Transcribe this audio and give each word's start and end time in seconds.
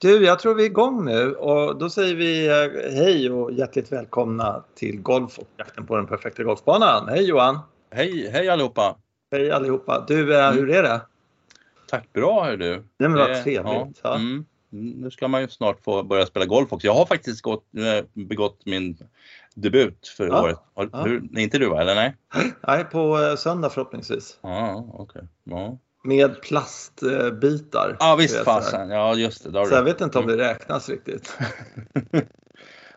Du, 0.00 0.24
jag 0.24 0.38
tror 0.38 0.54
vi 0.54 0.62
är 0.62 0.66
igång 0.66 1.04
nu 1.04 1.34
och 1.34 1.78
då 1.78 1.90
säger 1.90 2.14
vi 2.14 2.46
eh, 2.46 2.92
hej 3.02 3.30
och 3.30 3.52
hjärtligt 3.52 3.92
välkomna 3.92 4.64
till 4.74 5.00
Golf 5.00 5.38
och 5.38 5.48
jakten 5.56 5.86
på 5.86 5.96
den 5.96 6.06
perfekta 6.06 6.42
golfbanan. 6.42 7.08
Hej 7.08 7.24
Johan! 7.24 7.58
Hej, 7.90 8.30
hej 8.32 8.48
allihopa! 8.48 8.96
Hej 9.30 9.50
allihopa! 9.50 10.04
Du, 10.08 10.36
eh, 10.38 10.52
hur 10.52 10.70
är 10.70 10.82
det? 10.82 11.00
Tack 11.88 12.12
bra 12.12 12.44
hör 12.44 12.56
du! 12.56 12.70
Nej 12.76 13.08
men 13.08 13.14
vad 13.14 13.42
trevligt! 13.42 14.00
Ja. 14.02 14.14
Mm. 14.14 14.44
Nu 14.70 15.10
ska 15.10 15.28
man 15.28 15.40
ju 15.40 15.48
snart 15.48 15.80
få 15.84 16.02
börja 16.02 16.26
spela 16.26 16.46
golf 16.46 16.72
också. 16.72 16.86
Jag 16.86 16.94
har 16.94 17.06
faktiskt 17.06 17.42
gått, 17.42 17.64
eh, 17.76 18.04
begått 18.12 18.66
min 18.66 18.98
debut 19.54 20.08
för 20.16 20.26
Ja. 20.26 20.42
året. 20.42 20.58
Har, 20.74 20.88
Ja. 20.92 21.02
hur, 21.02 21.38
inte 21.38 21.58
du 21.58 21.68
va, 21.68 21.80
eller 21.80 21.94
nej? 21.94 22.16
Nej, 22.66 22.84
på 22.84 23.18
eh, 23.18 23.36
söndag 23.36 23.70
förhoppningsvis. 23.70 24.38
Ja, 24.42 24.86
okej. 24.92 25.22
Ja. 25.44 25.78
Med 26.02 26.42
plastbitar. 26.42 27.96
Ja 28.00 28.16
visst 28.18 28.44
fasen, 28.44 28.90
ja 28.90 29.14
just 29.14 29.44
det. 29.44 29.66
Så 29.66 29.74
jag 29.74 29.84
vet 29.84 30.00
inte 30.00 30.18
om 30.18 30.26
det 30.26 30.36
räknas 30.36 30.88
riktigt. 30.88 31.32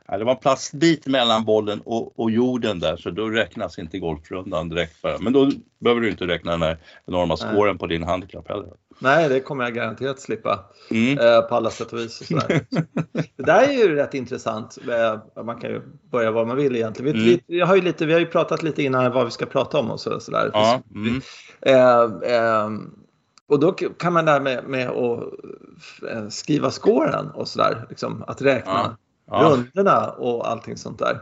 Ja, 0.07 0.17
det 0.17 0.23
var 0.23 0.31
en 0.31 0.38
plastbit 0.39 1.08
mellan 1.08 1.45
bollen 1.45 1.81
och, 1.85 2.20
och 2.20 2.31
jorden 2.31 2.80
där 2.80 2.97
så 2.97 3.09
då 3.09 3.30
räknas 3.30 3.80
inte 3.80 3.99
golfrundan 3.99 4.70
direkt 4.70 4.97
för 5.02 5.17
Men 5.20 5.34
då 5.34 5.52
behöver 5.80 6.02
du 6.02 6.09
inte 6.09 6.27
räkna 6.27 6.52
den 6.52 6.61
här 6.61 6.77
enorma 7.05 7.38
scoren 7.38 7.77
på 7.77 7.88
din 7.88 8.03
handikapp 8.03 8.47
heller. 8.49 8.70
Nej, 8.99 9.30
det 9.30 9.39
kommer 9.39 9.63
jag 9.63 9.73
garanterat 9.73 10.20
slippa. 10.20 10.66
Mm. 10.91 11.20
eh, 11.20 11.41
på 11.41 11.55
alla 11.55 11.70
sätt 11.70 11.94
och 11.94 11.99
vis. 11.99 12.22
Och 12.22 12.27
sådär. 12.27 12.66
det 13.38 13.44
där 13.44 13.64
är 13.67 13.72
ju 13.73 13.95
rätt 13.95 14.14
intressant. 14.14 14.77
Eh, 15.36 15.44
Man 15.44 15.59
kan 15.59 15.70
ju 15.70 15.81
börja 16.11 16.31
var 16.31 16.45
man 16.45 16.58
vill 16.58 16.75
egentligen. 16.75 17.14
Vi, 17.14 17.27
Mm. 17.30 17.39
vi, 17.47 17.59
har 17.59 17.75
ju 17.75 17.81
lite, 17.81 18.05
vi 18.05 18.14
har 18.14 18.20
ju 18.20 18.25
pratat 18.25 18.64
lite 18.64 18.83
innan 18.83 19.11
vad 19.11 19.25
vi 19.25 19.31
ska 19.31 19.45
prata 19.45 19.77
om 19.80 19.92
och 19.92 19.99
så- 19.99 20.20
sådär. 20.20 20.49
Ja, 20.53 20.81
mm. 20.95 21.22
Eh, 21.61 22.02
eh, 22.36 22.70
och 23.49 23.59
då 23.59 23.72
kan 23.72 24.13
man 24.13 24.25
där 24.25 24.39
med, 24.39 24.63
med 24.63 24.89
att 24.89 25.23
eh, 26.11 26.27
skriva 26.30 26.72
scoren 26.72 27.30
och 27.30 27.47
sådär. 27.47 27.86
Liksom, 27.89 28.23
att 28.27 28.41
räkna 28.41 28.97
Ja. 29.31 29.44
rundorna 29.44 30.09
och 30.09 30.49
allting 30.49 30.77
sånt 30.77 30.99
där. 30.99 31.19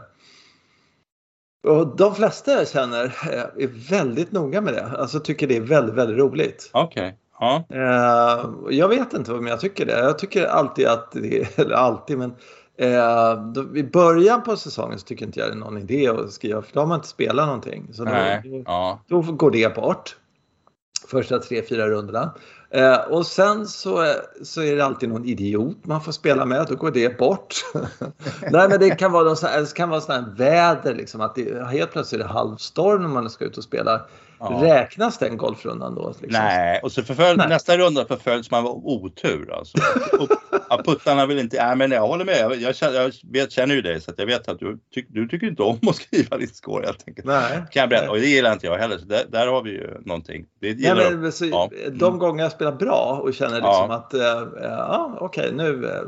Och 1.68 1.96
de 1.96 2.14
flesta 2.14 2.52
jag 2.52 2.68
känner 2.68 3.04
eh, 3.04 3.64
är 3.64 3.88
väldigt 3.90 4.32
noga 4.32 4.60
med 4.60 4.74
det. 4.74 4.86
Alltså 4.98 5.20
tycker 5.20 5.46
det 5.46 5.56
är 5.56 5.60
väldigt, 5.60 5.94
väldigt 5.94 6.18
roligt. 6.18 6.70
Okej. 6.72 7.18
Ja. 7.40 7.64
Eh, 7.70 8.50
jag 8.70 8.88
vet 8.88 9.12
inte 9.12 9.32
om 9.32 9.46
jag 9.46 9.60
tycker 9.60 9.86
det. 9.86 9.98
Jag 9.98 10.18
tycker 10.18 10.46
alltid 10.46 10.86
att 10.86 11.12
det 11.12 11.40
är, 11.40 11.48
eller 11.60 11.74
alltid 11.74 12.18
men 12.18 12.34
eh, 12.78 13.34
då, 13.52 13.76
i 13.76 13.84
början 13.84 14.42
på 14.42 14.56
säsongen 14.56 14.98
så 14.98 15.06
tycker 15.06 15.26
inte 15.26 15.40
jag 15.40 15.48
det 15.48 15.52
är 15.54 15.56
någon 15.56 15.78
idé 15.78 16.08
att 16.08 16.32
skriva 16.32 16.62
för 16.62 16.74
då 16.74 16.80
har 16.80 16.86
man 16.86 16.98
inte 16.98 17.08
spelat 17.08 17.46
någonting. 17.46 17.88
Så 17.92 18.04
då, 18.04 18.10
Nej. 18.10 18.62
Ja. 18.66 19.00
då 19.08 19.20
går 19.22 19.50
det 19.50 19.74
bort. 19.74 20.16
Första 21.08 21.38
tre, 21.38 21.62
fyra 21.62 21.88
rundorna. 21.88 22.34
Eh, 22.74 22.94
och 22.96 23.26
sen 23.26 23.66
så, 23.66 24.14
så 24.42 24.62
är 24.62 24.76
det 24.76 24.84
alltid 24.84 25.08
någon 25.08 25.24
idiot 25.24 25.76
man 25.82 26.00
får 26.02 26.12
spela 26.12 26.44
med. 26.44 26.66
Då 26.68 26.74
går 26.76 26.90
det 26.90 27.18
bort. 27.18 27.54
Nej 28.50 28.68
men 28.68 28.80
det 28.80 28.90
kan 28.90 29.12
vara, 29.12 29.36
sån 29.36 29.50
det 29.60 29.74
kan 29.74 29.88
vara 29.90 30.00
sån 30.00 30.14
här 30.14 30.24
väder 30.36 30.94
liksom. 30.94 31.20
Att 31.20 31.34
det, 31.34 31.66
helt 31.66 31.92
plötsligt 31.92 32.20
är 32.20 32.24
det 32.24 32.32
halvstorm 32.32 33.02
när 33.02 33.08
man 33.08 33.30
ska 33.30 33.44
ut 33.44 33.56
och 33.58 33.64
spela. 33.64 34.00
Ja. 34.38 34.58
Räknas 34.62 35.18
den 35.18 35.36
golfrundan 35.36 35.94
då? 35.94 36.08
Liksom? 36.20 36.42
Nej, 36.44 36.80
och 36.82 36.92
så 36.92 37.02
förfölj, 37.02 37.36
Nej. 37.38 37.48
nästa 37.48 37.78
runda 37.78 38.04
förföljs 38.04 38.50
man 38.50 38.66
av 38.66 38.86
otur. 38.86 39.52
Alltså. 39.52 39.78
Och, 40.20 40.84
puttarna 40.84 41.26
vill 41.26 41.38
inte, 41.38 41.66
nej 41.66 41.76
men 41.76 41.90
jag 41.90 42.06
håller 42.06 42.24
med, 42.24 42.38
jag, 42.40 42.56
jag, 42.56 42.76
känner, 42.76 42.94
jag 43.00 43.12
vet, 43.32 43.52
känner 43.52 43.74
ju 43.74 43.82
dig 43.82 44.00
så 44.00 44.12
jag 44.16 44.26
vet 44.26 44.48
att 44.48 44.58
du, 44.58 44.78
tyck, 44.94 45.06
du 45.08 45.28
tycker 45.28 45.46
inte 45.46 45.62
om 45.62 45.78
att 45.88 45.96
skriva 46.10 46.36
ditt 46.38 46.56
score 46.56 46.86
helt 46.86 47.04
enkelt. 47.08 47.26
Nej. 47.26 47.62
Kan 47.70 47.80
jag 47.80 47.88
berätta, 47.88 48.10
och 48.10 48.16
det 48.16 48.26
gillar 48.26 48.52
inte 48.52 48.66
jag 48.66 48.76
heller, 48.78 48.98
så 48.98 49.04
där, 49.04 49.22
där 49.28 49.46
har 49.46 49.62
vi 49.62 49.70
ju 49.70 50.00
någonting. 50.04 50.44
Det 50.60 50.66
Nej, 50.66 50.76
gillar 50.82 51.10
de. 51.10 51.16
men, 51.16 51.32
så, 51.32 51.44
Ja. 51.46 51.70
De 51.92 52.04
Mm. 52.06 52.18
gånger 52.18 52.42
jag 52.42 52.52
spelar 52.62 52.76
bra 52.76 53.20
och 53.22 53.34
känner 53.34 53.60
Ja. 53.60 53.66
liksom 53.68 53.90
att 53.90 54.14
eh, 54.14 54.62
ja, 54.62 55.16
okej 55.20 55.52
nu 55.54 55.86
eh, 55.86 56.02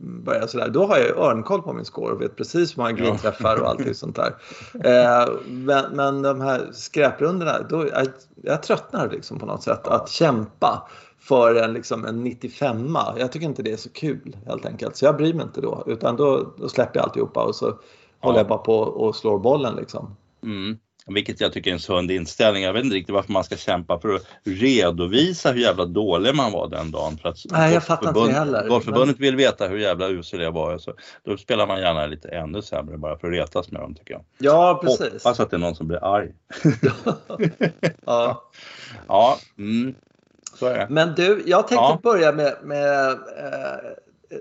börjar 0.00 0.40
jag 0.40 0.50
sådär. 0.50 0.68
Då 0.68 0.86
har 0.86 0.96
jag 0.96 1.06
ju 1.06 1.14
örnkoll 1.14 1.62
på 1.62 1.72
min 1.72 1.84
score 1.84 2.12
och 2.12 2.20
vet 2.20 2.36
precis 2.36 2.76
hur 2.76 2.82
många 2.82 2.90
Ja. 2.90 2.96
grinträffar 2.96 3.60
och 3.60 3.68
allt 3.68 3.96
sånt 3.96 4.16
där. 4.16 4.34
Eh, 4.84 5.28
men, 5.46 5.84
men 5.92 6.22
de 6.22 6.40
här 6.40 6.68
skräprundorna, 6.72 7.52
då, 7.68 7.86
jag, 7.88 8.06
jag 8.42 8.62
tröttnar 8.62 9.08
liksom 9.10 9.38
på 9.38 9.46
något 9.46 9.62
sätt 9.62 9.86
att 9.88 10.08
kämpa 10.08 10.88
för 11.18 11.54
en, 11.54 11.72
liksom, 11.72 12.04
en 12.04 12.24
95 12.24 12.96
Jag 13.18 13.32
tycker 13.32 13.46
inte 13.46 13.62
det 13.62 13.72
är 13.72 13.76
så 13.76 13.90
kul 13.90 14.36
helt 14.46 14.66
enkelt. 14.66 14.96
Så 14.96 15.04
jag 15.04 15.16
bryr 15.16 15.34
mig 15.34 15.42
inte 15.44 15.60
då. 15.60 15.82
Utan 15.86 16.16
då, 16.16 16.52
då 16.56 16.68
släpper 16.68 16.98
jag 16.98 17.04
alltihopa 17.04 17.44
och 17.44 17.54
så 17.54 17.78
håller 18.20 18.38
jag 18.38 18.48
bara 18.48 18.58
på 18.58 18.78
och 18.78 19.16
slår 19.16 19.38
bollen 19.38 19.74
liksom. 19.76 20.16
Mm. 20.42 20.78
Vilket 21.14 21.40
jag 21.40 21.52
tycker 21.52 21.70
är 21.70 21.74
en 21.74 21.80
sund 21.80 22.10
inställning. 22.10 22.62
Jag 22.62 22.72
vet 22.72 22.84
inte 22.84 22.96
riktigt 22.96 23.14
varför 23.14 23.32
man 23.32 23.44
ska 23.44 23.56
kämpa 23.56 24.00
för 24.00 24.14
att 24.14 24.22
redovisa 24.44 25.52
hur 25.52 25.60
jävla 25.60 25.84
dålig 25.84 26.34
man 26.34 26.52
var 26.52 26.68
den 26.68 26.90
dagen. 26.90 27.18
För 27.18 27.28
att 27.28 27.36
Nej, 27.50 27.74
jag 27.74 27.84
fattar 27.84 28.08
inte 28.08 28.32
heller. 28.32 28.68
Golfförbundet 28.68 29.18
vill 29.20 29.36
veta 29.36 29.68
hur 29.68 29.78
jävla 29.78 30.08
usel 30.08 30.40
jag 30.40 30.52
var. 30.52 30.78
Så 30.78 30.92
då 31.24 31.36
spelar 31.36 31.66
man 31.66 31.80
gärna 31.80 32.06
lite 32.06 32.28
ännu 32.28 32.62
sämre 32.62 32.98
bara 32.98 33.18
för 33.18 33.26
att 33.26 33.32
retas 33.32 33.70
med 33.70 33.80
dem 33.80 33.94
tycker 33.94 34.14
jag. 34.14 34.24
Ja, 34.38 34.80
precis. 34.84 35.24
Hoppas 35.24 35.40
att 35.40 35.50
det 35.50 35.56
är 35.56 35.58
någon 35.58 35.74
som 35.74 35.88
blir 35.88 36.04
arg. 36.04 36.32
ja. 38.06 38.50
Ja, 39.08 39.38
mm. 39.58 39.94
så 40.54 40.66
är 40.66 40.78
det. 40.78 40.86
Men 40.90 41.14
du, 41.14 41.42
jag 41.46 41.68
tänkte 41.68 41.84
Ja. 41.84 42.00
börja 42.02 42.32
med, 42.32 42.54
med 42.62 43.10
eh, 43.10 43.78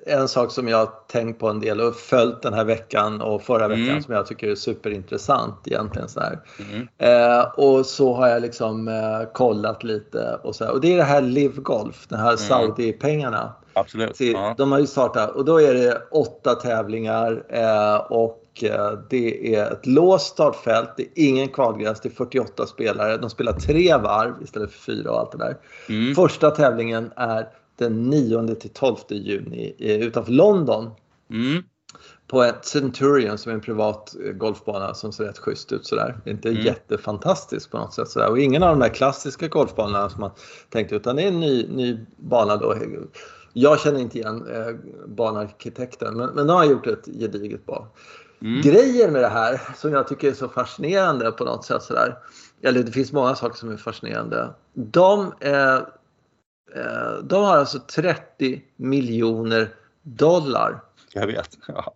en 0.06 0.28
sak 0.28 0.52
som 0.52 0.68
jag 0.68 0.90
tänkt 1.08 1.40
på 1.40 1.48
en 1.50 1.60
del 1.60 1.82
och 1.82 1.96
följt 1.96 2.42
den 2.42 2.54
här 2.54 2.64
veckan 2.66 3.22
och 3.22 3.42
förra 3.42 3.68
veckan 3.68 3.88
Mm. 3.90 4.04
som 4.04 4.14
jag 4.14 4.26
tycker 4.26 4.48
är 4.50 4.56
superintressant 4.56 5.56
egentligen. 5.66 6.08
Så. 6.10 6.22
Mm. 6.60 6.88
Eh, 6.98 7.42
och 7.58 7.86
så 7.86 8.14
har 8.14 8.28
jag 8.28 8.42
liksom 8.42 8.88
eh, 8.88 9.32
kollat 9.34 9.84
lite 9.84 10.40
och 10.44 10.56
så. 10.56 10.72
Och 10.72 10.82
det 10.82 10.94
är 10.94 10.98
det 10.98 11.04
här 11.04 11.22
Live 11.22 11.62
Golf, 11.62 12.06
de 12.10 12.16
här 12.16 12.36
Saudi-pengarna. 12.36 13.54
Absolut. 13.74 14.16
Se, 14.18 14.32
Ja. 14.32 14.56
De 14.58 14.72
har 14.72 14.80
ju 14.80 14.88
startat 14.88 15.32
och 15.36 15.46
då 15.46 15.62
är 15.62 15.74
det 15.74 16.02
åtta 16.12 16.56
tävlingar 16.56 17.44
eh, 17.50 17.96
och 17.96 18.44
eh, 18.64 18.92
det 19.10 19.56
är 19.56 19.72
ett 19.72 19.86
låst 19.86 20.28
startfält. 20.28 20.90
Det 20.98 21.04
är 21.04 21.10
ingen 21.16 21.48
kvalgräns, 21.48 22.00
det 22.02 22.10
är 22.10 22.14
48 22.14 22.66
spelare. 22.66 23.18
De 23.18 23.30
spelar 23.30 23.54
tre 23.54 23.98
varv 23.98 24.34
istället 24.44 24.72
för 24.72 24.80
fyra 24.80 25.12
och 25.12 25.20
allt 25.20 25.32
det 25.32 25.38
där. 25.38 25.58
Mm. 25.90 26.16
Första 26.16 26.52
tävlingen 26.52 27.12
är 27.16 27.48
den 27.78 28.10
9 28.10 28.56
till 28.56 28.70
12 28.70 28.96
juni 29.10 29.76
eh, 29.80 30.00
utanför 30.08 30.32
London 30.32 30.92
Mm. 31.30 31.64
på 32.28 32.44
ett 32.44 32.66
Centurion 32.66 33.38
som 33.38 33.50
är 33.50 33.54
en 33.56 33.62
privat 33.62 34.16
eh, 34.26 34.32
golfbana 34.32 34.94
som 34.94 35.12
ser 35.14 35.24
rätt 35.24 35.38
schysst 35.38 35.72
ut 35.72 35.86
sådär. 35.86 36.18
Inte 36.26 36.50
Mm. 36.50 36.62
jättefantastisk 36.62 37.72
på 37.72 37.78
något 37.78 37.94
sätt 37.94 38.08
sådär. 38.08 38.30
Och 38.30 38.40
ingen 38.40 38.64
av 38.64 38.70
de 38.70 38.80
där 38.80 38.94
klassiska 38.94 39.48
golfbanorna 39.48 40.10
som 40.10 40.22
man 40.22 40.32
tänkte 40.70 40.96
utan 40.96 41.16
det 41.16 41.24
är 41.24 41.28
en 41.28 41.40
ny, 41.40 41.68
ny 41.68 42.00
bana 42.18 42.58
då. 42.58 42.76
Jag 43.54 43.80
känner 43.80 44.00
inte 44.00 44.18
igen 44.18 44.48
eh, 44.48 44.76
banarkitekten 45.08 46.18
men, 46.18 46.30
men 46.30 46.48
de 46.48 46.54
har 46.54 46.66
gjort 46.66 46.88
ett 46.88 47.06
gediget 47.06 47.66
bra. 47.66 47.88
Mm. 48.42 48.62
Grejen 48.62 49.14
med 49.14 49.22
det 49.22 49.28
här 49.28 49.62
som 49.76 49.94
jag 49.94 50.08
tycker 50.08 50.30
är 50.30 50.34
så 50.34 50.48
fascinerande 50.50 51.32
på 51.32 51.44
något 51.44 51.66
sätt 51.66 51.84
sådär. 51.84 52.18
Eller 52.62 52.84
det 52.84 52.92
finns 52.92 53.12
många 53.12 53.36
saker 53.36 53.56
som 53.56 53.70
är 53.72 53.78
fascinerande. 53.78 54.50
De, 54.74 55.34
eh, 55.40 55.80
de 57.24 57.44
har 57.44 57.58
alltså 57.58 57.80
30 57.80 58.62
miljoner 58.76 59.70
dollar 60.02 60.82
Jag 61.14 61.28
vet. 61.28 61.50
Ja. 61.68 61.94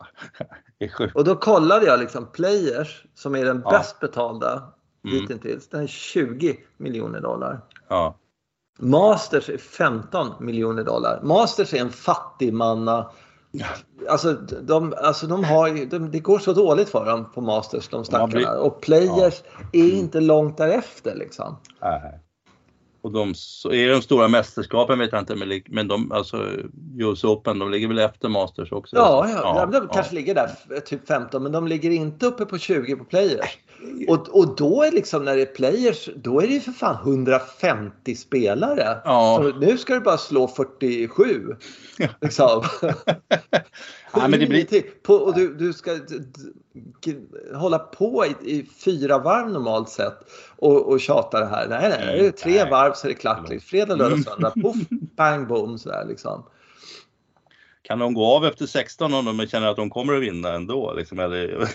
Det 0.78 0.86
är 0.86 0.90
sjukt. 0.90 1.16
och 1.16 1.24
då 1.24 1.36
kollade 1.36 1.86
jag 1.86 2.00
liksom 2.00 2.26
Players 2.28 3.04
som 3.16 3.36
är 3.36 3.46
den 3.46 3.62
Ja. 3.66 3.72
bäst 3.72 4.00
betalda 4.00 4.64
Mm. 5.06 5.28
hittills. 5.30 5.70
Den 5.70 5.84
är 5.84 5.88
20 5.88 6.58
miljoner 6.78 7.22
dollar. 7.22 7.62
Ja. 7.88 8.16
Masters 8.80 9.50
är 9.50 9.58
15 9.58 10.28
miljoner 10.40 10.84
dollar. 10.84 11.20
Masters 11.24 11.74
är 11.74 11.78
en 11.82 11.90
fattigmanna. 11.90 13.12
Alltså 14.10 14.34
de, 14.62 14.94
alltså 14.98 15.28
de 15.28 15.44
har 15.44 15.86
de, 15.86 16.12
det 16.12 16.20
går 16.20 16.40
så 16.40 16.54
dåligt 16.54 16.90
för 16.90 17.06
dem 17.06 17.32
på 17.32 17.42
Masters, 17.42 17.88
de 17.90 18.06
stackarna. 18.06 18.28
blir- 18.28 18.58
Och 18.58 18.82
Players 18.82 19.42
är 19.74 19.92
inte 19.92 20.20
långt 20.22 20.58
därefter 20.58 21.16
liksom. 21.16 21.58
Nej. 21.82 22.20
Och 23.04 23.12
de, 23.12 23.30
är 23.72 23.90
de 23.90 24.02
stora 24.02 24.28
mästerskapen 24.28 25.00
vet 25.00 25.12
jag 25.12 25.22
inte, 25.22 25.62
men, 25.68 25.88
de, 25.88 26.12
alltså 26.12 26.48
US 27.00 27.24
Open, 27.24 27.60
de 27.60 27.72
ligger 27.72 27.88
väl 27.88 28.00
efter 28.00 28.30
Masters 28.30 28.72
också? 28.72 28.96
Ja, 28.96 29.30
ja, 29.30 29.66
de 29.72 29.74
ja. 29.74 29.94
kanske 29.94 30.16
ligger 30.16 30.36
där 30.36 30.50
f- 30.54 30.84
typ 30.86 31.08
15 31.08 31.44
men 31.44 31.52
de 31.52 31.68
ligger 31.68 31.90
inte 31.90 32.26
uppe 32.26 32.46
på 32.46 32.58
20 32.58 32.96
på 32.96 33.04
Players. 33.04 33.58
Och, 34.08 34.40
och 34.40 34.56
då 34.56 34.84
är 34.84 34.92
liksom 34.92 35.26
när 35.26 35.36
det 35.36 35.42
är 35.42 35.46
Players, 35.46 36.10
då 36.16 36.42
är 36.42 36.48
det 36.48 36.54
ju 36.54 36.60
för 36.60 36.72
fan 36.72 36.96
150 37.04 38.16
spelare. 38.16 38.98
Ja. 39.06 39.42
Så 39.42 39.60
nu 39.60 39.78
ska 39.78 39.94
du 39.94 40.00
bara 40.00 40.18
slå 40.18 40.48
47. 40.48 41.56
Liksom. 42.22 42.64
Ja, 44.14 44.28
men 44.28 44.40
det 44.40 44.48
blir... 44.48 44.82
På, 45.04 45.14
och 45.14 45.36
du, 45.36 45.54
du 45.56 45.74
ska 45.74 46.00
hålla 47.56 47.80
på 47.80 48.26
i, 48.26 48.52
i 48.52 48.66
fyra 48.86 49.18
varv 49.18 49.50
normalt 49.50 49.90
sett 49.90 50.18
och, 50.58 50.90
och 50.92 51.00
tjata 51.00 51.40
det 51.40 51.46
här. 51.46 51.68
Nej, 51.70 51.90
nej, 51.90 52.20
det 52.20 52.28
är 52.28 52.32
tre 52.32 52.64
Nej. 52.64 52.72
varv 52.72 52.94
så 52.94 53.08
är 53.08 53.10
det 53.10 53.16
klart. 53.18 53.50
Liksom. 53.50 53.68
Fredag, 53.70 53.96
lördag, 53.96 54.12
Mm. 54.12 54.24
söndag. 54.24 54.54
Poff, 54.62 54.78
bang, 55.16 55.48
boom 55.48 55.78
sådär 55.78 56.06
liksom. 56.08 56.44
kan 57.82 58.00
de 58.00 58.14
gå 58.14 58.26
av 58.26 58.46
efter 58.46 58.66
16 58.66 59.14
om 59.14 59.38
de 59.38 59.48
känner 59.48 59.68
att 59.68 59.76
de 59.76 59.90
kommer 59.90 60.14
att 60.14 60.22
vinna 60.24 60.54
ändå? 60.54 60.94
Liksom, 60.94 61.20
eller, 61.20 61.48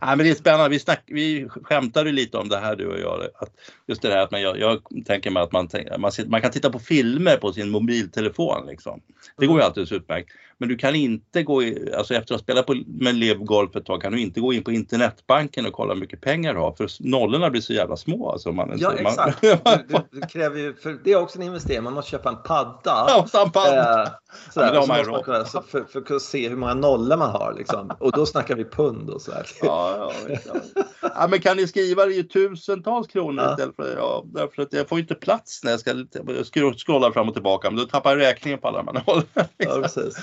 Nej, 0.00 0.16
men 0.16 0.18
det 0.18 0.30
är 0.30 0.34
spännande. 0.34 0.68
Vi, 0.68 0.78
snack, 0.78 1.02
vi 1.06 1.48
skämtade 1.48 2.12
lite 2.12 2.38
om 2.38 2.48
det 2.48 2.58
här 2.58 2.76
du 2.76 2.86
och 2.86 2.98
jag. 2.98 3.22
Att 3.34 3.50
just 3.86 4.02
det 4.02 4.08
här 4.08 4.22
att 4.22 4.30
man, 4.30 4.42
jag, 4.42 4.58
jag 4.58 4.80
tänker 5.06 5.30
mig 5.30 5.42
att 5.42 5.52
man, 5.52 5.68
man, 5.98 6.10
man, 6.26 6.40
kan 6.40 6.50
titta 6.50 6.70
på 6.70 6.78
filmer 6.78 7.36
på 7.36 7.52
sin 7.52 7.70
mobiltelefon. 7.70 8.66
Liksom. 8.66 9.00
Det 9.38 9.46
går 9.46 9.58
ju 9.58 9.64
alldeles 9.64 9.92
utmärkt. 9.92 10.30
Men 10.60 10.68
du 10.68 10.76
kan 10.76 10.94
inte 10.94 11.42
gå, 11.42 11.62
i, 11.62 11.92
alltså 11.96 12.14
efter 12.14 12.34
att 12.34 12.40
ha 12.40 12.44
spelat 12.44 12.66
på, 12.66 12.76
med 12.86 13.14
Lev 13.14 13.38
Golf 13.38 13.76
ett 13.76 13.86
tag 13.86 14.02
kan 14.02 14.12
du 14.12 14.20
inte 14.20 14.40
gå 14.40 14.52
in 14.52 14.64
på 14.64 14.72
internetbanken 14.72 15.66
och 15.66 15.72
kolla 15.72 15.94
hur 15.94 16.00
mycket 16.00 16.20
pengar 16.20 16.54
du 16.54 16.60
har 16.60 16.72
för 16.72 16.88
nollorna 17.00 17.50
blir 17.50 17.60
så 17.60 17.72
jävla 17.72 17.96
små. 17.96 18.30
Alltså 18.30 18.52
man, 18.52 18.72
ja 18.76 18.92
exakt. 18.92 19.42
Man, 19.42 19.78
det, 19.88 20.04
det, 20.10 20.26
kräver 20.26 20.58
ju, 20.58 20.74
för 20.74 20.98
det 21.04 21.12
är 21.12 21.16
också 21.16 21.38
en 21.38 21.44
investering, 21.44 21.82
man 21.82 21.92
måste 21.92 22.10
köpa 22.10 22.28
en 22.28 22.42
padda. 22.42 22.80
Ja, 22.84 23.26
en 23.44 23.50
padda. 23.50 24.02
Eh, 24.02 24.08
sådär, 24.50 24.74
ja, 24.74 24.82
så 24.82 24.88
måste 24.88 25.10
man 25.10 25.22
kunna, 25.22 25.44
så 25.44 25.62
för, 25.62 25.84
för, 25.84 26.16
att 26.16 26.22
se 26.22 26.48
hur 26.48 26.56
många 26.56 26.74
nollor 26.74 27.16
man 27.16 27.30
har 27.30 27.54
liksom. 27.58 27.92
Och 27.98 28.12
då 28.12 28.26
snackar 28.26 28.56
vi 28.56 28.64
pund 28.64 29.10
och 29.10 29.22
så 29.22 29.32
här. 29.32 29.46
Ja, 29.62 30.12
ja, 30.28 30.54
ja. 31.02 31.26
men 31.30 31.40
kan 31.40 31.56
ni 31.56 31.68
skriva 31.68 32.06
det 32.06 32.14
i 32.14 32.24
tusentals 32.24 33.06
kronor 33.06 33.44
ja. 33.44 33.50
istället 33.50 33.76
för, 33.76 33.96
ja, 33.96 34.24
därför 34.26 34.62
att 34.62 34.72
jag 34.72 34.88
får 34.88 34.98
inte 34.98 35.14
plats 35.14 35.64
när 35.64 35.70
jag 35.70 36.46
ska 36.46 36.72
scrolla 36.76 37.12
fram 37.12 37.28
och 37.28 37.34
tillbaka. 37.34 37.70
Men 37.70 37.78
då 37.78 37.84
tappar 37.84 38.10
jag 38.10 38.20
räkningen 38.20 38.58
på 38.58 38.68
alla 38.68 38.82
de 38.82 38.86
här 38.86 39.04
nollorna. 39.06 39.48
Ja, 39.56 39.82
precis. 39.82 40.16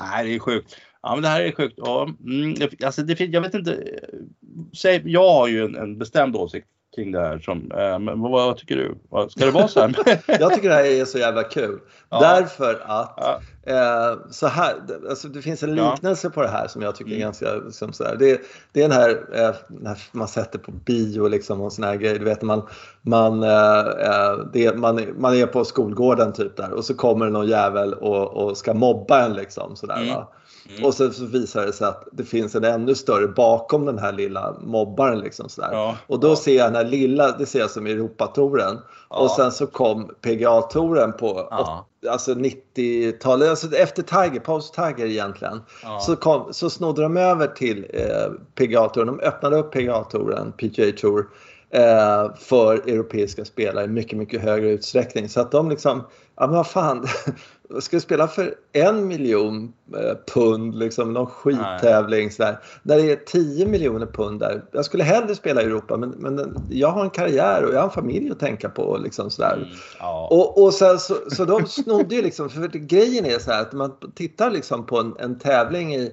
Nej, 0.00 0.26
det 0.26 0.34
är 0.34 0.38
sjukt. 0.38 0.76
Ja, 1.02 1.14
men 1.14 1.22
det 1.22 1.28
här 1.28 1.40
är 1.40 1.52
sjukt. 1.52 1.74
Ja, 1.76 2.08
mm, 2.20 2.54
alltså 2.84 3.02
det, 3.02 3.20
jag 3.20 3.40
vet 3.40 3.54
inte. 3.54 3.98
Säg, 4.76 5.02
jag 5.04 5.28
har 5.28 5.48
ju 5.48 5.64
en, 5.64 5.76
en 5.76 5.98
bestämd 5.98 6.36
åsikt 6.36 6.68
kring 6.94 7.12
det 7.12 7.20
här. 7.20 7.38
Som, 7.38 7.70
eh, 7.72 7.98
men 7.98 8.20
vad, 8.20 8.30
vad, 8.30 8.56
tycker 8.56 8.76
du? 8.76 8.94
Ska 9.28 9.44
det 9.44 9.50
vara 9.50 9.68
så 9.68 9.80
här? 9.80 9.94
jag 10.40 10.54
tycker 10.54 10.68
det 10.68 10.74
här 10.74 10.84
är 10.84 11.04
så 11.04 11.18
jävla 11.18 11.42
kul. 11.42 11.80
Ja. 12.10 12.20
Därför 12.20 12.82
att 12.86 13.14
ja. 13.16 13.40
eh, 13.66 14.18
så 14.30 14.46
här, 14.46 14.74
alltså 15.10 15.28
det 15.28 15.42
finns 15.42 15.62
en 15.62 15.74
liknelse 15.74 16.26
ja. 16.26 16.30
på 16.30 16.42
det 16.42 16.48
här 16.48 16.68
som 16.68 16.82
jag 16.82 16.96
tycker 16.96 17.10
är 17.10 17.16
mm. 17.16 17.26
ganska 17.26 17.54
liksom 17.54 17.92
så 17.92 18.04
här. 18.04 18.16
Det, 18.16 18.40
det 18.72 18.82
är 18.82 18.88
den 18.88 18.98
här, 18.98 19.10
eh, 19.32 19.54
när 19.68 19.98
man 20.12 20.28
sätter 20.28 20.58
på 20.58 20.72
bio 20.72 21.28
liksom 21.28 21.60
och 21.60 21.72
såna 21.72 21.86
här 21.86 21.96
grejer. 21.96 22.18
Du 22.18 22.24
vet 22.24 22.42
man, 22.42 22.68
man, 23.02 23.42
eh, 23.42 23.78
eh, 23.78 24.38
det, 24.52 24.76
man, 24.76 25.00
man 25.16 25.34
är 25.34 25.46
på 25.46 25.64
skolgården 25.64 26.32
typ 26.32 26.56
där 26.56 26.72
och 26.72 26.84
så 26.84 26.94
kommer 26.94 27.26
det 27.26 27.32
någon 27.32 27.48
jävel 27.48 27.94
och, 27.94 28.28
och 28.28 28.56
ska 28.56 28.74
mobba 28.74 29.24
en 29.24 29.32
liksom 29.32 29.76
sådär. 29.76 29.96
Mm. 29.96 30.14
Va? 30.14 30.28
Mm. 30.70 30.84
Och 30.84 30.94
sen 30.94 31.12
så 31.12 31.24
visar 31.24 31.66
det 31.66 31.72
sig 31.72 31.86
att 31.86 32.08
det 32.12 32.24
finns 32.24 32.54
en 32.54 32.64
ännu 32.64 32.94
större 32.94 33.28
bakom 33.28 33.84
den 33.84 33.98
här 33.98 34.12
lilla 34.12 34.56
mobbaren. 34.60 35.18
Liksom 35.18 35.48
sådär. 35.48 35.68
Ja, 35.72 35.96
och 36.06 36.20
då 36.20 36.28
ja. 36.28 36.36
ser 36.36 36.56
jag 36.56 36.66
den 36.66 36.74
här 36.74 36.84
lilla, 36.84 37.36
det 37.38 37.46
ser 37.46 37.58
jag 37.58 37.70
som 37.70 37.86
Europatoren. 37.86 38.78
Ja. 39.10 39.16
Och 39.16 39.30
sen 39.30 39.52
så 39.52 39.66
kom 39.66 40.10
PGA-touren 40.20 41.12
på 41.12 41.48
ja. 41.50 41.86
alltså 42.08 42.34
90-talet, 42.34 43.50
alltså 43.50 43.76
efter 43.76 44.02
Tiger, 44.02 44.40
post 44.40 44.74
Tiger 44.74 45.06
egentligen. 45.06 45.60
Så, 46.00 46.16
kom, 46.16 46.52
så 46.52 46.70
snodde 46.70 47.02
de 47.02 47.16
över 47.16 47.46
till 47.46 47.86
eh, 47.92 48.32
PGA-touren. 48.54 49.06
De 49.06 49.20
öppnade 49.20 49.56
upp 49.56 49.72
PGA-touren, 49.72 50.52
PGA 50.52 50.92
Tour. 50.96 51.26
Eh, 51.74 52.34
för 52.34 52.74
europeiska 52.74 53.44
spelare 53.44 53.84
i 53.84 53.88
mycket, 53.88 54.18
mycket 54.18 54.42
högre 54.42 54.70
utsträckning. 54.70 55.28
Så 55.28 55.40
att 55.40 55.50
de 55.50 55.70
liksom, 55.70 56.02
ja 56.36 56.46
men 56.46 56.56
vad 56.56 56.66
fan, 56.66 57.06
ska 57.80 58.00
spela 58.00 58.28
för 58.28 58.54
en 58.72 59.06
miljon 59.06 59.72
eh, 59.96 60.16
pund, 60.34 60.74
liksom 60.74 61.12
någon 61.12 61.26
skittävling 61.26 62.30
sådär. 62.30 62.58
När 62.82 62.96
det 62.96 63.12
är 63.12 63.16
10 63.16 63.66
miljoner 63.66 64.06
pund 64.06 64.40
där. 64.40 64.64
Jag 64.72 64.84
skulle 64.84 65.04
hellre 65.04 65.34
spela 65.34 65.62
i 65.62 65.64
Europa 65.64 65.96
men, 65.96 66.10
men 66.10 66.56
jag 66.70 66.88
har 66.88 67.04
en 67.04 67.10
karriär 67.10 67.64
och 67.64 67.74
jag 67.74 67.78
har 67.78 67.84
en 67.84 67.90
familj 67.90 68.30
att 68.30 68.40
tänka 68.40 68.68
på. 68.68 68.96
Liksom 68.96 69.30
sådär. 69.30 69.56
Mm, 69.56 69.68
ja. 69.98 70.28
och, 70.30 70.62
och 70.62 70.74
sen, 70.74 70.98
så, 70.98 71.16
så 71.30 71.44
de 71.44 71.66
snodde 71.66 72.14
ju 72.14 72.22
liksom, 72.22 72.50
för 72.50 72.68
grejen 72.68 73.26
är 73.26 73.38
så 73.38 73.50
här 73.50 73.62
att 73.62 73.72
man 73.72 73.92
tittar 74.14 74.50
liksom 74.50 74.86
på 74.86 74.98
en, 74.98 75.14
en 75.18 75.38
tävling 75.38 75.94
i 75.94 76.12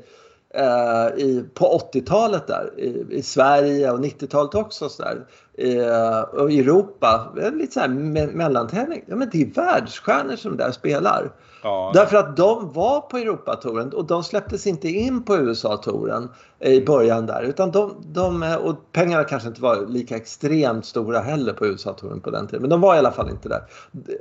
Uh, 0.58 1.20
i, 1.20 1.46
på 1.54 1.82
80-talet 1.94 2.48
där 2.48 2.74
i, 2.78 3.06
i, 3.10 3.22
Sverige 3.22 3.92
och 3.92 4.00
90-talet 4.00 4.56
också. 4.56 4.90
Så 4.90 5.04
där. 5.04 5.26
Uh, 5.64 6.22
och 6.22 6.52
i 6.52 6.60
Europa, 6.60 7.34
lite 7.54 7.74
så 7.74 7.80
här 7.80 7.88
me 7.88 8.28
mellantävling. 8.28 9.04
Ja, 9.08 9.16
men 9.16 9.30
det 9.32 9.42
är 9.42 9.46
världsstjärnor 9.46 10.36
som 10.36 10.58
där 10.58 10.72
spelar. 10.72 11.32
Ja. 11.62 11.92
Därför 11.94 12.18
att 12.18 12.38
de 12.38 12.74
var 12.74 13.02
på 13.02 13.18
Europatouren 13.18 13.94
och 13.94 14.06
de 14.06 14.24
släpptes 14.24 14.68
inte 14.68 14.90
in 14.90 15.24
på 15.24 15.38
USA-touren 15.38 16.30
i 16.60 16.82
början 16.82 17.26
där. 17.26 17.42
Utan 17.44 17.72
de, 17.72 17.96
de, 18.06 18.58
och 18.64 18.76
pengarna 18.92 19.24
kanske 19.24 19.48
inte 19.50 19.62
var 19.62 19.86
lika 19.88 20.16
extremt 20.16 20.86
stora 20.86 21.20
heller 21.20 21.54
på 21.54 21.66
USA-touren 21.66 22.22
på 22.22 22.30
den 22.30 22.48
tiden. 22.48 22.62
Men 22.62 22.70
de 22.70 22.82
var 22.82 22.96
i 22.96 22.98
alla 22.98 23.12
fall 23.12 23.30
inte 23.30 23.50
där. 23.50 23.64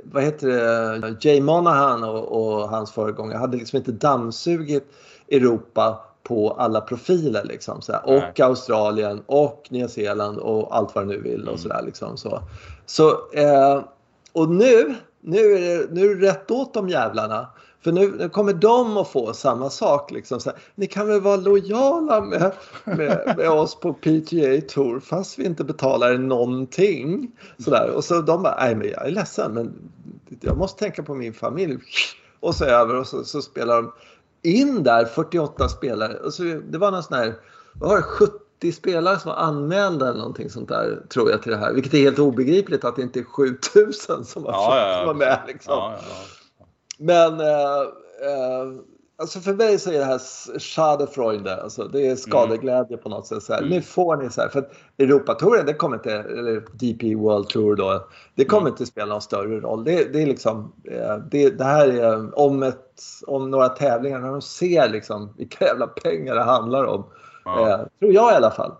Vad 0.03 0.23
heter 0.23 0.47
det? 0.47 1.15
Jay 1.21 1.41
Monahan 1.41 2.03
och, 2.03 2.23
och 2.31 2.69
hans 2.69 2.91
föregångare 2.91 3.37
hade 3.37 3.57
liksom 3.57 3.77
inte 3.77 3.91
dammsugit 3.91 4.83
Europa 5.31 6.05
på 6.23 6.51
alla 6.51 6.81
profiler 6.81 7.43
liksom. 7.43 7.81
Så 7.81 7.95
och 8.03 8.39
Australien 8.39 9.21
och 9.25 9.67
Nya 9.69 9.87
Zeeland 9.87 10.37
och 10.37 10.75
allt 10.75 10.95
vad 10.95 11.03
du 11.03 11.07
nu 11.07 11.21
vill 11.21 11.41
och 11.41 11.47
mm. 11.47 11.57
sådär 11.57 11.81
liksom. 11.85 12.17
Så, 12.17 12.41
så 12.85 13.09
eh, 13.33 13.81
och 14.33 14.49
nu, 14.49 14.95
nu 15.21 15.37
är, 15.37 15.59
det, 15.59 15.87
nu 15.91 16.11
är 16.11 16.15
det 16.15 16.27
rätt 16.27 16.51
åt 16.51 16.73
de 16.73 16.89
jävlarna. 16.89 17.47
För 17.83 17.91
nu, 17.91 18.15
nu 18.17 18.29
kommer 18.29 18.53
de 18.53 18.97
att 18.97 19.07
få 19.07 19.33
samma 19.33 19.69
sak. 19.69 20.11
Liksom. 20.11 20.39
Så 20.39 20.49
här, 20.49 20.59
ni 20.75 20.87
kan 20.87 21.07
väl 21.07 21.21
vara 21.21 21.35
lojala 21.35 22.21
med, 22.21 22.51
med, 22.83 23.33
med 23.37 23.49
oss 23.49 23.79
på 23.79 23.93
PGA 23.93 24.61
Tour 24.69 24.99
fast 24.99 25.39
vi 25.39 25.45
inte 25.45 25.63
betalar 25.63 26.17
någonting. 26.17 27.31
Så 27.57 27.69
där. 27.69 27.89
Och 27.89 28.03
så 28.03 28.21
de 28.21 28.43
bara, 28.43 28.55
nej 28.59 28.75
men 28.75 28.87
jag 28.87 29.07
är 29.07 29.11
ledsen 29.11 29.53
men 29.53 29.73
jag 30.41 30.57
måste 30.57 30.79
tänka 30.79 31.03
på 31.03 31.15
min 31.15 31.33
familj. 31.33 31.77
Och 32.39 32.55
så 32.55 32.65
över 32.65 32.95
och 32.95 33.07
så, 33.07 33.23
så 33.23 33.41
spelar 33.41 33.75
de 33.75 33.91
in 34.41 34.83
där 34.83 35.05
48 35.05 35.69
spelare. 35.69 36.19
Alltså, 36.23 36.43
det 36.43 36.77
var 36.77 36.91
någon 36.91 37.03
sån 37.03 37.17
här, 37.17 37.35
vad 37.73 37.89
var 37.89 37.97
det, 37.97 38.03
70 38.03 38.48
spelare 38.73 39.19
som 39.19 39.29
var 39.29 39.37
anmälda 39.37 40.09
eller 40.09 40.19
någonting 40.19 40.49
sånt 40.49 40.69
där 40.69 41.03
tror 41.09 41.31
jag 41.31 41.43
till 41.43 41.51
det 41.51 41.57
här. 41.57 41.73
Vilket 41.73 41.93
är 41.93 41.97
helt 41.97 42.19
obegripligt 42.19 42.85
att 42.85 42.95
det 42.95 43.01
inte 43.01 43.19
är 43.19 43.23
7000 43.23 44.25
som 44.25 44.43
var, 44.43 44.51
ja, 44.51 44.77
ja, 44.77 44.87
ja. 44.87 44.97
Som 44.97 45.07
var 45.07 45.13
med. 45.13 45.39
Liksom. 45.47 45.93
Men 46.97 47.39
eh, 47.39 47.81
eh, 48.21 48.81
Alltså 49.19 49.39
för 49.39 49.53
mig 49.53 49.79
så 49.79 49.91
är 49.91 49.99
det 49.99 50.05
här 50.05 50.19
Schadefreude, 50.59 51.61
alltså 51.63 51.87
det 51.87 52.07
är 52.07 52.15
skadeglädje 52.15 52.97
på 52.97 53.09
något 53.09 53.27
sätt. 53.27 53.43
Så 53.43 53.53
här. 53.53 53.59
Mm. 53.59 53.69
Nu 53.69 53.81
får 53.81 54.17
ni 54.17 54.29
så 54.29 54.41
här, 54.41 54.49
för 54.49 54.69
Europatouren, 54.97 55.65
det 55.65 55.73
kommer 55.73 55.95
inte, 55.95 56.13
eller 56.13 56.63
DP 56.73 57.15
World 57.15 57.47
Tour 57.47 57.75
då, 57.75 58.07
det 58.35 58.45
kommer 58.45 58.61
mm. 58.61 58.73
inte 58.73 58.85
spela 58.85 59.05
någon 59.05 59.21
större 59.21 59.59
roll. 59.59 59.83
Det, 59.83 60.13
det 60.13 60.21
är 60.21 60.25
liksom, 60.25 60.73
eh, 60.91 61.17
det, 61.31 61.49
det, 61.49 61.63
här 61.63 61.87
är 61.87 62.39
om, 62.39 62.63
ett, 62.63 63.01
om 63.27 63.51
några 63.51 63.69
tävlingar, 63.69 64.19
när 64.19 64.31
de 64.31 64.41
ser 64.41 64.89
liksom 64.89 65.33
vilka 65.37 65.65
jävla 65.65 65.87
pengar 65.87 66.35
det 66.35 66.43
handlar 66.43 66.83
om. 66.83 67.05
Ja. 67.55 67.69
Eh, 67.69 67.85
tror 67.99 68.13
jag 68.13 68.33
i 68.33 68.35
alla 68.35 68.51
fall. 68.51 68.71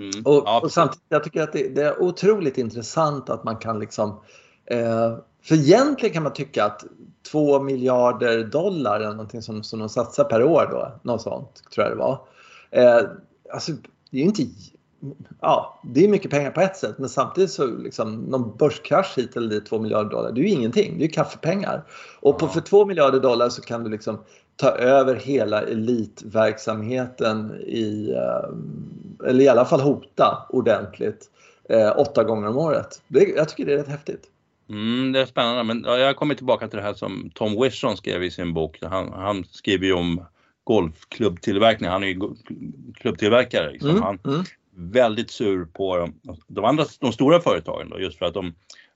Mm. 0.00 0.22
Och, 0.24 0.62
och, 0.62 0.72
samtidigt, 0.72 1.04
jag 1.08 1.24
tycker 1.24 1.42
att 1.42 1.52
det, 1.52 1.68
det, 1.68 1.82
är 1.82 2.02
otroligt 2.02 2.58
intressant 2.58 3.30
att 3.30 3.44
man 3.44 3.56
kan 3.56 3.78
liksom 3.78 4.20
eh, 4.66 5.16
för 5.42 5.54
egentligen 5.54 6.14
kan 6.14 6.22
man 6.22 6.32
tycka 6.32 6.64
att 6.64 6.84
2 7.30 7.60
miljarder 7.60 8.44
dollar 8.44 8.96
eller 8.96 9.10
någonting 9.10 9.42
som, 9.42 9.62
som 9.62 9.78
de 9.78 9.88
satsar 9.88 10.24
per 10.24 10.42
år 10.42 10.68
då, 10.70 10.92
något 11.02 11.22
sånt 11.22 11.62
tror 11.74 11.86
jag 11.86 11.96
det 11.96 11.98
var. 11.98 12.20
Eh, 12.70 13.08
alltså 13.52 13.72
det 14.10 14.18
är 14.18 14.20
ju 14.20 14.26
inte 14.26 14.42
ja, 15.40 15.80
det 15.84 16.04
är 16.04 16.08
mycket 16.08 16.30
pengar 16.30 16.50
på 16.50 16.60
ett 16.60 16.76
sätt 16.76 16.98
men 16.98 17.08
samtidigt 17.08 17.50
så 17.50 17.66
liksom 17.66 18.14
någon 18.14 18.56
börskrasch 18.56 19.16
hit 19.16 19.36
eller 19.36 19.48
dit 19.48 19.66
2 19.66 19.78
miljarder 19.78 20.10
dollar, 20.10 20.32
det 20.32 20.40
är 20.40 20.42
ju 20.42 20.50
ingenting. 20.50 20.98
Det 20.98 21.04
är 21.04 21.06
ju 21.06 21.12
kaffepengar. 21.12 21.84
Och 22.20 22.38
på, 22.38 22.48
för 22.48 22.60
2 22.60 22.86
miljarder 22.86 23.20
dollar 23.20 23.48
så 23.48 23.62
kan 23.62 23.84
du 23.84 23.90
liksom 23.90 24.18
ta 24.56 24.70
över 24.70 25.14
hela 25.14 25.62
elitverksamheten 25.62 27.54
i, 27.60 28.10
eh, 28.10 29.28
eller 29.28 29.44
i 29.44 29.48
alla 29.48 29.64
fall 29.64 29.80
hota 29.80 30.46
ordentligt 30.48 31.30
eh, 31.68 31.98
åtta 31.98 32.24
gånger 32.24 32.48
om 32.48 32.58
året. 32.58 33.02
Det, 33.08 33.28
jag 33.36 33.48
tycker 33.48 33.66
det 33.66 33.72
är 33.72 33.78
rätt 33.78 33.88
häftigt. 33.88 34.30
Mm, 34.68 35.12
det 35.12 35.20
är 35.20 35.26
spännande, 35.26 35.62
men 35.64 35.84
jag 35.84 36.16
kommer 36.16 36.34
tillbaka 36.34 36.68
till 36.68 36.76
det 36.76 36.82
här 36.82 36.94
som 36.94 37.30
Tom 37.34 37.62
Wishon 37.62 37.96
skrev 37.96 38.22
i 38.22 38.30
sin 38.30 38.54
bok. 38.54 38.78
Han, 38.82 39.12
han 39.12 39.44
skriver 39.44 39.86
ju 39.86 39.92
om 39.92 40.24
golfklubbtillverkning, 40.64 41.90
han 41.90 42.02
är 42.02 42.06
ju 42.06 42.20
klubbtillverkare. 42.94 43.72
Liksom. 43.72 43.90
Mm, 43.90 44.02
han 44.02 44.18
mm. 44.24 44.44
väldigt 44.74 45.30
sur 45.30 45.64
på 45.64 46.08
de 46.46 46.64
andra, 46.64 46.84
de 47.00 47.12
stora 47.12 47.40
företagen 47.40 47.88
då, 47.90 48.00
just 48.00 48.18
för 48.18 48.26
att 48.26 48.34
de 48.34 48.54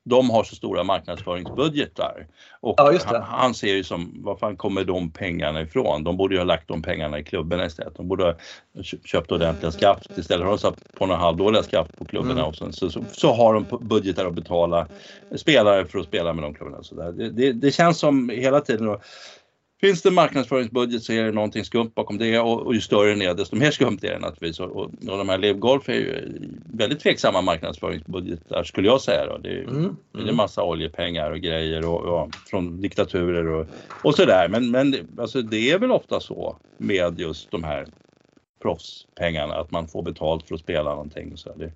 de 0.08 0.30
har 0.30 0.44
så 0.44 0.54
stora 0.54 0.84
marknadsföringsbudgetar. 0.84 2.26
Och 2.60 2.74
ja, 2.76 2.98
han, 3.04 3.22
han, 3.22 3.54
ser 3.54 3.74
ju 3.74 3.84
som, 3.84 4.22
var 4.24 4.36
fan 4.36 4.56
kommer 4.56 4.84
de 4.84 5.10
pengarna 5.10 5.60
ifrån? 5.60 6.04
De 6.04 6.16
borde 6.16 6.34
ju 6.34 6.40
ha 6.40 6.44
lagt 6.44 6.68
de 6.68 6.82
pengarna 6.82 7.18
i 7.18 7.24
klubben 7.24 7.66
istället. 7.66 7.96
De 7.96 8.08
borde 8.08 8.24
ha 8.24 8.34
köpt 8.82 9.32
ordentliga 9.32 9.72
skaft 9.72 10.18
istället 10.18 10.44
har 10.44 10.50
de 10.50 10.58
satt 10.58 10.94
på 10.94 11.06
några 11.06 11.20
halvdåliga 11.20 11.62
skaft 11.62 11.98
på 11.98 12.04
klubbarna 12.04 12.32
mm. 12.32 12.44
och 12.44 12.56
sen, 12.56 12.72
så, 12.72 12.90
så, 12.90 13.04
så, 13.12 13.32
har 13.32 13.54
de 13.54 13.64
budgetar 13.80 14.26
att 14.26 14.34
betala 14.34 14.86
spelare 15.36 15.84
för 15.84 15.98
att 15.98 16.06
spela 16.06 16.32
med 16.32 16.44
de 16.44 16.54
klubbarna. 16.54 16.82
Så. 16.82 16.94
Det, 16.94 17.30
det, 17.30 17.52
det 17.52 17.70
känns 17.70 17.98
som 17.98 18.28
hela 18.28 18.60
tiden 18.60 18.98
finns 19.80 20.02
det 20.02 20.10
marknadsföringsbudget 20.10 21.02
så 21.02 21.12
är 21.12 21.24
det 21.24 21.32
någonting 21.32 21.64
skumt 21.64 21.90
bakom 21.94 22.18
det 22.18 22.38
och, 22.38 22.66
och 22.66 22.74
ju 22.74 22.80
större 22.80 23.10
den 23.10 23.22
är 23.22 23.34
desto 23.34 23.56
mer 23.56 23.70
skumt 23.70 23.98
är 24.02 24.10
det 24.10 24.18
naturligtvis. 24.18 24.60
Och, 24.60 24.76
och, 24.76 24.90
de 25.00 25.28
här 25.28 25.38
Live 25.38 25.58
Golf 25.58 25.88
är 25.88 25.94
ju 25.94 26.32
väldigt 26.72 27.00
tveksamma 27.00 27.42
marknadsföringsbudgetar 27.42 28.64
skulle 28.64 28.88
jag 28.88 29.00
säga. 29.00 29.26
Då. 29.26 29.38
Det, 29.38 29.48
är, 29.48 29.62
mm. 29.62 29.96
det 30.12 30.18
är 30.18 30.28
en 30.28 30.36
massa 30.36 30.62
oljepengar 30.62 31.30
och 31.30 31.40
grejer 31.40 31.86
och, 31.86 32.00
och 32.00 32.34
från 32.50 32.80
diktaturer 32.80 33.46
och, 33.46 33.66
och 34.04 34.14
sådär. 34.14 34.48
Men, 34.48 34.70
men 34.70 34.94
alltså, 35.18 35.42
det 35.42 35.70
är 35.70 35.78
väl 35.78 35.92
ofta 35.92 36.20
så 36.20 36.56
med 36.78 37.20
just 37.20 37.50
de 37.50 37.64
här 37.64 37.86
proffspengarna 38.62 39.54
att 39.54 39.70
man 39.70 39.88
får 39.88 40.02
betalt 40.02 40.48
för 40.48 40.54
att 40.54 40.60
spela 40.60 40.90
någonting. 40.90 41.36
Så 41.36 41.54
det, 41.54 41.72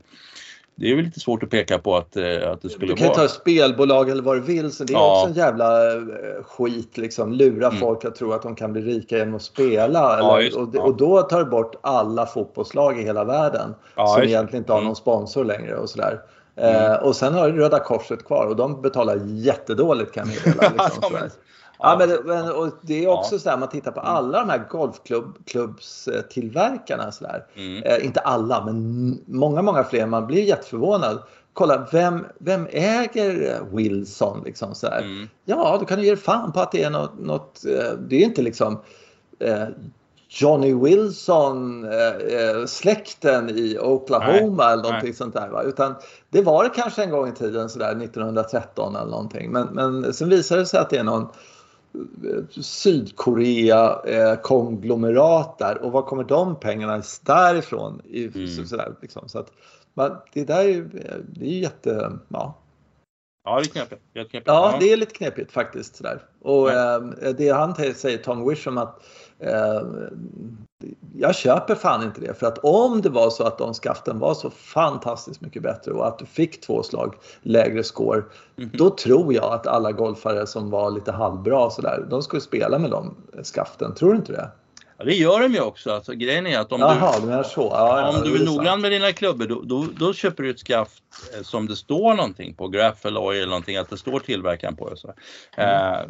det 0.75 0.91
är 0.91 0.97
väl 0.97 1.05
lite 1.05 1.21
svårt 1.21 1.43
att 1.43 1.51
peka 1.51 1.79
på 1.79 1.97
att, 1.97 2.17
eh, 2.17 2.25
att 2.25 2.63
det 2.63 2.69
skulle 2.69 2.87
vara... 2.87 2.97
Du 2.97 3.03
kan 3.03 3.09
ju 3.09 3.15
ta 3.15 3.29
spelbolag 3.29 4.11
eller 4.11 4.23
vad 4.23 4.37
du 4.37 4.41
vill. 4.41 4.73
Så 4.73 4.85
det 4.85 4.93
är 4.93 4.95
ja. 4.95 5.17
också 5.17 5.27
en 5.27 5.35
jävla 5.35 5.93
eh, 5.93 6.01
skit 6.45 6.99
liksom. 6.99 7.33
Lura 7.33 7.67
mm. 7.67 7.81
folk 7.81 8.05
att 8.05 8.15
tro 8.15 8.33
att 8.33 8.43
de 8.43 8.55
kan 8.55 8.73
bli 8.73 8.83
rika 8.83 9.19
genom 9.19 9.35
att 9.35 9.43
spela. 9.43 10.19
Eller, 10.19 10.29
ja, 10.29 10.41
just, 10.41 10.57
och, 10.57 10.75
och, 10.75 10.97
då 10.97 11.23
tar 11.23 11.39
du 11.39 11.51
bort 11.51 11.75
alla 11.81 12.27
fotbollslag 12.27 13.01
i 13.01 13.03
hela 13.03 13.25
världen. 13.25 13.75
Ja, 13.97 14.07
som 14.07 14.23
just, 14.23 14.31
egentligen 14.31 14.63
inte 14.63 14.73
har 14.73 14.79
mm. 14.79 14.87
någon 14.87 14.97
sponsor 14.97 15.45
längre 15.45 15.77
och 15.77 15.91
sådär. 15.91 16.21
Mm. 16.57 16.93
Eh, 16.93 16.97
och 16.97 17.17
sen 17.17 17.35
har 17.35 17.51
du 17.51 17.59
Röda 17.59 17.79
Korset 17.79 18.25
kvar 18.25 18.47
och 18.47 18.57
de 18.57 18.83
betalar 18.83 19.21
jättedåligt 19.27 20.13
kan 20.13 20.31
jag 20.31 20.57
meddela. 20.57 20.85
Liksom, 20.85 21.31
Ja, 21.83 21.97
men, 21.99 22.11
men 22.25 22.53
och 22.53 22.69
det 22.83 23.05
är 23.05 23.09
också 23.09 23.35
ja. 23.35 23.39
så 23.39 23.51
här, 23.51 23.57
man 23.57 23.69
tittar 23.69 23.93
på 23.93 24.01
mm. 24.01 24.13
alla 24.13 24.41
de 24.41 24.51
här 24.51 24.67
golfklubbstillverkarna. 24.69 27.13
Så 27.13 27.27
mm. 27.55 27.83
eh, 27.83 28.05
inte 28.05 28.21
alla, 28.21 28.65
men 28.65 29.19
många, 29.27 29.63
många 29.63 29.85
fler. 29.85 30.07
Man 30.07 30.27
blir 30.27 30.43
jätteförvånad. 30.43 31.23
Kolla, 31.53 31.89
vem, 31.93 32.27
vem 32.39 32.67
äger 32.71 33.61
Wilson? 33.73 34.43
Liksom, 34.45 34.75
så 34.75 34.87
mm. 34.87 35.29
Ja, 35.45 35.77
då 35.81 35.87
kan 35.87 35.99
du 35.99 36.05
ge 36.05 36.17
fan 36.17 36.53
på 36.53 36.61
att 36.61 36.73
det 36.73 36.83
är 36.83 36.91
något, 36.91 37.19
något 37.19 37.65
eh, 37.65 37.93
det 38.09 38.17
är 38.17 38.25
inte 38.25 38.43
liksom 38.43 38.81
eh, 39.39 39.65
Johnny 40.29 40.75
Wilson-släkten 40.75 43.49
eh, 43.49 43.55
eh 43.55 43.61
i 43.61 43.79
Oklahoma 43.79 44.65
nej, 44.65 44.73
eller 44.73 44.83
någonting 44.83 45.09
nej. 45.09 45.15
sånt 45.15 45.35
där. 45.35 45.49
Va? 45.49 45.63
Utan 45.63 45.95
det 46.31 46.43
var 46.43 46.65
det 46.65 46.71
kanske 46.71 47.03
en 47.03 47.11
gång 47.11 47.29
i 47.29 47.33
tiden 47.33 47.69
sådär 47.69 48.03
1913 48.03 48.97
eller 48.97 49.11
någonting. 49.11 49.51
Men, 49.51 49.67
men 49.67 50.15
sen 50.15 50.29
visade 50.29 50.61
det 50.61 50.67
sig 50.67 50.81
att 50.81 50.91
det 50.91 50.99
är 50.99 51.05
någon 51.05 51.29
Sydkorea-konglomerat 52.61 55.61
eh, 55.61 55.69
där 55.69 55.83
och 55.83 55.93
var 55.93 56.03
kommer 56.03 56.25
de 56.25 56.61
pengarna 56.61 57.03
därifrån? 57.23 58.03
I, 58.05 58.25
mm. 58.25 58.67
sådär, 58.67 58.95
liksom. 59.03 59.29
så 59.29 59.39
att, 59.39 59.53
man, 59.95 60.17
det 60.33 60.45
där 60.45 60.69
är, 60.69 60.89
det 61.29 61.45
är 61.45 61.59
jätte... 61.59 62.19
Ja. 62.29 62.55
Ja, 63.45 63.61
det 63.61 63.63
är 63.63 63.69
knepigt. 63.69 64.03
knepigt. 64.13 64.47
Ja, 64.47 64.77
det 64.81 64.93
är 64.93 64.97
lite 64.97 65.15
knepigt 65.15 65.53
faktiskt. 65.53 65.97
Sådär. 65.97 66.23
Och 66.41 66.71
ja. 66.71 66.97
eh, 67.23 67.31
det 67.31 67.49
han 67.49 67.75
säger, 67.75 68.19
Tom 68.19 68.49
Wisham, 68.49 68.79
att 68.79 69.03
eh, 69.39 69.83
jag 71.15 71.35
köper 71.35 71.75
fan 71.75 72.03
inte 72.03 72.21
det. 72.21 72.35
För 72.35 72.47
att 72.47 72.59
om 72.59 73.01
det 73.01 73.09
var 73.09 73.31
så 73.31 73.45
att 73.45 73.59
de 73.59 73.75
skaften 73.75 74.19
var 74.19 74.35
så 74.35 74.51
fantastiskt 74.51 75.41
mycket 75.41 75.63
bättre 75.63 75.93
och 75.93 76.07
att 76.07 76.19
du 76.19 76.27
fick 76.27 76.61
två 76.61 76.83
slag 76.83 77.15
lägre 77.43 77.85
score. 77.85 78.23
Mm. 78.59 78.71
Då 78.73 78.91
tror 78.91 79.35
jag 79.35 79.53
att 79.53 79.67
alla 79.67 79.93
golfare 79.93 80.47
som 80.47 80.71
var 80.71 80.91
lite 80.91 81.13
halvbra 81.13 81.71
sådär, 81.71 82.07
de 82.11 82.23
skulle 82.23 82.43
spela 82.43 82.79
med 82.79 82.91
de 82.91 83.15
skaften. 83.55 83.95
Tror 83.95 84.11
du 84.11 84.17
inte 84.17 84.33
det? 84.33 84.51
Ja, 85.03 85.07
det 85.07 85.15
gör 85.15 85.41
de 85.41 85.55
ju 85.55 85.61
också. 85.61 85.93
Alltså, 85.93 86.13
grejen 86.13 86.47
är 86.47 86.59
att 86.59 86.73
om 86.73 86.81
Jaha, 86.81 87.21
du, 87.21 87.33
är 87.33 87.43
så. 87.43 87.69
Ja, 87.75 88.09
om 88.09 88.23
du 88.25 88.43
är 88.43 88.45
noggrann 88.45 88.81
med 88.81 88.93
dina 88.93 89.13
klubbor 89.13 89.47
då, 89.47 89.63
då, 89.63 89.87
då, 89.99 90.13
köper 90.13 90.43
du 90.43 90.51
ett 90.51 90.59
skaft 90.59 91.03
eh, 91.37 91.43
som 91.43 91.67
det 91.67 91.77
står 91.77 92.15
någonting 92.15 92.55
på, 92.55 92.69
Graffel 92.69 93.17
Oil 93.17 93.37
eller 93.37 93.47
någonting, 93.47 93.77
att 93.77 93.91
det 93.91 93.97
står 93.97 94.21
tillverkaren 94.21 94.77
på. 94.77 94.97
Så. 94.97 95.15
Mm. 95.57 96.09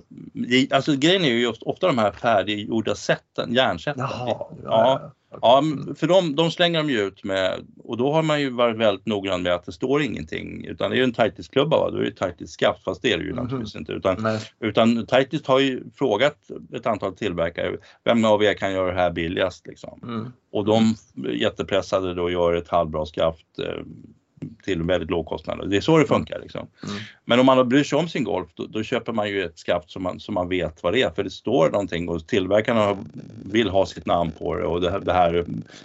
Eh, 0.51 0.77
alltså 0.77 0.97
grejen 0.97 1.25
är 1.25 1.29
ju 1.29 1.41
just, 1.41 1.63
ofta 1.63 1.87
de 1.87 1.99
här 1.99 2.13
färdiggjorda 2.13 2.95
sätten, 2.95 3.55
järnsätten. 3.55 4.07
Jaha, 4.11 4.47
ja, 4.65 5.13
ja. 5.41 5.63
För 5.97 6.07
de, 6.07 6.37
de 6.37 6.51
slänger 6.51 6.79
de 6.79 6.91
ju 6.91 7.01
ut 7.01 7.25
med 7.25 7.61
och 7.85 7.97
då 7.97 8.13
har 8.13 8.23
man 8.23 8.41
ju 8.41 8.51
varit 8.51 8.77
väldigt 8.77 9.07
noggrann 9.07 9.43
med 9.43 9.55
att 9.55 9.65
det 9.65 9.73
står 9.73 10.03
ingenting 10.03 10.65
utan 10.65 10.91
det 10.91 10.97
är 10.97 10.99
ju 10.99 11.05
en 11.05 11.13
tightest-klubba 11.13 11.77
va, 11.77 11.91
då 11.91 11.99
är 11.99 12.03
det 12.03 12.11
tightest-skaft 12.11 12.85
fast 12.85 13.03
det 13.03 13.13
är 13.13 13.19
det 13.19 13.25
ju 13.25 13.31
mm. 13.31 13.45
naturligtvis 13.45 13.77
inte 13.77 13.93
utan, 13.93 14.39
utan 14.61 15.07
tightest 15.07 15.47
har 15.47 15.59
ju 15.59 15.83
frågat 15.95 16.37
ett 16.75 16.87
antal 16.87 17.17
tillverkare 17.17 17.77
vem 18.05 18.25
av 18.25 18.45
er 18.45 18.55
kan 18.55 18.73
göra 18.73 18.93
det 18.93 19.01
här 19.01 19.11
billigast 19.11 19.67
liksom. 19.67 20.01
Mm. 20.03 20.33
Och 20.53 20.65
de 20.65 20.95
jättepressade 21.33 22.15
då 22.15 22.31
gör 22.31 22.55
ett 22.55 22.69
halvbra 22.69 23.07
skaft 23.07 23.59
eh, 23.59 23.83
till 24.65 24.83
väldigt 24.83 25.11
låg 25.11 25.27
kostnad. 25.27 25.71
Det 25.71 25.77
är 25.77 25.81
så 25.81 25.99
det 25.99 26.07
funkar. 26.07 26.41
Liksom. 26.41 26.67
Mm. 26.83 26.97
Men 27.25 27.41
om 27.41 27.47
man 27.47 27.69
bryr 27.69 27.85
sig 27.85 27.99
om 27.99 28.09
sin 28.09 28.25
golf 28.25 28.49
då, 28.55 28.67
då, 28.67 28.83
köper 28.83 29.13
man 29.13 29.29
ju 29.29 29.45
ett 29.45 29.59
skaft 29.59 29.91
som 29.91 30.03
man, 30.03 30.21
som 30.21 30.35
man 30.35 30.49
vet 30.49 30.83
vad 30.83 30.93
det 30.93 31.03
är 31.03 31.11
för 31.11 31.25
det 31.25 31.31
står 31.31 31.71
någonting 31.71 32.09
och 32.09 32.27
tillverkarna 32.27 32.97
vill 33.45 33.69
ha 33.69 33.87
sitt 33.87 34.07
namn 34.07 34.33
på 34.39 34.55
det 34.55 34.65
och 34.65 34.81
det, 34.81 35.01
det 35.01 35.13
här, 35.13 35.45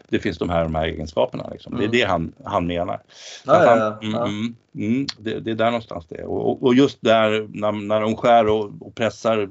det 0.10 0.20
finns 0.20 0.38
de 0.38 0.50
här, 0.50 0.64
de 0.64 0.76
här 0.76 0.86
egenskaperna. 0.86 1.50
Liksom. 1.52 1.74
Mm. 1.74 1.92
Det 1.92 1.98
är 1.98 2.02
det 2.02 2.12
han, 2.12 2.34
han 2.44 2.68
menar. 2.68 3.02
Ja, 3.46 3.54
han, 3.54 3.78
ja, 3.78 4.00
ja. 4.02 4.08
Mm, 4.08 4.16
mm, 4.16 4.56
mm, 4.76 5.06
det, 5.18 5.40
det, 5.40 5.52
är 5.52 5.56
där 5.56 5.66
någonstans 5.66 6.06
det 6.10 6.16
är. 6.16 6.26
Och, 6.26 6.64
och 6.64 6.76
just 6.76 6.98
där 7.02 7.48
när, 7.50 7.72
när 7.72 8.02
de 8.02 8.16
skär 8.16 8.48
och, 8.48 8.72
och 8.80 8.96
pressar 8.96 9.50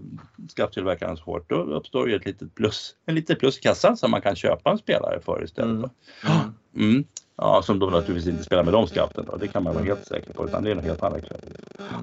skafttillverkaren 0.57 1.17
så 1.17 1.25
hårt 1.25 1.51
då 1.51 1.57
uppstår 1.57 2.09
ju 2.09 2.17
ett 2.17 2.27
litet 2.27 2.55
plus, 2.55 2.95
en 3.07 3.15
litet 3.15 3.39
plus 3.39 3.59
i 3.59 3.61
kassan 3.61 3.97
som 3.97 4.11
man 4.11 4.23
kan 4.23 4.37
köpa 4.37 4.71
en 4.71 4.79
spelare 4.79 5.21
för 5.21 5.45
istället. 5.45 5.91
Mm. 6.25 6.55
Mm. 6.77 7.05
Ja, 7.39 7.63
som 7.63 7.79
då 7.79 7.87
naturligtvis 7.87 8.33
inte 8.33 8.45
spelar 8.45 8.63
med 8.63 8.73
de 8.73 8.87
skaften. 8.87 9.27
Det 9.41 9.49
kan 9.49 9.63
man 9.63 9.75
vara 9.75 9.85
helt 9.85 10.07
säker 10.07 10.33
på. 10.33 10.45
Utan 10.45 10.65
det 10.65 10.71
är 10.71 10.75
något 10.75 10.85
helt 10.85 11.03
annat. 11.03 11.21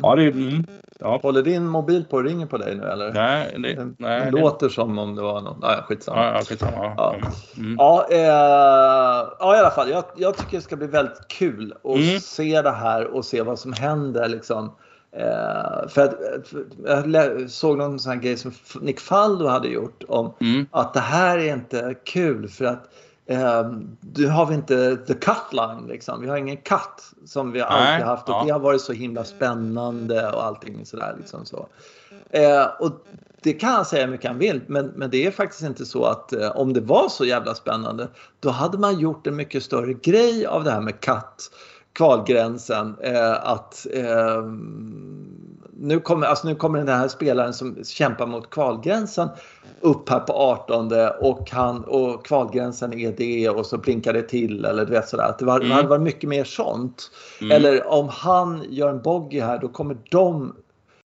Ja, 0.01 0.15
det 0.15 0.23
mm, 0.23 0.65
ja. 0.99 1.19
Håller 1.23 1.41
din 1.41 1.67
mobil 1.67 2.05
på 2.09 2.17
och 2.17 2.23
ringer 2.23 2.45
på 2.45 2.57
dig 2.57 2.75
nu 2.75 2.83
eller? 2.83 3.13
Nej. 3.13 3.55
Det, 3.57 3.73
det, 3.73 3.93
nej, 3.97 4.31
det 4.31 4.31
låter 4.31 4.69
som 4.69 4.97
om 4.97 5.15
det 5.15 5.21
var 5.21 5.41
någon... 5.41 5.59
Nej, 5.61 5.77
skitsamma. 5.87 6.25
Ja, 6.25 6.41
skitsamma. 6.41 6.93
Ja, 6.97 7.15
mm. 7.57 7.75
ja, 7.77 8.07
eh, 8.11 8.19
ja, 9.39 9.55
i 9.55 9.59
alla 9.59 9.71
fall. 9.71 9.89
Jag, 9.89 10.03
jag 10.15 10.37
tycker 10.37 10.57
det 10.57 10.63
ska 10.63 10.75
bli 10.75 10.87
väldigt 10.87 11.27
kul 11.27 11.73
att 11.83 11.95
mm. 11.95 12.19
se 12.19 12.61
det 12.61 12.71
här 12.71 13.07
och 13.07 13.25
se 13.25 13.41
vad 13.41 13.59
som 13.59 13.73
händer. 13.73 14.29
Liksom. 14.29 14.75
Eh, 15.15 15.87
för 15.89 16.01
att, 16.01 16.15
jag 17.13 17.49
såg 17.49 17.77
någon 17.77 17.99
sån 17.99 18.11
här 18.11 18.19
grej 18.19 18.37
som 18.37 18.51
Nick 18.81 18.99
Faldo 18.99 19.47
hade 19.47 19.67
gjort 19.67 20.03
om 20.07 20.33
mm. 20.39 20.65
att 20.71 20.93
det 20.93 20.99
här 20.99 21.37
är 21.37 21.53
inte 21.53 21.95
kul 22.05 22.47
för 22.47 22.65
att 22.65 22.92
Um, 23.25 23.97
nu 24.15 24.27
har 24.27 24.45
vi 24.45 24.53
inte 24.55 24.97
the 24.97 25.13
cut 25.13 25.53
line 25.53 25.87
liksom. 25.87 26.21
Vi 26.21 26.27
har 26.27 26.37
ingen 26.37 26.57
cut 26.57 27.13
som 27.25 27.51
vi 27.51 27.61
alltid 27.61 28.05
haft 28.05 28.29
och 28.29 28.35
ja. 28.35 28.43
det 28.45 28.51
har 28.51 28.59
varit 28.59 28.81
så 28.81 28.93
himla 28.93 29.23
spännande 29.23 30.31
och 30.31 30.43
allting 30.45 30.85
sådär 30.85 31.15
liksom 31.17 31.45
så. 31.45 31.67
Uh, 32.37 32.65
och 32.79 32.91
det 33.41 33.53
kan 33.53 33.69
han 33.69 33.85
säga 33.85 34.07
mycket 34.07 34.27
han 34.27 34.39
vill 34.39 34.61
men, 34.67 34.85
men 34.95 35.09
det 35.09 35.25
är 35.25 35.31
faktiskt 35.31 35.63
inte 35.63 35.85
så 35.85 36.05
att 36.05 36.33
uh, 36.33 36.57
om 36.57 36.73
det 36.73 36.81
var 36.81 37.09
så 37.09 37.25
jävla 37.25 37.55
spännande 37.55 38.07
då 38.39 38.49
hade 38.49 38.77
man 38.77 38.99
gjort 38.99 39.27
en 39.27 39.35
mycket 39.35 39.63
större 39.63 39.93
grej 39.93 40.45
av 40.45 40.63
det 40.63 40.71
här 40.71 40.81
med 40.81 40.99
cut 40.99 41.51
kvalgränsen. 41.93 42.95
Uh, 43.05 43.49
att 43.49 43.87
nu 45.77 45.99
kommer, 45.99 46.27
alltså 46.27 46.47
nu 46.47 46.55
kommer 46.55 46.79
den 46.79 46.87
här 46.87 47.07
spelaren 47.07 47.53
som 47.53 47.83
kämpar 47.83 48.27
mot 48.27 48.49
kvalgränsen 48.49 49.29
upp 49.81 50.09
här 50.09 50.19
på 50.19 50.33
18 50.33 50.91
och, 51.21 51.51
han, 51.51 51.83
och 51.83 52.25
kvalgränsen 52.25 52.93
är 52.93 53.11
det 53.11 53.49
och 53.49 53.65
så 53.65 53.77
blinkar 53.77 54.13
det 54.13 54.21
till 54.21 54.65
eller 54.65 54.85
du 54.85 54.91
vet 54.91 55.09
sådär. 55.09 55.23
Att 55.23 55.39
det 55.39 55.45
var, 55.45 55.59
mm. 55.59 55.71
hade 55.71 55.87
varit 55.87 56.01
mycket 56.01 56.29
mer 56.29 56.43
sånt. 56.43 57.11
Mm. 57.41 57.51
Eller 57.51 57.87
om 57.87 58.09
han 58.09 58.65
gör 58.69 58.89
en 58.89 59.01
bogey 59.01 59.41
här 59.41 59.59
då 59.59 59.67
kommer 59.67 59.97
de 60.09 60.53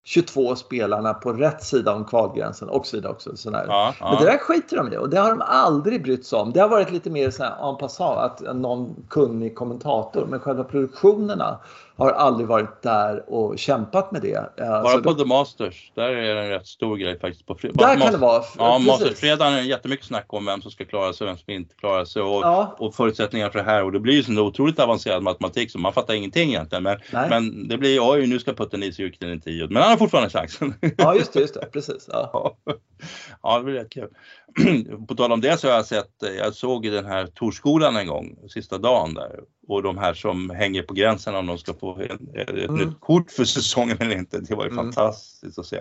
22 0.07 0.57
spelarna 0.57 1.15
på 1.15 1.33
rätt 1.33 1.63
sida 1.63 1.95
om 1.95 2.05
kvalgränsen 2.05 2.69
och 2.69 2.87
så 2.87 2.97
vidare. 2.97 3.13
Också, 3.13 3.37
sådär. 3.37 3.65
Ja, 3.69 3.95
ja. 4.01 4.11
Men 4.11 4.25
det 4.25 4.31
där 4.31 4.39
skiter 4.39 4.77
de 4.77 4.93
i 4.93 4.97
och 4.97 5.11
det 5.11 5.19
har 5.19 5.31
de 5.31 5.41
aldrig 5.41 6.03
brytt 6.03 6.27
sig 6.27 6.39
om. 6.39 6.53
Det 6.53 6.61
har 6.61 6.69
varit 6.69 6.91
lite 6.91 7.11
mer 7.11 7.31
så 7.31 7.43
här 7.43 7.71
en 7.71 7.77
passant 7.77 8.19
att 8.19 8.57
någon 8.57 8.95
kunnig 9.09 9.55
kommentator 9.55 10.27
men 10.31 10.41
själva 10.41 10.65
produktionerna 10.65 11.59
har 11.97 12.11
aldrig 12.11 12.49
varit 12.49 12.83
där 12.83 13.31
och 13.31 13.59
kämpat 13.59 14.13
med 14.13 14.23
det. 14.23 14.57
Bara 14.57 14.77
alltså, 14.77 15.03
på 15.03 15.15
The 15.15 15.25
Masters, 15.25 15.93
där 15.95 16.09
är 16.09 16.35
det 16.35 16.43
en 16.43 16.49
rätt 16.49 16.67
stor 16.67 16.97
grej 16.97 17.19
faktiskt. 17.19 17.47
På 17.47 17.55
där 17.55 17.71
Masters, 17.75 18.03
kan 18.03 18.13
det 18.13 18.19
vara. 18.19 18.43
Ja, 18.59 18.79
Mastersfredagen 18.79 19.55
är 19.55 19.63
jättemycket 19.63 20.07
snack 20.07 20.27
om 20.29 20.47
vem 20.47 20.63
som 20.63 20.71
ska 20.71 20.85
klara 20.85 21.13
sig 21.13 21.25
och 21.25 21.29
vem 21.29 21.39
som 21.39 21.53
inte 21.53 21.75
klarar 21.75 22.05
sig 22.05 22.23
och, 22.23 22.43
ja. 22.43 22.77
och 22.79 22.95
förutsättningar 22.95 23.51
för 23.51 23.59
det 23.59 23.65
här 23.65 23.85
och 23.85 23.93
det 23.93 24.01
blir 24.01 24.15
ju 24.15 24.23
så 24.23 24.43
otroligt 24.43 24.79
avancerad 24.79 25.23
matematik 25.23 25.71
så 25.71 25.79
man 25.79 25.93
fattar 25.93 26.15
ingenting 26.15 26.49
egentligen. 26.49 26.83
Men, 26.83 26.99
men 27.13 27.69
det 27.69 27.79
blir 27.79 28.11
oj 28.11 28.27
nu 28.27 28.39
ska 28.39 28.53
putten 28.53 28.83
i 28.83 28.93
sig 28.93 29.17
den 29.21 29.33
i 29.33 29.41
tio. 29.41 29.67
Men 29.67 29.83
han 29.83 29.91
har 29.91 29.97
fortfarande 29.97 30.31
chansen. 30.31 30.75
Ja 30.97 31.15
just 31.15 31.33
det, 31.33 31.41
just 31.41 31.55
det. 31.55 31.69
precis. 31.73 32.09
Ja. 32.13 32.57
ja, 33.43 33.59
det 33.59 33.65
blir 33.65 33.75
rätt 33.75 33.91
kul. 33.91 34.09
på 35.09 35.15
tal 35.15 35.33
om 35.33 35.41
det 35.41 35.61
så 35.61 35.69
har 35.69 35.75
jag 35.75 35.87
sett, 35.87 36.11
jag 36.39 36.55
såg 36.55 36.87
i 36.87 36.91
den 36.91 37.07
här 37.07 37.27
Torskolan 37.27 37.97
en 37.97 38.07
gång, 38.07 38.39
sista 38.49 38.79
dagen 38.79 39.15
där 39.15 39.41
och 39.69 39.83
de 39.83 39.99
här 39.99 40.15
som 40.15 40.51
hänger 40.51 40.83
på 40.83 40.95
gränsen 40.95 41.35
om 41.35 41.47
de 41.47 41.59
ska 41.59 41.75
få 41.75 41.95
en, 41.95 42.29
ett 42.35 42.49
mm. 42.49 42.75
nytt 42.75 43.01
kort 43.01 43.31
för 43.31 43.45
säsongen 43.45 43.97
eller 44.01 44.17
inte. 44.17 44.41
Det 44.41 44.55
var 44.55 44.65
ju 44.65 44.71
mm. 44.71 44.85
fantastiskt 44.85 45.59
att 45.59 45.67
se. 45.67 45.81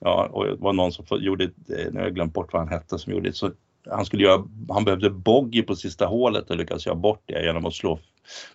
Ja, 0.00 0.28
och 0.32 0.46
det 0.46 0.56
var 0.56 0.72
någon 0.72 0.92
som 0.92 1.04
gjorde, 1.10 1.50
nu 1.66 1.92
har 1.94 2.00
jag 2.00 2.14
glömt 2.14 2.34
bort 2.34 2.52
vad 2.52 2.62
han 2.62 2.68
hette, 2.68 2.98
som 2.98 3.12
gjorde 3.12 3.32
så 3.32 3.50
han, 3.90 4.04
skulle 4.04 4.22
göra, 4.22 4.44
han 4.68 4.84
behövde 4.84 5.10
bogey 5.10 5.62
på 5.62 5.76
sista 5.76 6.06
hålet 6.06 6.50
och 6.50 6.56
lyckades 6.56 6.86
göra 6.86 6.96
bort 6.96 7.22
det 7.26 7.44
genom 7.44 7.66
att 7.66 7.74
slå 7.74 7.98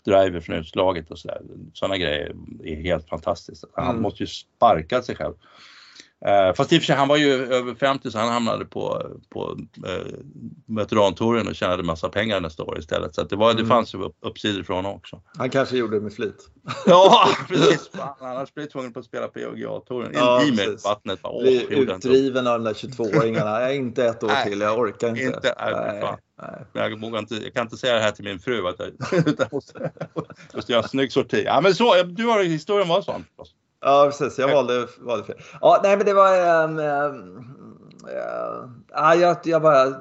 driver 0.03 0.39
från 0.39 0.55
utslaget 0.55 1.11
och 1.11 1.19
sådär. 1.19 1.41
Sådana 1.73 1.97
grejer 1.97 2.35
är 2.63 2.75
helt 2.75 3.09
fantastiskt. 3.09 3.63
Han 3.73 3.89
mm. 3.89 4.01
måste 4.01 4.23
ju 4.23 4.27
sparka 4.27 5.01
sig 5.01 5.15
själv. 5.15 5.33
Eh, 6.25 6.53
fast 6.53 6.73
i 6.73 6.77
och 6.77 6.81
för 6.81 6.85
sig, 6.85 6.95
han 6.95 7.07
var 7.07 7.17
ju 7.17 7.53
över 7.53 7.75
50 7.75 8.11
så 8.11 8.17
han 8.17 8.29
hamnade 8.29 8.65
på, 8.65 9.11
på 9.29 9.57
eh, 9.87 10.05
veterantouren 10.65 11.47
och 11.47 11.55
tjänade 11.55 11.83
massa 11.83 12.09
pengar 12.09 12.39
nästa 12.41 12.63
år 12.63 12.79
istället. 12.79 13.15
Så 13.15 13.23
det, 13.23 13.35
var, 13.35 13.51
mm. 13.51 13.63
det 13.63 13.69
fanns 13.69 13.95
ju 13.95 14.03
upp, 14.03 14.15
uppsidor 14.21 14.63
från 14.63 14.75
honom 14.75 14.93
också. 14.97 15.21
Han 15.37 15.49
kanske 15.49 15.77
gjorde 15.77 15.95
det 15.95 16.01
med 16.01 16.13
flit. 16.13 16.49
ja, 16.85 17.29
precis. 17.47 17.91
Annars 18.19 18.53
blir 18.53 18.65
tvungen 18.65 18.93
på 18.93 18.99
att 18.99 19.05
spela 19.05 19.27
på 19.27 19.39
PGA-touren. 19.39 20.11
Ja, 20.13 20.43
I 20.43 20.51
med 20.51 20.79
vattnet. 20.83 21.19
Bli 21.41 21.67
utdriven 21.69 22.47
av 22.47 22.59
de 22.59 22.63
där 22.63 22.73
22-åringarna. 22.73 23.61
Jag 23.61 23.71
är 23.71 23.75
inte 23.75 24.05
ett 24.05 24.23
år 24.23 24.27
nej, 24.27 24.49
till, 24.49 24.59
jag 24.59 24.79
orkar 24.79 25.09
inte. 25.09 25.21
inte 25.23 25.55
nej, 25.59 25.73
nej, 25.73 26.17
nej. 26.41 26.65
Jag, 26.73 27.01
vågar 27.01 27.19
inte, 27.19 27.35
jag 27.35 27.53
kan 27.53 27.63
inte 27.63 27.77
säga 27.77 27.93
det 27.93 28.01
här 28.01 28.11
till 28.11 28.25
min 28.25 28.39
fru. 28.39 28.67
Att 28.67 28.79
jag, 28.79 28.89
jag 29.37 29.53
måste, 29.53 29.91
måste 30.53 30.71
göra 30.71 30.83
en 30.83 30.89
snygg 30.89 31.11
sorti. 31.11 31.43
Ja, 31.45 31.61
men 31.61 31.75
så, 31.75 32.03
du 32.03 32.25
har 32.25 32.43
historien 32.43 32.87
var 32.87 33.01
sån. 33.01 33.25
Ja, 33.85 34.05
precis. 34.05 34.39
Jag 34.39 34.53
valde, 34.53 34.87
valde 34.99 35.23
fel. 35.25 35.35
Ja, 35.61 35.79
nej, 35.83 35.97
men 35.97 36.05
det 36.05 36.13
var... 36.13 36.63
Ähm, 36.63 36.79
äh, 38.95 39.21
jag, 39.21 39.37
jag 39.43 39.61
bara 39.61 39.93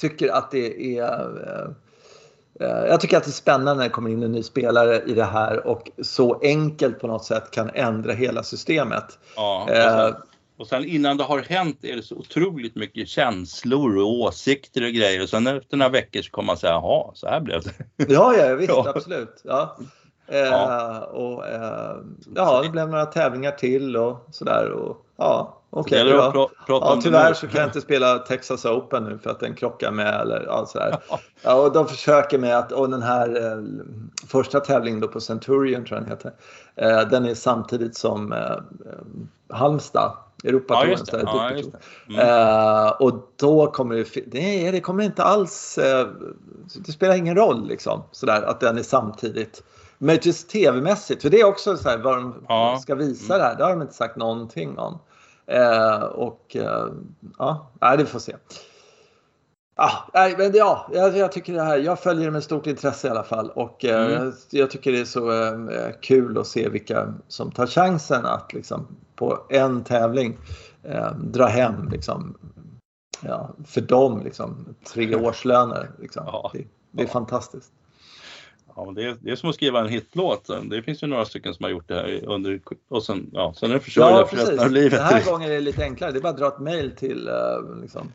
tycker 0.00 0.28
att 0.28 0.50
det 0.50 0.98
är... 0.98 1.04
Äh, 2.60 2.68
jag 2.68 3.00
tycker 3.00 3.16
att 3.16 3.24
det 3.24 3.30
är 3.30 3.32
spännande 3.32 3.74
när 3.74 3.84
det 3.84 3.90
kommer 3.90 4.10
in 4.10 4.22
en 4.22 4.32
ny 4.32 4.42
spelare 4.42 5.02
i 5.06 5.14
det 5.14 5.24
här 5.24 5.66
och 5.66 5.90
så 6.02 6.40
enkelt 6.42 7.00
på 7.00 7.06
något 7.06 7.24
sätt 7.24 7.50
kan 7.50 7.70
ändra 7.74 8.12
hela 8.12 8.42
systemet. 8.42 9.18
Ja, 9.36 9.62
och, 9.62 9.70
sen, 9.70 10.14
och 10.58 10.66
sen 10.66 10.84
innan 10.84 11.16
det 11.16 11.24
har 11.24 11.38
hänt 11.38 11.84
är 11.84 11.96
det 11.96 12.02
så 12.02 12.16
otroligt 12.16 12.76
mycket 12.76 13.08
känslor 13.08 13.96
och 13.96 14.12
åsikter 14.12 14.84
och 14.84 14.92
grejer 14.92 15.22
och 15.22 15.28
sen 15.28 15.46
efter 15.46 15.76
några 15.76 15.90
veckor 15.92 16.22
så 16.22 16.30
kommer 16.30 16.46
man 16.46 16.56
säga 16.56 16.72
jaha, 16.72 17.10
så 17.14 17.28
här 17.28 17.40
blev 17.40 17.60
det. 17.62 17.72
Ja, 18.08 18.34
ja 18.36 18.54
visst, 18.54 18.68
ja. 18.74 18.92
absolut. 18.94 19.40
Ja. 19.44 19.78
Ja. 20.30 20.96
Eh, 20.96 21.02
och, 21.02 21.46
eh, 21.46 21.96
ja, 22.34 22.62
det 22.62 22.68
blev 22.68 22.88
några 22.88 23.06
tävlingar 23.06 23.50
till 23.50 23.96
och 23.96 24.26
sådär. 24.30 24.70
Och, 24.70 25.06
ja, 25.16 25.60
Okej, 25.72 26.02
okay, 26.02 26.14
ja. 26.14 26.50
ja, 26.68 27.00
tyvärr 27.02 27.34
så 27.34 27.46
kan 27.46 27.60
jag 27.60 27.68
inte 27.68 27.80
spela 27.80 28.18
Texas 28.18 28.64
Open 28.64 29.04
nu 29.04 29.18
för 29.18 29.30
att 29.30 29.40
den 29.40 29.54
krockar 29.54 29.90
med 29.90 30.20
eller 30.20 30.44
ja, 30.46 30.66
sådär. 30.66 30.96
Ja, 31.42 31.54
och 31.54 31.72
de 31.72 31.88
försöker 31.88 32.38
med 32.38 32.58
att, 32.58 32.72
och 32.72 32.90
den 32.90 33.02
här 33.02 33.52
eh, 33.52 33.62
första 34.28 34.60
tävlingen 34.60 35.00
då 35.00 35.08
på 35.08 35.20
Centurion 35.20 35.84
tror 35.84 35.98
jag 35.98 36.02
den 36.02 36.10
heter, 36.10 36.32
eh, 36.76 37.08
den 37.08 37.24
är 37.24 37.34
samtidigt 37.34 37.96
som 37.96 38.32
eh, 38.32 38.56
Halmstad, 39.48 40.12
Europatouren. 40.44 40.98
Ja, 41.12 41.50
ja, 42.06 42.20
mm. 42.20 42.86
eh, 42.86 42.90
och 42.90 43.32
då 43.36 43.66
kommer 43.66 43.94
det, 43.94 44.24
nej, 44.32 44.72
det 44.72 44.80
kommer 44.80 45.04
inte 45.04 45.22
alls, 45.22 45.78
eh, 45.78 46.06
det 46.86 46.92
spelar 46.92 47.14
ingen 47.14 47.36
roll 47.36 47.68
liksom 47.68 48.02
sådär 48.10 48.42
att 48.42 48.60
den 48.60 48.78
är 48.78 48.82
samtidigt. 48.82 49.62
Men 50.02 50.18
just 50.22 50.48
tv-mässigt, 50.48 51.22
för 51.22 51.30
det 51.30 51.40
är 51.40 51.44
också 51.44 51.76
så 51.76 51.88
här, 51.88 51.98
vad 51.98 52.16
de 52.16 52.44
ja. 52.48 52.78
ska 52.82 52.94
visa 52.94 53.38
det 53.38 53.44
här, 53.44 53.56
det 53.56 53.64
har 53.64 53.70
de 53.70 53.82
inte 53.82 53.94
sagt 53.94 54.16
någonting 54.16 54.78
om. 54.78 54.98
Eh, 55.46 56.02
och 56.02 56.56
eh, 56.56 56.86
ja, 57.38 57.70
nej, 57.80 57.98
det 57.98 58.06
får 58.06 58.18
se. 58.18 58.36
Ah, 59.74 59.92
nej, 60.14 60.34
men 60.38 60.52
ja, 60.54 60.88
jag, 60.92 61.16
jag, 61.16 61.32
tycker 61.32 61.52
det 61.52 61.62
här, 61.62 61.78
jag 61.78 61.98
följer 61.98 62.24
det 62.24 62.30
med 62.30 62.44
stort 62.44 62.66
intresse 62.66 63.06
i 63.08 63.10
alla 63.10 63.22
fall 63.22 63.50
och 63.50 63.84
eh, 63.84 64.16
mm. 64.16 64.32
jag 64.50 64.70
tycker 64.70 64.92
det 64.92 65.00
är 65.00 65.04
så 65.04 65.32
eh, 65.70 65.90
kul 66.00 66.38
att 66.38 66.46
se 66.46 66.68
vilka 66.68 67.14
som 67.28 67.50
tar 67.50 67.66
chansen 67.66 68.26
att 68.26 68.52
liksom 68.52 68.86
på 69.16 69.38
en 69.48 69.84
tävling 69.84 70.38
eh, 70.82 71.12
dra 71.12 71.46
hem 71.46 71.88
liksom, 71.88 72.38
ja, 73.20 73.50
för 73.66 73.80
dem 73.80 74.20
liksom, 74.24 74.74
tre 74.92 75.14
årslöner. 75.14 75.90
Liksom. 75.98 76.22
Ja. 76.26 76.50
Det, 76.52 76.64
det, 76.90 77.02
är 77.02 77.06
ja. 77.06 77.12
fantastiskt. 77.12 77.72
Ja, 78.76 78.92
det, 78.96 79.04
är, 79.04 79.16
det 79.20 79.30
är 79.30 79.36
som 79.36 79.48
att 79.50 79.54
skriva 79.54 79.80
en 79.80 79.88
hitlåt. 79.88 80.50
Det 80.70 80.82
finns 80.82 81.02
ju 81.02 81.06
några 81.06 81.24
stycken 81.24 81.54
som 81.54 81.64
har 81.64 81.70
gjort 81.70 81.88
det 81.88 81.94
här 81.94 82.24
under 82.28 82.60
och 82.88 83.02
sen, 83.02 83.30
ja, 83.32 83.54
sen 83.56 83.70
är 83.70 83.74
det 83.74 83.80
försörjda 83.80 84.18
ja, 84.18 84.26
för 84.26 84.36
resten 84.36 84.60
av 84.60 84.70
livet. 84.70 84.92
Den 84.92 85.02
här 85.02 85.24
gången 85.24 85.50
är 85.50 85.54
det 85.54 85.60
lite 85.60 85.82
enklare. 85.82 86.12
Det 86.12 86.18
är 86.18 86.22
bara 86.22 86.32
att 86.32 86.38
dra 86.38 86.48
ett 86.48 86.58
mail 86.58 86.96
till 86.96 87.28
uh, 87.28 87.80
liksom, 87.82 88.12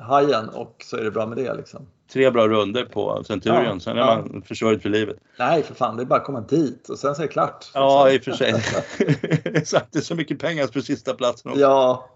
hajen 0.00 0.48
och 0.48 0.76
så 0.84 0.96
är 0.96 1.04
det 1.04 1.10
bra 1.10 1.26
med 1.26 1.38
det. 1.38 1.54
Liksom. 1.54 1.86
Tre 2.12 2.30
bra 2.30 2.48
runder 2.48 2.84
på 2.84 3.24
Centurion, 3.24 3.64
ja, 3.64 3.80
sen 3.80 3.96
är 3.96 4.00
ja. 4.00 4.06
man 4.06 4.42
försörjd 4.42 4.82
för 4.82 4.88
livet. 4.88 5.16
Nej, 5.38 5.62
för 5.62 5.74
fan, 5.74 5.96
det 5.96 6.02
är 6.02 6.06
bara 6.06 6.20
att 6.20 6.26
komma 6.26 6.40
dit 6.40 6.88
och 6.88 6.98
sen 6.98 7.14
så 7.14 7.22
är 7.22 7.26
det 7.26 7.32
klart. 7.32 7.70
Ja, 7.74 8.10
i 8.10 8.18
och 8.18 8.22
för 8.22 8.32
sig. 8.32 8.54
Exakt, 9.44 9.92
det 9.92 9.98
är 9.98 10.02
så 10.02 10.14
mycket 10.14 10.38
pengar 10.38 10.66
på 10.66 10.82
sista 10.82 11.14
platsen 11.14 11.50
också. 11.50 11.60
Ja. 11.62 12.10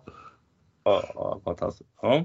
Ja, 0.85 1.03
ja 1.14 1.40
fantastiskt. 1.44 1.90
Ja. 2.03 2.24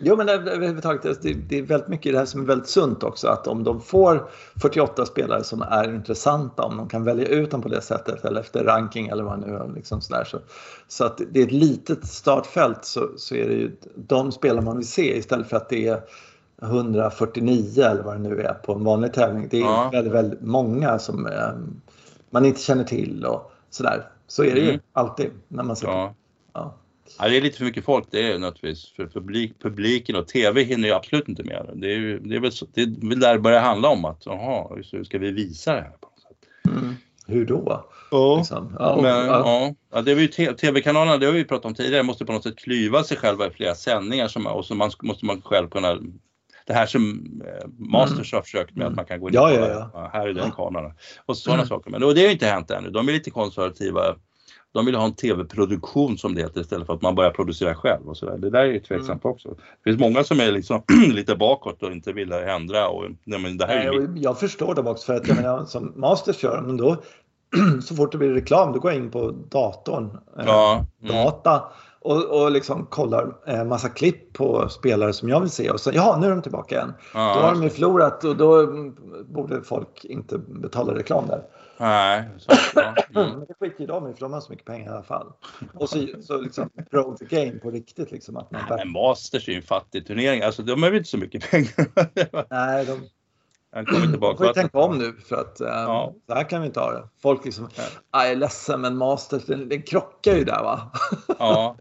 Jo 0.00 0.16
men 0.16 0.28
överhuvudtaget, 0.28 1.22
det, 1.22 1.32
det 1.32 1.58
är 1.58 1.62
väldigt 1.62 1.88
mycket 1.88 2.06
i 2.06 2.12
det 2.12 2.18
här 2.18 2.26
som 2.26 2.40
är 2.40 2.44
väldigt 2.44 2.68
sunt 2.68 3.02
också 3.02 3.28
att 3.28 3.46
om 3.46 3.64
de 3.64 3.80
får 3.80 4.28
48 4.62 5.06
spelare 5.06 5.44
som 5.44 5.62
är 5.62 5.94
intressanta, 5.94 6.62
om 6.62 6.76
de 6.76 6.88
kan 6.88 7.04
välja 7.04 7.28
ut 7.28 7.50
dem 7.50 7.62
på 7.62 7.68
det 7.68 7.80
sättet 7.80 8.24
eller 8.24 8.40
efter 8.40 8.64
ranking 8.64 9.08
eller 9.08 9.22
vad 9.22 9.40
nu 9.40 9.54
är. 9.54 9.72
Liksom 9.74 10.00
sådär, 10.00 10.24
så, 10.24 10.38
så 10.88 11.04
att 11.04 11.20
det 11.30 11.40
är 11.40 11.46
ett 11.46 11.52
litet 11.52 12.06
startfält 12.06 12.84
så, 12.84 13.08
så 13.16 13.34
är 13.34 13.48
det 13.48 13.54
ju 13.54 13.76
de 13.94 14.32
spelare 14.32 14.64
man 14.64 14.76
vill 14.76 14.88
se 14.88 15.18
istället 15.18 15.48
för 15.48 15.56
att 15.56 15.68
det 15.68 15.88
är 15.88 16.00
149 16.62 17.82
eller 17.82 18.02
vad 18.02 18.14
det 18.14 18.28
nu 18.28 18.40
är 18.40 18.54
på 18.54 18.72
en 18.72 18.84
vanlig 18.84 19.12
tävling. 19.12 19.48
Det 19.50 19.58
är 19.58 19.62
ja. 19.62 19.90
väldigt, 19.92 20.12
väldigt 20.12 20.40
många 20.40 20.98
som 20.98 21.26
eh, 21.26 21.50
man 22.30 22.44
inte 22.44 22.60
känner 22.60 22.84
till 22.84 23.24
och 23.24 23.52
sådär. 23.70 24.08
Så 24.26 24.44
är 24.44 24.54
det 24.54 24.60
mm. 24.60 24.72
ju 24.72 24.80
alltid 24.92 25.30
när 25.48 25.64
man 25.64 25.76
ser 25.76 25.86
ja. 25.88 26.14
ja. 26.52 26.74
Ja, 27.18 27.28
det 27.28 27.36
är 27.36 27.40
lite 27.40 27.58
för 27.58 27.64
mycket 27.64 27.84
folk 27.84 28.06
det 28.10 28.32
är 28.32 28.38
naturligtvis. 28.38 28.92
För 28.96 29.06
publik, 29.06 29.62
publiken 29.62 30.16
och 30.16 30.28
TV 30.28 30.62
hinner 30.62 30.88
ju 30.88 30.94
absolut 30.94 31.28
inte 31.28 31.42
med. 31.42 31.70
Det 31.74 31.86
är, 31.86 31.96
ju, 31.96 32.18
det 32.18 32.36
är, 32.36 32.40
väl, 32.40 32.52
det 32.74 32.82
är 32.82 33.08
väl 33.08 33.20
där 33.20 33.34
det 33.34 33.40
börjar 33.40 33.60
handla 33.60 33.88
om 33.88 34.04
att 34.04 34.26
jaha, 34.26 34.76
hur 34.92 35.04
ska 35.04 35.18
vi 35.18 35.30
visa 35.30 35.74
det 35.74 35.80
här? 35.80 35.90
På 36.00 36.08
något 36.08 36.20
sätt? 36.20 36.76
Mm. 36.78 36.94
Hur 37.26 37.46
då? 37.46 37.84
Ja, 38.10 38.36
liksom. 38.36 38.76
ja, 38.78 38.98
men, 39.02 39.26
ja. 39.26 39.74
ja. 39.92 40.02
det 40.02 40.12
är 40.12 40.16
ju 40.16 40.28
TV-kanalerna, 40.54 41.16
det 41.16 41.26
har 41.26 41.32
vi 41.32 41.44
pratat 41.44 41.64
om 41.64 41.74
tidigare, 41.74 42.02
måste 42.02 42.24
på 42.24 42.32
något 42.32 42.42
sätt 42.42 42.58
klyva 42.58 43.04
sig 43.04 43.16
själva 43.16 43.46
i 43.46 43.50
flera 43.50 43.74
sändningar 43.74 44.28
som, 44.28 44.46
och 44.46 44.64
så 44.64 44.74
man, 44.74 44.90
måste 45.02 45.26
man 45.26 45.42
själv 45.42 45.68
kunna 45.68 45.98
det 46.66 46.72
här 46.72 46.86
som 46.86 47.22
eh, 47.46 47.68
Masters 47.78 48.32
mm. 48.32 48.38
har 48.38 48.42
försökt 48.42 48.76
med 48.76 48.86
att 48.86 48.94
man 48.94 49.04
kan 49.04 49.20
gå 49.20 49.28
in 49.28 49.34
ja, 49.34 49.48
och 49.48 49.70
ja, 49.70 49.90
ja. 49.94 50.10
här 50.12 50.28
är 50.28 50.34
den 50.34 50.50
kameran. 50.50 50.92
Och 51.26 51.36
sådana 51.36 51.62
mm. 51.62 51.68
saker. 51.68 51.90
Men 51.90 52.02
och 52.02 52.14
det 52.14 52.24
har 52.24 52.32
inte 52.32 52.46
hänt 52.46 52.70
ännu. 52.70 52.90
De 52.90 53.08
är 53.08 53.12
lite 53.12 53.30
konservativa 53.30 54.16
de 54.74 54.86
vill 54.86 54.94
ha 54.94 55.04
en 55.04 55.14
tv-produktion 55.14 56.18
som 56.18 56.34
det 56.34 56.42
heter 56.42 56.60
istället 56.60 56.86
för 56.86 56.94
att 56.94 57.02
man 57.02 57.14
börjar 57.14 57.30
producera 57.30 57.74
själv 57.74 58.08
och 58.08 58.16
sådär. 58.16 58.38
Det 58.38 58.50
där 58.50 58.60
är 58.60 58.72
ju 58.72 58.80
tveksamt 58.80 59.24
mm. 59.24 59.34
också. 59.34 59.48
Det 59.48 59.90
finns 59.90 60.00
många 60.00 60.24
som 60.24 60.40
är 60.40 60.52
liksom 60.52 60.82
lite 61.12 61.36
bakåt 61.36 61.82
och 61.82 61.92
inte 61.92 62.12
vill 62.12 62.32
ändra. 62.32 62.88
Och, 62.88 63.04
nej, 63.24 63.40
men 63.40 63.58
det 63.58 63.66
här 63.66 63.76
nej, 63.76 63.86
är 63.86 64.08
jag 64.16 64.40
förstår 64.40 64.74
dem 64.74 64.86
också 64.86 65.06
för 65.06 65.14
att 65.14 65.28
jag 65.28 65.36
menar 65.36 65.64
som 65.64 65.92
Masters 65.96 66.42
gör, 66.42 66.60
men 66.60 66.76
då 66.76 66.96
så 67.82 67.94
fort 67.94 68.12
det 68.12 68.18
blir 68.18 68.30
reklam 68.30 68.72
då 68.72 68.78
går 68.78 68.92
jag 68.92 69.00
in 69.00 69.10
på 69.10 69.30
datorn, 69.30 70.18
eh, 70.38 70.44
ja. 70.46 70.86
mm. 71.02 71.14
data 71.14 71.62
och, 72.00 72.24
och 72.24 72.50
liksom 72.50 72.86
kollar 72.86 73.36
eh, 73.46 73.64
massa 73.64 73.88
klipp 73.88 74.32
på 74.32 74.68
spelare 74.68 75.12
som 75.12 75.28
jag 75.28 75.40
vill 75.40 75.50
se 75.50 75.70
och 75.70 75.80
så 75.80 75.90
ja, 75.94 76.16
nu 76.20 76.26
är 76.26 76.30
de 76.30 76.42
tillbaka 76.42 76.74
igen. 76.74 76.94
Ja, 77.14 77.34
då 77.34 77.40
har 77.40 77.52
de 77.52 77.62
ju 77.62 77.70
förlorat 77.70 78.24
och 78.24 78.36
då 78.36 78.66
borde 79.26 79.62
folk 79.62 80.04
inte 80.04 80.38
betala 80.38 80.94
reklam 80.94 81.26
där. 81.26 81.42
Nej, 81.76 82.28
mm. 83.14 83.30
Men 83.30 83.40
det 83.40 83.54
skiter 83.60 83.80
ju 83.80 83.86
de 83.86 84.10
i 84.10 84.12
för 84.12 84.20
de 84.20 84.32
har 84.32 84.40
så 84.40 84.52
mycket 84.52 84.66
pengar 84.66 84.90
i 84.90 84.94
alla 84.94 85.02
fall. 85.02 85.32
Och 85.74 85.88
så, 85.88 86.06
så 86.20 86.40
liksom 86.40 86.70
pro 86.90 87.16
the 87.16 87.24
game 87.24 87.58
på 87.58 87.70
riktigt 87.70 88.10
liksom. 88.10 88.36
Att 88.36 88.50
man 88.50 88.62
Nej, 88.68 88.78
men 88.78 88.92
Masters 88.92 89.48
är 89.48 89.52
ju 89.52 89.56
en 89.56 89.62
fattig 89.62 90.06
turnering. 90.06 90.42
Alltså 90.42 90.62
de 90.62 90.82
har 90.82 90.90
ju 90.90 90.96
inte 90.96 91.10
så 91.10 91.18
mycket 91.18 91.50
pengar. 91.50 91.86
Nej, 92.50 92.86
de... 92.86 93.08
Han 93.72 93.86
kommer 93.86 94.06
tillbaka. 94.06 94.36
får 94.36 94.46
vi 94.46 94.54
tänka 94.54 94.78
om 94.78 94.98
nu 94.98 95.12
för 95.28 95.36
att 95.36 95.60
um, 95.60 95.66
ja. 95.66 96.14
så 96.26 96.34
här 96.34 96.50
kan 96.50 96.60
vi 96.60 96.66
inte 96.66 96.80
ha 96.80 96.92
det. 96.92 97.08
Folk 97.22 97.44
liksom, 97.44 97.68
jag 98.12 98.30
är 98.30 98.36
ledsen 98.36 98.80
men 98.80 98.96
Masters 98.96 99.46
den, 99.46 99.68
den 99.68 99.82
krockar 99.82 100.36
ju 100.36 100.44
där 100.44 100.62
va. 100.62 100.92
ja. 101.38 101.76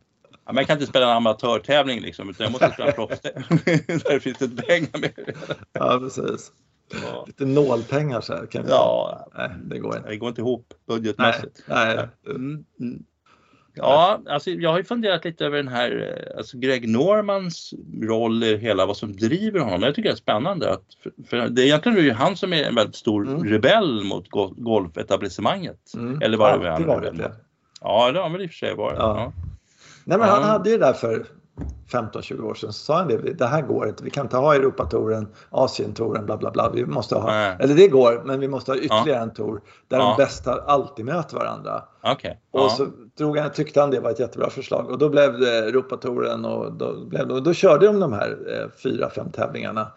Ja, 0.45 0.53
men 0.53 0.55
jag 0.55 0.67
kan 0.67 0.77
inte 0.77 0.87
spela 0.87 1.05
en 1.05 1.17
amatörtävling 1.17 2.01
liksom, 2.01 2.29
utan 2.29 2.43
jag 2.43 2.51
måste 2.51 2.71
spela 2.71 2.89
en 2.89 2.95
proffstävling. 2.95 3.59
där 4.03 4.19
finns 4.19 4.37
det 4.37 4.61
pengar 4.61 4.99
med. 4.99 5.35
ja, 5.73 5.99
precis. 5.99 6.51
Ja. 7.03 7.23
Lite 7.27 7.45
nålpengar 7.45 8.21
så 8.21 8.33
här. 8.33 8.45
Kan 8.45 8.65
ja, 8.67 9.27
nej, 9.37 9.49
det 9.63 9.79
går 9.79 9.97
inte. 9.97 10.09
Det 10.09 10.17
går 10.17 10.29
inte 10.29 10.41
ihop 10.41 10.73
budgetmässigt. 10.87 11.63
Nej, 11.67 11.95
nej. 11.95 12.35
Mm, 12.35 12.65
mm. 12.79 13.03
Ja, 13.75 14.21
alltså 14.29 14.49
jag 14.49 14.69
har 14.69 14.77
ju 14.77 14.83
funderat 14.83 15.25
lite 15.25 15.45
över 15.45 15.57
den 15.57 15.67
här, 15.67 16.17
eh, 16.31 16.37
alltså 16.37 16.57
Greg 16.57 16.89
Normans 16.89 17.73
roll 18.01 18.43
i 18.43 18.57
hela 18.57 18.85
vad 18.85 18.97
som 18.97 19.15
driver 19.15 19.59
honom. 19.59 19.81
Jag 19.81 19.95
tycker 19.95 20.09
det 20.09 20.13
är 20.13 20.17
spännande 20.17 20.71
att, 20.71 20.83
för, 21.29 21.49
det 21.49 21.61
är 21.61 21.65
egentligen 21.65 21.97
ju 21.97 22.11
han 22.11 22.37
som 22.37 22.53
är 22.53 22.63
en 22.63 22.75
väldigt 22.75 22.95
stor 22.95 23.27
mm. 23.27 23.43
rebell 23.43 24.03
mot 24.03 24.29
golfetablissemanget. 24.57 25.93
Mm. 25.93 26.21
Eller 26.21 26.37
var 26.37 26.59
det 26.59 26.71
Alltid 26.71 26.87
varit 26.87 27.17
det. 27.17 27.31
Ja, 27.81 28.11
det 28.11 28.19
har 28.19 28.29
väl 28.29 28.41
i 28.41 28.45
och 28.45 28.49
för 28.49 28.57
sig 28.57 28.75
varit. 28.75 28.97
Ja. 28.97 29.17
Ja. 29.17 29.33
Nej, 30.05 30.17
men 30.17 30.29
han 30.29 30.43
hade 30.43 30.69
ju 30.69 30.77
det 30.77 30.85
där 30.85 30.93
för 30.93 31.25
15-20 31.91 32.41
år 32.41 32.53
sedan 32.53 32.73
så 32.73 32.83
sa 32.83 32.97
han 32.97 33.07
det, 33.07 33.17
det 33.17 33.45
här 33.45 33.61
går 33.61 33.87
inte, 33.87 34.03
vi 34.03 34.09
kan 34.09 34.25
inte 34.25 34.37
ha 34.37 34.55
Europatouren, 34.55 35.27
Asientouren, 35.49 36.25
bla 36.25 36.37
bla 36.37 36.51
bla. 36.51 36.69
Vi 36.69 36.85
måste 36.85 37.15
ha, 37.15 37.31
Nej. 37.31 37.57
eller 37.59 37.75
det 37.75 37.87
går, 37.87 38.21
men 38.25 38.39
vi 38.39 38.47
måste 38.47 38.71
ha 38.71 38.77
ytterligare 38.77 39.19
ja. 39.19 39.23
en 39.23 39.33
tour 39.33 39.61
där 39.87 39.97
ja. 39.97 40.03
de 40.03 40.23
bästa 40.23 40.61
alltid 40.61 41.05
möter 41.05 41.37
varandra. 41.37 41.83
Okay. 42.13 42.31
Och 42.51 42.59
ja. 42.61 42.69
så 42.69 42.87
drog 43.17 43.37
han, 43.37 43.51
tyckte 43.51 43.81
han 43.81 43.91
det 43.91 43.99
var 43.99 44.09
ett 44.09 44.19
jättebra 44.19 44.49
förslag 44.49 44.89
och 44.89 44.97
då 44.97 45.09
blev 45.09 45.39
det 45.39 45.57
Europatouren 45.57 46.45
och 46.45 46.73
då, 46.73 47.05
blev 47.05 47.31
och 47.31 47.43
då 47.43 47.53
körde 47.53 47.85
de 47.85 47.99
de 47.99 48.13
här 48.13 48.37
eh, 48.47 48.69
fyra, 48.83 49.09
fem 49.09 49.31
tävlingarna. 49.31 49.87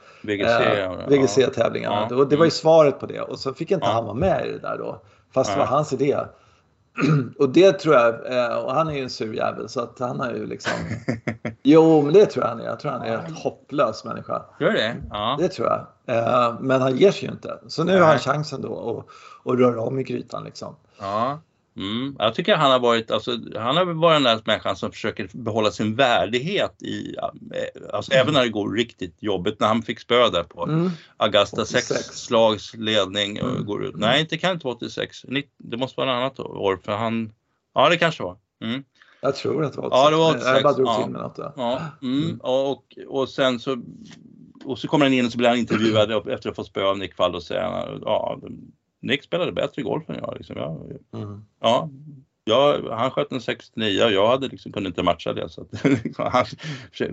VGC-tävlingarna. 1.09 2.03
Eh, 2.03 2.07
VGC 2.07 2.13
och 2.13 2.29
det 2.29 2.37
var 2.37 2.45
ju 2.45 2.49
mm. 2.49 2.51
svaret 2.51 3.01
på 3.01 3.07
det 3.07 3.21
och 3.21 3.39
så 3.39 3.55
fick 3.55 3.71
inte 3.71 3.87
han 3.87 4.05
vara 4.05 4.15
med 4.15 4.47
i 4.47 4.53
det 4.53 4.59
där 4.59 4.79
då, 4.79 5.01
fast 5.35 5.53
det 5.53 5.59
var 5.59 5.67
hans 5.67 5.93
idé. 5.93 6.17
och 7.39 7.49
det 7.49 7.73
tror 7.73 7.95
jag, 7.95 8.33
eh, 8.33 8.57
och 8.57 8.75
han 8.75 8.89
är 8.89 8.93
ju 8.93 9.03
en 9.03 9.11
sur 9.11 9.35
jävel 9.35 9.69
så 9.69 9.81
att 9.81 9.99
han 9.99 10.21
har 10.21 10.33
ju 10.33 10.47
liksom... 10.47 10.73
jo, 11.63 12.03
men 12.03 12.13
det 12.13 12.27
tror 12.27 12.45
jag 12.45 12.51
han 12.51 12.61
är. 12.61 12.65
Jag 12.65 12.81
tror 12.81 12.93
han 12.93 13.03
är 13.03 13.19
en 13.19 13.35
hopplös 13.35 14.05
människa. 14.05 14.43
Gör 14.61 14.73
det? 14.73 14.97
Ja. 15.11 15.37
Det 15.41 15.49
tror 15.49 15.69
jag. 15.69 15.87
Eh, 16.17 16.61
men 16.61 16.83
han 16.83 16.97
ger 16.97 17.11
sig 17.11 17.29
ju 17.29 17.33
inte. 17.33 17.59
Så 17.67 17.85
nu 17.85 18.01
har 18.01 18.07
han 18.07 18.19
chansen 18.19 18.63
då 18.63 19.05
att, 19.45 19.53
att 19.53 19.59
röra 19.59 19.81
om 19.81 19.99
i 19.99 20.03
grytan 20.03 20.45
liksom. 20.45 20.77
Ja. 20.99 21.41
Mm. 21.77 22.17
Jag 22.19 22.35
tycker 22.35 22.57
han 22.57 22.71
har 22.71 22.79
varit, 22.79 23.11
alltså, 23.11 23.31
han 23.57 23.77
har 23.77 23.85
varit 23.85 24.17
den 24.17 24.23
där 24.23 24.43
människan 24.45 24.77
som 24.77 24.93
försöker 24.93 25.29
behålla 25.33 25.71
sin 25.71 25.97
värdighet 25.97 26.83
i, 26.83 27.17
alltså 27.93 28.13
mm. 28.13 28.23
även 28.23 28.35
när 28.35 28.43
det 28.43 28.49
går 28.49 28.73
riktigt 28.73 29.23
jobbigt, 29.23 29.61
när 29.61 29.69
han 29.69 29.83
fick 29.83 30.01
spö 30.01 30.31
där 30.31 30.43
på 30.43 30.65
mm. 30.65 30.91
Augusta 31.17 31.65
6 31.65 31.87
slags 32.13 32.75
ledning 32.75 33.37
mm. 33.37 33.67
går 33.67 33.85
ut. 33.85 33.97
Nej, 33.97 34.27
det 34.31 34.39
kan 34.39 34.53
inte 34.53 34.65
vara 34.65 34.77
86, 34.77 35.25
det 35.59 35.77
måste 35.77 36.01
vara 36.01 36.11
ett 36.11 36.17
annat 36.17 36.41
år 36.41 36.81
för 36.85 36.93
han, 36.93 37.33
ja 37.75 37.89
det 37.89 37.97
kanske 37.97 38.23
var. 38.23 38.37
Mm. 38.65 38.85
Jag 39.21 39.37
tror 39.37 39.65
att 39.65 39.73
det 39.73 39.81
var 39.81 39.87
86. 39.87 40.01
Ja, 40.03 40.11
det 40.11 40.17
var 40.17 40.31
86. 40.31 40.47
Jag 40.47 40.63
bara 40.63 40.73
drog 40.73 40.89
ja. 40.89 41.03
till 41.03 41.13
med 41.13 41.21
något. 41.23 41.39
Ja. 41.39 41.53
ja. 41.57 41.83
Mm. 42.03 42.23
mm. 42.23 42.41
Och, 42.41 42.99
och 43.09 43.29
sen 43.29 43.61
så 43.61 43.77
och 44.65 44.79
så 44.79 44.89
kommer 44.89 45.05
han 45.05 45.13
in 45.13 45.27
och 45.27 45.33
så 45.33 45.39
blir 45.39 45.49
han 45.49 45.59
intervjuad 45.59 46.11
efter 46.11 46.33
att 46.33 46.45
ha 46.45 46.55
fått 46.55 46.67
spö 46.67 46.85
av 46.85 46.99
Nick 46.99 47.15
Fall 47.15 47.35
och 47.35 47.43
säger 47.43 47.99
ja, 48.05 48.39
Nick 49.01 49.23
spelade 49.23 49.53
bättre 49.53 49.83
golf 49.83 50.11
än 50.11 50.17
jag. 50.17 50.35
Liksom. 50.37 50.57
jag 50.57 51.23
mm. 51.23 51.45
ja, 51.61 51.91
jag, 52.49 52.91
han 52.91 53.11
sköt 53.11 53.33
en 53.33 53.41
69 53.41 54.05
och 54.05 54.13
jag 54.13 54.29
hade 54.29 54.49
liksom, 54.49 54.73
kunde 54.73 54.89
inte 54.89 55.03
matcha 55.03 55.33
det. 55.33 55.49
Så 55.49 55.61
att, 55.61 55.69
han, 56.17 56.45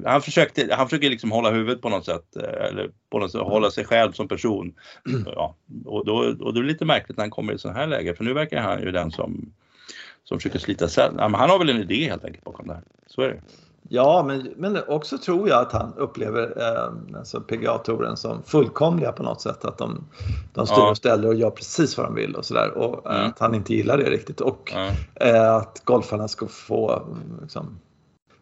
han, 0.06 0.22
försökte, 0.22 0.76
han 0.76 0.90
försöker 0.90 1.10
liksom 1.10 1.32
hålla 1.32 1.52
huvudet 1.52 1.82
på 1.82 1.90
något 1.90 2.06
sätt, 2.06 2.36
eh, 2.36 2.68
eller 2.68 2.92
på 3.10 3.20
något 3.20 3.32
sätt, 3.32 3.42
hålla 3.42 3.72
sig 3.72 3.86
själv 3.86 4.12
som 4.12 4.28
person. 4.28 4.74
Ja, 5.26 5.56
och, 5.86 6.06
då, 6.06 6.36
och 6.40 6.54
det 6.54 6.60
är 6.60 6.64
lite 6.64 6.86
märkligt 6.86 7.18
när 7.18 7.24
han 7.24 7.32
kommer 7.32 7.54
i 7.54 7.58
sådana 7.58 7.80
här 7.80 7.88
läge 7.88 8.16
för 8.16 8.24
nu 8.24 8.34
verkar 8.34 8.62
han 8.62 8.82
ju 8.82 8.92
den 8.92 9.12
som, 9.12 9.54
som 10.24 10.40
försöker 10.40 10.60
slita 10.60 10.88
sig. 10.88 11.10
Han 11.18 11.34
har 11.34 11.60
väl 11.60 11.70
en 11.70 11.82
idé 11.82 12.10
helt 12.10 12.26
enkelt 12.26 12.44
bakom 12.44 12.68
det 12.68 12.74
här. 12.74 12.84
Så 13.08 13.22
är 13.22 13.28
det. 13.30 13.42
Ja, 13.90 14.24
men, 14.28 14.54
men 14.58 14.78
också 14.88 15.18
tror 15.18 15.50
jag 15.50 15.62
att 15.62 15.72
han 15.72 15.94
upplever 15.98 16.54
eh, 16.58 17.18
alltså 17.18 17.42
PGA-touren 17.42 18.18
som 18.18 18.44
fullkomliga 18.44 19.12
på 19.12 19.24
något 19.24 19.42
sätt. 19.42 19.66
Att 19.66 19.78
de, 19.78 20.04
de 20.54 20.68
styr 20.68 20.90
och 20.90 20.98
ställer 20.98 21.28
och 21.28 21.36
gör 21.36 21.50
precis 21.50 21.98
vad 21.98 22.08
de 22.08 22.16
vill 22.16 22.36
och 22.36 22.46
sådär. 22.46 22.78
Och 22.78 23.12
eh, 23.12 23.16
mm. 23.16 23.30
att 23.30 23.40
han 23.40 23.56
inte 23.56 23.74
gillar 23.74 23.98
det 23.98 24.10
riktigt. 24.10 24.42
Och 24.42 24.74
mm. 24.76 24.94
eh, 25.16 25.56
att 25.56 25.82
golfarna 25.86 26.28
ska 26.28 26.48
få 26.48 27.08
liksom, 27.42 27.80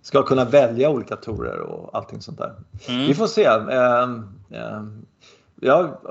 ska 0.01 0.23
kunna 0.23 0.45
välja 0.45 0.89
olika 0.89 1.15
tourer 1.15 1.59
och 1.59 1.97
allting 1.97 2.21
sånt 2.21 2.37
där. 2.37 2.53
Mm. 2.87 3.07
Vi 3.07 3.13
får 3.13 3.27
se. 3.27 3.45
Ehm, 3.45 4.23
ehm, 4.51 5.05
ja, 5.61 6.01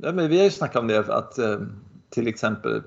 men 0.00 0.28
vi 0.28 0.36
har 0.36 0.44
ju 0.44 0.50
snackat 0.50 0.82
om 0.82 0.88
det 0.88 1.08
att 1.08 1.38
eh, 1.38 1.58
till 2.10 2.28
exempel 2.28 2.82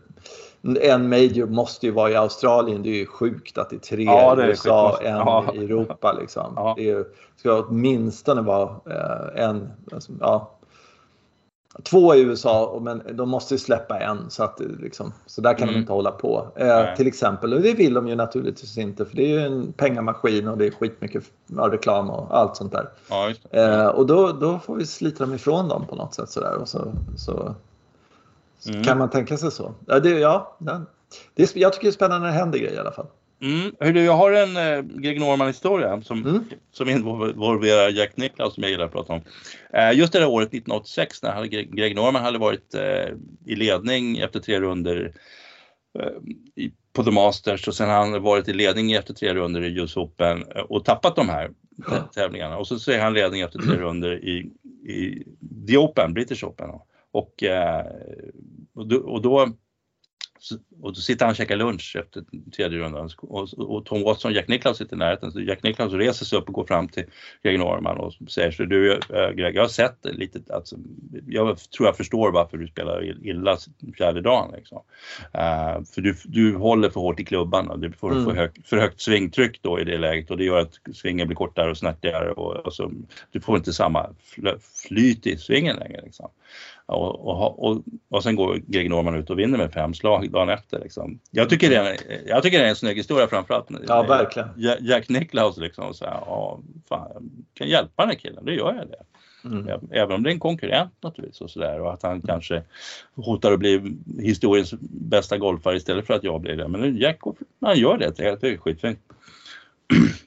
en 0.81 1.09
major 1.09 1.45
måste 1.45 1.85
ju 1.85 1.91
vara 1.91 2.11
i 2.11 2.15
Australien. 2.15 2.83
Det 2.83 2.89
är 2.89 2.95
ju 2.95 3.05
sjukt 3.05 3.57
att 3.57 3.69
det 3.69 3.75
är 3.75 3.79
tre 3.79 4.03
ja, 4.03 4.35
det 4.35 4.43
är 4.43 4.47
USA, 4.47 4.99
en 5.01 5.15
ja. 5.15 5.45
i 5.55 5.57
Europa. 5.57 6.11
Liksom. 6.11 6.53
Ja. 6.55 6.73
Det 6.77 6.89
är, 6.89 7.05
ska 7.35 7.63
åtminstone 7.63 8.41
vara 8.41 8.69
eh, 8.85 9.43
en, 9.43 9.69
alltså, 9.91 10.11
ja, 10.19 10.57
två 11.83 12.15
i 12.15 12.21
USA, 12.21 12.79
men 12.81 13.01
de 13.13 13.29
måste 13.29 13.53
ju 13.53 13.57
släppa 13.57 13.99
en. 13.99 14.29
Så, 14.29 14.43
att, 14.43 14.59
liksom, 14.79 15.13
så 15.25 15.41
där 15.41 15.53
kan 15.53 15.63
mm. 15.63 15.73
de 15.73 15.79
inte 15.79 15.93
hålla 15.93 16.11
på. 16.11 16.47
Eh, 16.55 16.95
till 16.95 17.07
exempel. 17.07 17.53
Och 17.53 17.61
det 17.61 17.73
vill 17.73 17.93
de 17.93 18.07
ju 18.07 18.15
naturligtvis 18.15 18.77
inte 18.77 19.05
för 19.05 19.15
det 19.15 19.23
är 19.23 19.39
ju 19.39 19.39
en 19.39 19.73
pengamaskin 19.73 20.47
och 20.47 20.57
det 20.57 20.67
är 20.67 20.71
skitmycket 20.71 21.23
reklam 21.71 22.09
och 22.09 22.37
allt 22.37 22.55
sånt 22.55 22.71
där. 22.71 22.89
Ja, 23.09 23.31
eh, 23.51 23.87
och 23.87 24.05
då, 24.05 24.31
då 24.31 24.59
får 24.59 24.75
vi 24.75 24.85
slita 24.85 25.25
dem 25.25 25.33
ifrån 25.33 25.67
dem 25.67 25.85
på 25.87 25.95
något 25.95 26.13
sätt. 26.13 26.29
Så 26.29 26.39
där. 26.39 26.55
Och 26.55 26.67
så, 26.67 26.91
så 27.17 27.55
Mm. 28.65 28.83
Kan 28.83 28.97
man 28.97 29.09
tänka 29.09 29.37
sig 29.37 29.51
så? 29.51 29.75
Ja, 29.87 29.99
det, 29.99 30.09
ja, 30.09 30.57
det 31.35 31.43
är, 31.43 31.49
jag 31.53 31.73
tycker 31.73 31.85
det 31.85 31.89
är 31.89 31.91
spännande 31.91 32.27
när 32.27 32.33
det 32.33 32.39
händer 32.39 32.59
grejer 32.59 32.75
i 32.75 32.79
alla 32.79 32.91
fall. 32.91 33.07
Mm. 33.41 33.75
Hörru, 33.79 34.03
jag 34.03 34.13
har 34.17 34.31
en 34.31 34.57
eh, 34.57 34.81
Greg 34.81 35.19
Norman-historia 35.19 36.01
som, 36.01 36.25
mm. 36.25 36.43
som 36.71 36.89
involverar 36.89 37.89
Jack 37.89 38.17
Nicklaus 38.17 38.53
som 38.53 38.63
jag 38.63 38.71
gillar 38.71 38.85
att 38.85 38.91
prata 38.91 39.13
om. 39.13 39.21
Eh, 39.73 39.91
just 39.91 40.13
det 40.13 40.19
där 40.19 40.27
året 40.27 40.47
1986 40.47 41.23
när 41.23 41.45
Greg, 41.45 41.75
Greg 41.75 41.95
Norman 41.95 42.23
hade 42.23 42.37
varit 42.37 42.73
eh, 42.73 43.09
i 43.45 43.55
ledning 43.55 44.17
efter 44.17 44.39
tre 44.39 44.59
runder 44.59 45.13
eh, 45.99 46.11
i, 46.55 46.71
på 46.93 47.03
The 47.03 47.11
Masters 47.11 47.67
och 47.67 47.75
sen 47.75 47.89
har 47.89 47.95
han 47.95 48.23
varit 48.23 48.47
i 48.47 48.53
ledning 48.53 48.91
efter 48.91 49.13
tre 49.13 49.33
runder 49.33 49.61
i 49.61 49.79
US 49.79 49.97
Open 49.97 50.43
eh, 50.55 50.61
och 50.61 50.85
tappat 50.85 51.15
de 51.15 51.29
här 51.29 51.51
tävlingarna 52.13 52.57
och 52.57 52.67
så 52.67 52.79
ser 52.79 52.99
han 52.99 53.13
ledning 53.13 53.41
efter 53.41 53.59
tre 53.59 53.75
runder 53.77 54.23
i, 54.23 54.51
i 54.91 55.23
The 55.67 55.77
Open, 55.77 56.13
British 56.13 56.43
Open. 56.43 56.69
Och, 57.11 57.43
eh, 57.43 57.85
och, 58.73 58.87
då, 58.87 58.97
och 58.97 59.21
då 59.21 59.53
och 60.81 60.93
då 60.93 61.01
sitter 61.01 61.25
han 61.25 61.31
och 61.31 61.35
käkar 61.35 61.55
lunch 61.55 61.95
efter 61.99 62.23
tredje 62.55 62.79
rundan 62.79 63.09
och, 63.17 63.53
och 63.57 63.85
Tom 63.85 64.03
Watson 64.03 64.31
och 64.31 64.35
Jack 64.35 64.47
Nicklaus 64.47 64.77
sitter 64.77 64.95
i 64.95 64.99
närheten. 64.99 65.31
Så 65.31 65.41
Jack 65.41 65.63
Nicklaus 65.63 65.93
reser 65.93 66.25
sig 66.25 66.39
upp 66.39 66.47
och 66.47 66.53
går 66.53 66.65
fram 66.65 66.87
till 66.87 67.03
Greg 67.43 67.59
Norman 67.59 67.97
och 67.97 68.13
säger 68.29 68.51
så 68.51 68.65
du 68.65 68.93
äh, 68.93 69.29
Greg, 69.29 69.55
jag 69.55 69.61
har 69.61 69.67
sett 69.67 69.97
lite, 70.03 70.53
alltså, 70.53 70.75
jag 71.27 71.57
tror 71.57 71.87
jag 71.87 71.97
förstår 71.97 72.31
varför 72.31 72.57
du 72.57 72.67
spelar 72.67 73.25
illa 73.27 73.57
fjärde 73.97 74.21
dagen. 74.21 74.51
Liksom. 74.55 74.77
Uh, 75.35 75.83
för 75.83 76.01
du, 76.01 76.15
du 76.25 76.55
håller 76.55 76.89
för 76.89 76.99
hårt 76.99 77.19
i 77.19 77.25
klubban 77.25 77.69
och 77.69 77.79
du 77.79 77.91
får 77.91 78.11
mm. 78.11 78.25
för, 78.25 78.35
högt, 78.35 78.67
för 78.67 78.77
högt 78.77 79.01
svingtryck 79.01 79.61
då 79.61 79.79
i 79.79 79.83
det 79.83 79.97
läget 79.97 80.31
och 80.31 80.37
det 80.37 80.43
gör 80.43 80.59
att 80.59 80.79
svingen 80.93 81.27
blir 81.27 81.35
kortare 81.35 81.69
och 81.69 81.77
snärtigare 81.77 82.31
och, 82.31 82.55
och 82.55 82.73
så, 82.73 82.91
du 83.31 83.41
får 83.41 83.57
inte 83.57 83.73
samma 83.73 84.09
flyt 84.87 85.27
i 85.27 85.37
svingen 85.37 85.75
längre. 85.75 86.01
Liksom. 86.01 86.29
Och, 86.87 87.27
och, 87.27 87.63
och, 87.63 87.83
och 88.09 88.23
sen 88.23 88.35
går 88.35 88.61
Greg 88.67 88.89
Norman 88.89 89.15
ut 89.15 89.29
och 89.29 89.39
vinner 89.39 89.57
med 89.57 89.73
fem 89.73 89.93
slag 89.93 90.31
dagen 90.31 90.49
efter. 90.49 90.79
Liksom. 90.79 91.19
Jag, 91.31 91.49
tycker 91.49 91.69
det 91.69 91.75
är, 91.75 91.97
jag 92.27 92.43
tycker 92.43 92.59
det 92.59 92.65
är 92.65 92.69
en 92.69 92.75
snygg 92.75 92.97
historia 92.97 93.27
framförallt. 93.27 93.67
Ja, 93.87 94.03
verkligen. 94.03 94.49
Jack 94.81 95.09
Nicklaus 95.09 95.57
liksom. 95.57 95.93
Så 95.93 96.05
här, 96.05 96.13
ja, 96.25 96.59
fan, 96.89 97.45
kan 97.53 97.67
hjälpa 97.67 98.03
den 98.03 98.09
här 98.09 98.17
killen, 98.17 98.45
då 98.45 98.51
gör 98.51 98.73
jag 98.75 98.87
det. 98.87 99.03
Mm. 99.43 99.67
Även 99.91 100.15
om 100.15 100.23
det 100.23 100.29
är 100.29 100.33
en 100.33 100.39
konkurrent 100.39 100.93
naturligtvis 101.01 101.41
och 101.41 101.51
sådär 101.51 101.81
och 101.81 101.93
att 101.93 102.03
han 102.03 102.21
kanske 102.21 102.63
hotar 103.15 103.51
att 103.51 103.59
bli 103.59 103.97
historiens 104.19 104.73
bästa 104.89 105.37
golfare 105.37 105.77
istället 105.77 106.07
för 106.07 106.13
att 106.13 106.23
jag 106.23 106.41
blir 106.41 106.55
det. 106.55 106.67
Men 106.67 106.97
Jack, 106.97 107.19
han 107.61 107.79
gör 107.79 107.97
det, 107.97 108.17
det 108.17 108.47
är 108.47 108.57
skitfint. 108.57 108.99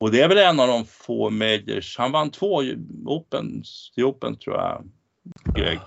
Och 0.00 0.10
det 0.10 0.20
är 0.20 0.28
väl 0.28 0.38
en 0.38 0.60
av 0.60 0.68
de 0.68 0.84
få 0.84 1.30
majors, 1.30 1.98
han 1.98 2.12
vann 2.12 2.30
två 2.30 2.62
Open, 3.04 3.62
Open 3.96 4.36
tror 4.36 4.56
jag, 4.56 4.84
Greg. 5.44 5.80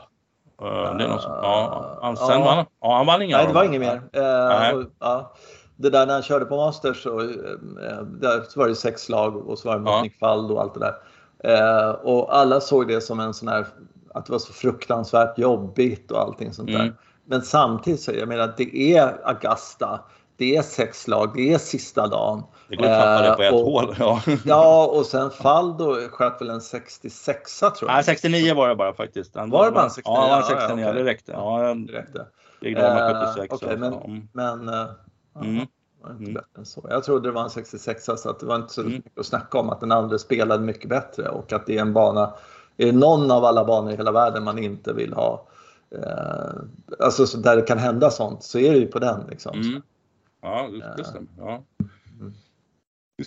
Uh, 0.61 0.97
det 0.97 1.03
är 1.03 1.07
någon 1.07 1.21
som, 1.21 1.31
ja, 1.31 1.99
han, 2.01 2.17
sen 2.17 2.29
ja. 2.29 2.45
vann 2.45 2.65
ja, 2.81 2.97
han 2.97 3.05
vann 3.05 3.21
inga 3.21 3.37
Nej, 3.37 3.47
det 3.47 3.53
var 3.53 3.63
inget 3.63 3.81
mer. 3.81 3.95
Uh, 3.95 4.85
ja, 4.99 5.33
det 5.75 5.89
där 5.89 6.05
när 6.05 6.13
han 6.13 6.23
körde 6.23 6.45
på 6.45 6.55
Masters 6.55 7.03
så, 7.03 7.19
där 7.19 8.57
var 8.57 8.67
det 8.67 8.75
sex 8.75 9.01
slag 9.01 9.35
och 9.49 9.59
så 9.59 9.67
var 9.69 9.75
det 9.75 9.81
mot. 9.81 10.03
Nick 10.03 10.21
och 10.21 10.61
allt 10.61 10.73
det 10.73 10.79
där. 10.79 12.05
Och 12.05 12.35
alla 12.35 12.61
såg 12.61 12.87
det 12.87 13.01
som 13.01 13.19
en 13.19 13.33
sån 13.33 13.47
här, 13.47 13.65
att 14.13 14.25
det 14.25 14.31
var 14.31 14.39
så 14.39 14.53
fruktansvärt 14.53 15.37
jobbigt 15.37 16.11
och 16.11 16.19
allting 16.19 16.53
sånt 16.53 16.69
mm. 16.69 16.81
där. 16.81 16.93
Men 17.25 17.41
samtidigt 17.41 18.01
så, 18.01 18.11
jag 18.11 18.27
menar 18.27 18.53
det 18.57 18.95
är 18.95 19.21
Augusta 19.23 19.99
det 20.41 20.55
är 20.55 20.61
sex 20.61 21.01
slag, 21.01 21.31
det 21.35 21.53
är 21.53 21.57
sista 21.57 22.07
dagen. 22.07 22.43
Det 22.67 22.75
går 22.75 22.85
att 22.85 23.01
tappa 23.01 23.21
det 23.21 23.35
på 23.35 23.43
ett 23.43 23.53
och, 23.53 23.59
hål. 23.59 23.95
Ja. 23.99 24.21
ja, 24.45 24.87
och 24.87 25.05
sen 25.05 25.31
Faldo 25.31 25.95
sköt 26.09 26.41
väl 26.41 26.49
en 26.49 26.61
66 26.61 27.59
tror 27.59 27.73
jag. 27.81 27.87
Nej, 27.87 28.03
69 28.03 28.55
var 28.55 28.69
det 28.69 28.75
bara 28.75 28.93
faktiskt. 28.93 29.35
Han 29.35 29.49
var 29.49 29.65
det 29.65 29.71
bara 29.71 29.83
en 29.83 29.89
69? 29.89 30.15
Ja, 30.15 30.33
han 30.33 30.43
69, 30.43 30.85
ja, 30.85 30.89
okay. 30.89 31.03
det 31.03 31.09
räckte. 31.09 31.31
Ja, 31.31 31.73
det 31.73 31.93
räckte. 31.93 32.25
Det 32.61 32.69
uh, 32.69 33.33
76. 33.33 33.53
Okay, 33.53 33.77
men, 33.77 33.93
mm. 33.93 34.27
men 34.31 34.69
uh, 34.69 34.85
mm. 35.41 35.67
mm. 36.09 36.37
så. 36.63 36.85
Jag 36.89 37.03
trodde 37.03 37.27
det 37.27 37.33
var 37.33 37.43
en 37.43 37.49
66 37.49 38.05
så 38.05 38.29
att 38.29 38.39
det 38.39 38.45
var 38.45 38.55
inte 38.55 38.73
så 38.73 38.81
mm. 38.81 38.93
mycket 38.93 39.19
att 39.19 39.25
snacka 39.25 39.59
om 39.59 39.69
att 39.69 39.79
den 39.79 39.91
andra 39.91 40.17
spelade 40.17 40.63
mycket 40.63 40.89
bättre 40.89 41.29
och 41.29 41.53
att 41.53 41.65
det 41.65 41.77
är 41.77 41.81
en 41.81 41.93
bana, 41.93 42.33
är 42.77 42.85
det 42.85 42.91
någon 42.91 43.31
av 43.31 43.45
alla 43.45 43.65
banor 43.65 43.91
i 43.91 43.95
hela 43.95 44.11
världen 44.11 44.43
man 44.43 44.59
inte 44.59 44.93
vill 44.93 45.13
ha 45.13 45.47
eh, 45.95 46.53
alltså 46.99 47.37
där 47.37 47.55
det 47.55 47.61
kan 47.61 47.77
hända 47.77 48.09
sånt 48.09 48.43
så 48.43 48.59
är 48.59 48.71
det 48.71 48.77
ju 48.77 48.87
på 48.87 48.99
den. 48.99 49.27
Liksom. 49.29 49.59
Mm. 49.61 49.81
Ja, 50.41 50.69
det 50.97 51.03
stämmer. 51.03 51.27
Ja. 51.37 51.63
Mm. 52.19 52.33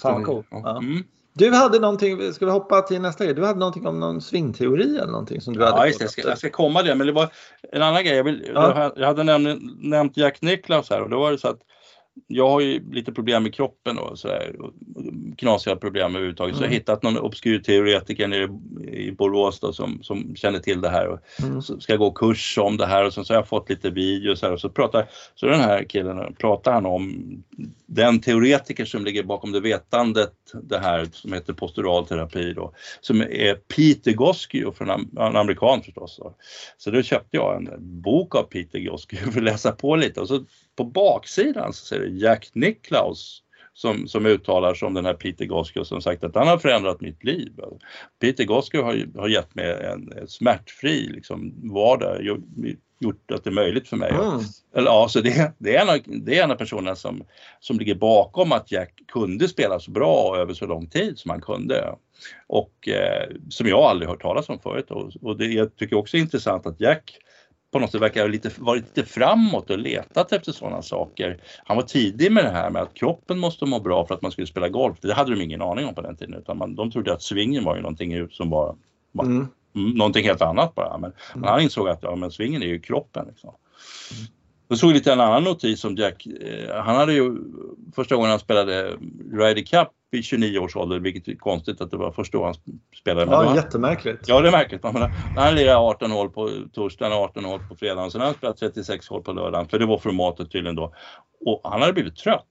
Fan 0.03 0.25
cool. 0.25 0.45
Ja. 0.51 0.79
Mm. 0.79 1.05
Du 1.33 1.51
hade 1.51 1.79
någonting, 1.79 2.33
ska 2.33 2.45
vi 2.45 2.53
hoppa 2.53 2.83
till 2.83 3.01
nästa 3.01 3.25
grej? 3.25 3.35
Du 3.35 3.45
hade 3.45 3.59
någonting 3.59 3.87
om 3.87 4.01
någon 4.01 4.21
svingteori 4.21 4.97
eller 4.99 5.13
någonting 5.13 5.41
som 5.41 5.55
du 5.55 5.61
ja, 5.61 5.77
hade? 5.77 5.87
Just 5.87 5.99
det. 5.99 6.05
Jag 6.05 6.11
ska, 6.11 6.29
jag 6.29 6.39
ska 6.39 6.51
komma 6.51 6.83
det. 6.83 6.95
Men 6.95 7.07
det 7.07 7.13
var 7.13 7.33
en 7.73 7.83
annan 7.83 8.05
grej. 8.05 8.17
Jag, 8.17 8.25
vill, 8.25 8.51
ja. 8.55 8.93
jag 8.97 9.07
hade 9.07 9.23
nämnt, 9.23 9.63
nämnt 9.79 10.17
Jack 10.17 10.43
Nicklaus 10.43 10.91
här 10.91 11.03
och 11.03 11.11
då 11.11 11.21
var 11.21 11.33
det 11.33 11.39
så 11.39 11.49
att 11.49 11.61
jag 12.27 12.49
har 12.49 12.61
ju 12.61 12.93
lite 12.93 13.13
problem 13.13 13.43
med 13.43 13.55
kroppen 13.55 13.99
och 13.99 14.19
sådär. 14.19 14.57
Knasiga 15.37 15.77
problem 15.77 16.11
överhuvudtaget. 16.11 16.53
Mm. 16.53 16.59
Så 16.59 16.63
jag 16.63 16.69
har 16.69 16.73
mm. 16.73 16.81
hittat 16.81 17.03
någon 17.03 17.19
obskyr 17.19 17.59
teoretiker 17.59 18.29
nere 18.29 18.45
i 18.93 19.13
Borås 19.13 19.61
då, 19.61 19.73
som, 19.73 20.03
som 20.03 20.37
känner 20.37 20.59
till 20.59 20.81
det 20.81 20.89
här. 20.89 21.09
Och 21.09 21.19
mm. 21.43 21.63
ska 21.63 21.97
gå 21.97 22.11
kurs 22.11 22.59
om 22.59 22.77
det 22.77 22.87
här 22.87 23.07
och 23.07 23.13
så, 23.13 23.25
så 23.25 23.33
har 23.33 23.39
jag 23.39 23.49
fått 23.49 23.71
lite 23.71 23.91
videos 23.91 24.43
här 24.43 24.53
och 24.53 24.61
så 24.61 24.69
pratar 24.69 25.07
så 25.35 25.47
den 25.47 25.61
här 25.61 25.85
killen 25.85 26.35
pratar 26.35 26.73
han 26.73 26.87
om 26.87 27.25
den 27.95 28.21
teoretiker 28.21 28.85
som 28.85 29.05
ligger 29.05 29.23
bakom 29.23 29.53
det 29.53 29.61
vetandet, 29.61 30.33
det 30.63 30.79
här 30.79 31.09
som 31.13 31.33
heter 31.33 31.53
postural 31.53 32.07
terapi 32.07 32.53
då, 32.53 32.73
som 33.01 33.21
är 33.21 33.55
Peter 33.55 34.13
Goskio, 34.13 34.73
från 34.73 34.91
en 34.91 35.19
amerikan 35.37 35.83
förstås. 35.83 36.17
Då. 36.23 36.35
Så 36.77 36.91
då 36.91 37.03
köpte 37.03 37.37
jag 37.37 37.57
en 37.57 37.71
bok 38.03 38.35
av 38.35 38.43
Peter 38.43 38.79
Goskio 38.79 39.17
för 39.17 39.39
att 39.39 39.45
läsa 39.45 39.73
på 39.73 39.97
lite 39.97 40.21
och 40.21 40.29
så 40.29 40.45
på 40.77 40.85
baksidan 40.85 41.73
så 41.73 41.85
ser 41.87 42.01
det 42.01 42.09
Jack 42.09 42.51
Nicklaus 42.53 43.41
som, 43.75 44.09
som 44.09 44.27
uttalar 44.27 44.75
sig 44.75 44.87
om 44.87 44.95
den 44.95 45.05
här 45.05 45.15
Peter 45.15 45.45
Goskio 45.45 45.85
som 45.85 46.03
sagt 46.03 46.25
att 46.25 46.35
han 46.35 46.49
har 46.49 46.59
förändrat 46.59 47.01
mitt 47.01 47.25
liv. 47.25 47.53
Peter 48.21 48.45
Goskio 48.45 48.83
har, 48.83 49.19
har 49.19 49.29
gett 49.29 49.55
mig 49.55 49.71
en, 49.93 50.13
en 50.13 50.29
smärtfri 50.29 51.09
liksom, 51.09 51.55
vardag, 51.75 52.43
gjort 52.99 53.31
att 53.31 53.45
det 53.45 53.51
är 53.51 53.55
möjligt 53.55 53.89
för 53.89 53.97
mig. 53.97 54.11
Mm. 54.11 54.41
Eller, 54.75 54.91
ja, 54.91 55.09
så 55.09 55.21
det, 55.21 55.53
det, 55.59 55.77
är 55.77 55.83
en 55.83 55.89
av, 55.89 55.99
det 56.07 56.39
är 56.39 56.45
en 56.45 56.51
av 56.51 56.55
personerna 56.55 56.97
som, 56.97 57.25
som 57.61 57.79
ligger 57.79 57.95
bakom 57.95 58.53
att 58.53 58.73
Jack 58.73 58.93
kunde 59.13 59.49
spela 59.49 59.81
så 59.81 59.91
bra 59.91 60.37
över 60.37 60.55
så 60.55 60.67
lång 60.67 60.87
tid 60.87 61.19
som 61.19 61.31
han 61.31 61.41
kunde. 61.41 61.95
Och 62.47 62.89
eh, 62.89 63.29
som 63.49 63.67
jag 63.67 63.79
aldrig 63.79 64.09
hört 64.09 64.23
talas 64.23 64.49
om 64.49 64.59
förut. 64.59 64.91
Och, 64.91 65.13
och 65.23 65.37
det, 65.37 65.47
jag 65.47 65.77
tycker 65.77 65.97
också 65.97 66.17
är 66.17 66.21
intressant 66.21 66.67
att 66.67 66.81
Jack 66.81 67.19
på 67.75 67.79
något 67.79 67.93
sätt 67.93 68.01
verkar 68.01 68.21
ha 68.21 68.29
lite, 68.29 68.51
varit 68.59 68.85
lite 68.85 69.11
framåt 69.11 69.71
och 69.71 69.79
letat 69.79 70.33
efter 70.33 70.53
sådana 70.53 70.83
saker. 70.83 71.41
Han 71.65 71.77
var 71.77 71.85
tidig 71.85 72.33
med 72.33 72.45
det 72.45 72.51
här 72.51 72.71
med 72.71 72.83
att 72.83 72.95
kroppen 72.95 73.39
måste 73.39 73.67
må 73.67 73.81
bra 73.81 74.07
för 74.07 74.15
att 74.15 74.23
man 74.23 74.31
skulle 74.31 74.47
spela 74.47 74.69
golf. 74.69 74.99
Det 75.01 75.15
hade 75.15 75.35
de 75.35 75.43
ingen 75.43 75.63
aning 75.63 75.87
om 75.87 75.95
på 75.95 76.01
den 76.01 76.17
tiden 76.17 76.35
utan 76.35 76.59
man, 76.59 76.75
de 76.75 76.91
trodde 76.91 77.13
att 77.13 77.23
svingen 77.23 77.65
var 77.65 77.77
ju 77.77 77.83
någonting 77.83 78.29
som 78.31 78.51
var, 78.51 78.77
var 79.13 79.25
mm. 79.25 79.49
Någonting 79.75 80.25
helt 80.25 80.43
annat 80.43 80.75
bara. 80.75 80.99
Men, 80.99 81.13
mm. 81.35 81.49
han 81.49 81.61
insåg 81.61 81.89
att 81.89 82.03
ja, 82.03 82.17
men 82.17 82.31
svingen 82.31 82.63
är 82.63 82.67
ju 82.67 82.81
kroppen. 82.81 83.27
Liksom. 83.29 83.55
Mm. 84.13 84.27
Jag 84.69 84.79
såg 84.79 84.93
lite 84.93 85.13
en 85.13 85.21
annan 85.21 85.45
notis 85.45 85.85
om 85.85 85.97
Jack. 85.97 86.27
Eh, 86.27 86.77
han 86.77 86.97
hade 86.97 87.13
ju 87.13 87.37
första 87.95 88.15
gången 88.15 88.31
han 88.31 88.39
spelade 88.39 88.97
Ryder 89.33 89.63
Cup 89.63 89.89
vid 90.11 90.25
29 90.25 90.59
års 90.59 90.77
ålder, 90.77 91.01
vilket 91.01 91.29
är 91.29 91.35
konstigt 91.35 91.81
att 91.81 91.91
det 91.91 91.97
var 91.97 92.13
första 92.13 92.39
gången 92.39 92.55
han 92.67 92.79
spelade. 93.01 93.31
Ja, 93.33 93.45
han, 93.45 93.57
jättemärkligt. 93.57 94.29
Ja, 94.29 94.41
det 94.41 94.49
är 94.49 94.53
märkligt. 94.53 94.83
när 94.83 95.43
han 95.43 95.55
lirade 95.55 95.77
18 95.77 96.11
hål 96.11 96.31
på 96.31 96.51
torsdagen, 96.73 97.13
18 97.13 97.45
hål 97.45 97.61
på 97.69 97.77
fredagen, 97.77 98.11
sen 98.11 98.21
har 98.21 98.29
han 98.29 98.35
spelat 98.35 98.57
36 98.57 99.09
hål 99.09 99.23
på 99.23 99.33
lördagen, 99.33 99.69
för 99.69 99.79
det 99.79 99.87
var 99.87 99.99
formatet 99.99 100.51
tydligen 100.51 100.77
då. 100.77 100.95
Och 101.47 101.61
han 101.65 101.81
hade 101.81 101.93
blivit 101.93 102.17
trött. 102.17 102.47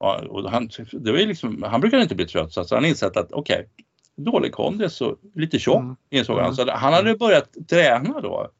Ja, 0.00 0.22
och 0.28 0.50
han, 0.50 0.70
det 0.92 1.12
var 1.12 1.18
liksom, 1.18 1.62
han 1.62 1.80
brukar 1.80 1.98
inte 1.98 2.14
bli 2.14 2.26
trött, 2.26 2.52
så 2.52 2.74
han 2.74 2.84
insett 2.84 3.16
att 3.16 3.32
okej, 3.32 3.54
okay, 3.56 3.84
dålig 4.16 4.52
kondis 4.52 5.00
och 5.00 5.18
lite 5.34 5.58
tjock 5.58 5.82
mm. 5.82 5.96
insåg 6.10 6.36
han. 6.36 6.44
Mm. 6.44 6.54
Så 6.54 6.70
han 6.70 6.92
hade 6.92 7.16
börjat 7.16 7.50
träna 7.68 8.20
då 8.20 8.50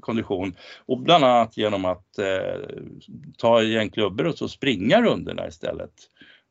kondition 0.00 0.54
och 0.86 0.98
bland 0.98 1.24
annat 1.24 1.56
genom 1.56 1.84
att 1.84 2.18
eh, 2.18 2.60
ta 3.38 3.62
i 3.62 3.76
en 3.76 3.90
klubbor 3.90 4.26
och 4.26 4.38
så 4.38 4.48
springa 4.48 5.02
rundorna 5.02 5.48
istället. 5.48 5.92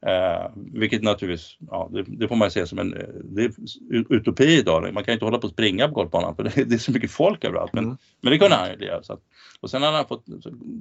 Eh, 0.06 0.52
vilket 0.56 1.04
naturligtvis, 1.04 1.58
ja, 1.72 1.90
det, 1.92 2.04
det, 2.08 2.28
får 2.28 2.36
man 2.36 2.52
se 2.52 2.68
som 2.68 2.80
en 2.80 2.90
det 3.24 3.44
är 3.44 3.52
utopi 4.10 4.58
idag. 4.60 4.94
Man 4.94 5.04
kan 5.04 5.14
inte 5.14 5.26
hålla 5.26 5.38
på 5.38 5.48
och 5.48 5.54
springa 5.54 5.88
på 5.88 5.94
golfbanan 5.94 6.36
för 6.36 6.44
det, 6.44 6.64
det 6.66 6.76
är 6.76 6.80
så 6.80 6.92
mycket 6.92 7.12
folk 7.12 7.44
överallt. 7.44 7.74
Men, 7.74 7.84
mm. 7.84 7.98
men 8.22 8.32
det 8.32 8.38
kunde 8.38 8.56
han 8.56 8.70
ju 8.80 8.86
göra. 8.86 9.18
Och 9.60 9.70
sen 9.70 9.84
hade 9.84 9.98
han 9.98 10.08
fått, 10.08 10.26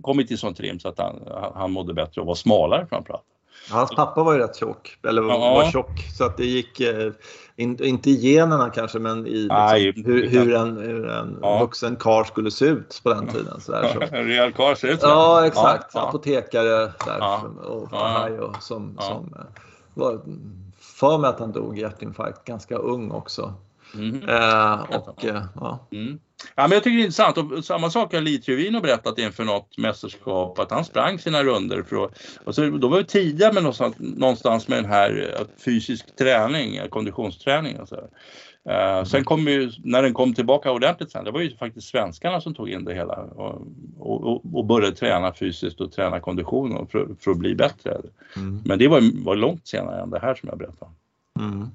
kommit 0.02 0.28
till 0.28 0.38
sån 0.38 0.54
trim 0.54 0.80
så 0.80 0.88
att 0.88 0.98
han, 0.98 1.22
han 1.54 1.72
mådde 1.72 1.94
bättre 1.94 2.20
och 2.20 2.26
var 2.26 2.34
smalare 2.34 2.86
framförallt. 2.86 3.26
Hans 3.70 3.90
pappa 3.90 4.22
var 4.22 4.32
ju 4.32 4.38
rätt 4.38 4.56
tjock, 4.56 4.98
eller 5.06 5.22
ja. 5.22 5.54
var 5.54 5.70
tjock, 5.70 6.00
så 6.18 6.24
att 6.24 6.36
det 6.36 6.46
gick, 6.46 6.80
eh, 6.80 7.12
in, 7.56 7.84
inte 7.84 8.10
i 8.10 8.32
generna 8.32 8.70
kanske, 8.70 8.98
men 8.98 9.26
i 9.26 9.30
liksom, 9.30 9.56
Nej, 9.56 9.92
hur, 10.06 10.28
hur, 10.28 10.54
en, 10.54 10.76
hur 10.76 11.08
en 11.08 11.38
ja. 11.42 11.60
vuxen 11.60 11.96
karl 11.96 12.24
skulle 12.24 12.50
se 12.50 12.64
ut 12.64 13.00
på 13.02 13.14
den 13.14 13.26
tiden. 13.26 13.60
Så 13.60 13.72
där, 13.72 13.88
så. 13.88 14.00
en 14.16 14.26
rejäl 14.26 14.52
karl 14.52 14.76
ser 14.76 14.88
ut 14.88 15.00
så. 15.00 15.06
Ja, 15.06 15.46
exakt. 15.46 15.90
Ja, 15.94 16.08
Apotekare 16.08 16.92
där, 17.04 17.18
ja. 17.18 17.42
och, 17.64 17.88
ja. 17.92 18.54
som, 18.60 18.98
som 19.00 19.34
eh, 19.38 19.44
var 19.94 20.20
för 20.80 21.18
mig 21.18 21.30
att 21.30 21.40
han 21.40 21.52
dog 21.52 21.78
i 21.78 21.80
hjärtinfarkt 21.80 22.44
ganska 22.44 22.76
ung 22.76 23.10
också. 23.10 23.54
Mm. 23.94 24.28
Eh, 24.28 24.80
och, 24.82 25.24
eh, 25.24 25.42
ja. 25.54 25.78
Mm. 25.92 26.18
Ja, 26.54 26.62
men 26.62 26.72
jag 26.72 26.84
tycker 26.84 26.96
det 26.96 27.02
är 27.02 27.04
intressant 27.04 27.38
och 27.38 27.64
samma 27.64 27.90
sak 27.90 28.14
har 28.14 28.20
Li 28.20 28.38
Trevino 28.38 28.80
berättat 28.80 29.18
inför 29.18 29.44
något 29.44 29.78
mästerskap 29.78 30.58
att 30.58 30.70
han 30.70 30.84
sprang 30.84 31.18
sina 31.18 31.42
runder. 31.42 31.82
För 31.82 32.04
att, 32.04 32.12
och 32.44 32.54
så, 32.54 32.70
då 32.70 32.88
var 32.88 32.98
vi 32.98 33.04
tidiga 33.04 33.52
med 33.52 33.62
någonstans, 33.62 33.94
någonstans 33.98 34.68
med 34.68 34.78
den 34.78 34.90
här 34.90 35.34
eh, 35.38 35.46
fysisk 35.64 36.16
träning, 36.16 36.76
eh, 36.76 36.88
konditionsträning. 36.88 37.80
Och 37.80 37.88
så. 37.88 38.08
Uh, 38.70 39.04
sen 39.04 39.24
kom 39.24 39.48
ju, 39.48 39.72
när 39.84 40.02
den 40.02 40.14
kom 40.14 40.34
tillbaka 40.34 40.72
ordentligt 40.72 41.10
sen, 41.12 41.24
det 41.24 41.30
var 41.30 41.40
ju 41.40 41.56
faktiskt 41.56 41.88
svenskarna 41.88 42.40
som 42.40 42.54
tog 42.54 42.68
in 42.68 42.84
det 42.84 42.94
hela 42.94 43.14
och, 43.14 43.66
och, 43.98 44.56
och 44.56 44.64
började 44.64 44.96
träna 44.96 45.34
fysiskt 45.34 45.80
och 45.80 45.92
träna 45.92 46.20
kondition 46.20 46.86
för, 46.92 47.08
för 47.20 47.30
att 47.30 47.36
bli 47.36 47.54
bättre. 47.54 48.00
Mm. 48.36 48.62
Men 48.64 48.78
det 48.78 48.88
var, 48.88 49.24
var 49.24 49.36
långt 49.36 49.66
senare 49.66 50.02
än 50.02 50.10
det 50.10 50.18
här 50.18 50.34
som 50.34 50.48
jag 50.48 50.58
berättade. 50.58 50.90
Mm 51.40 51.70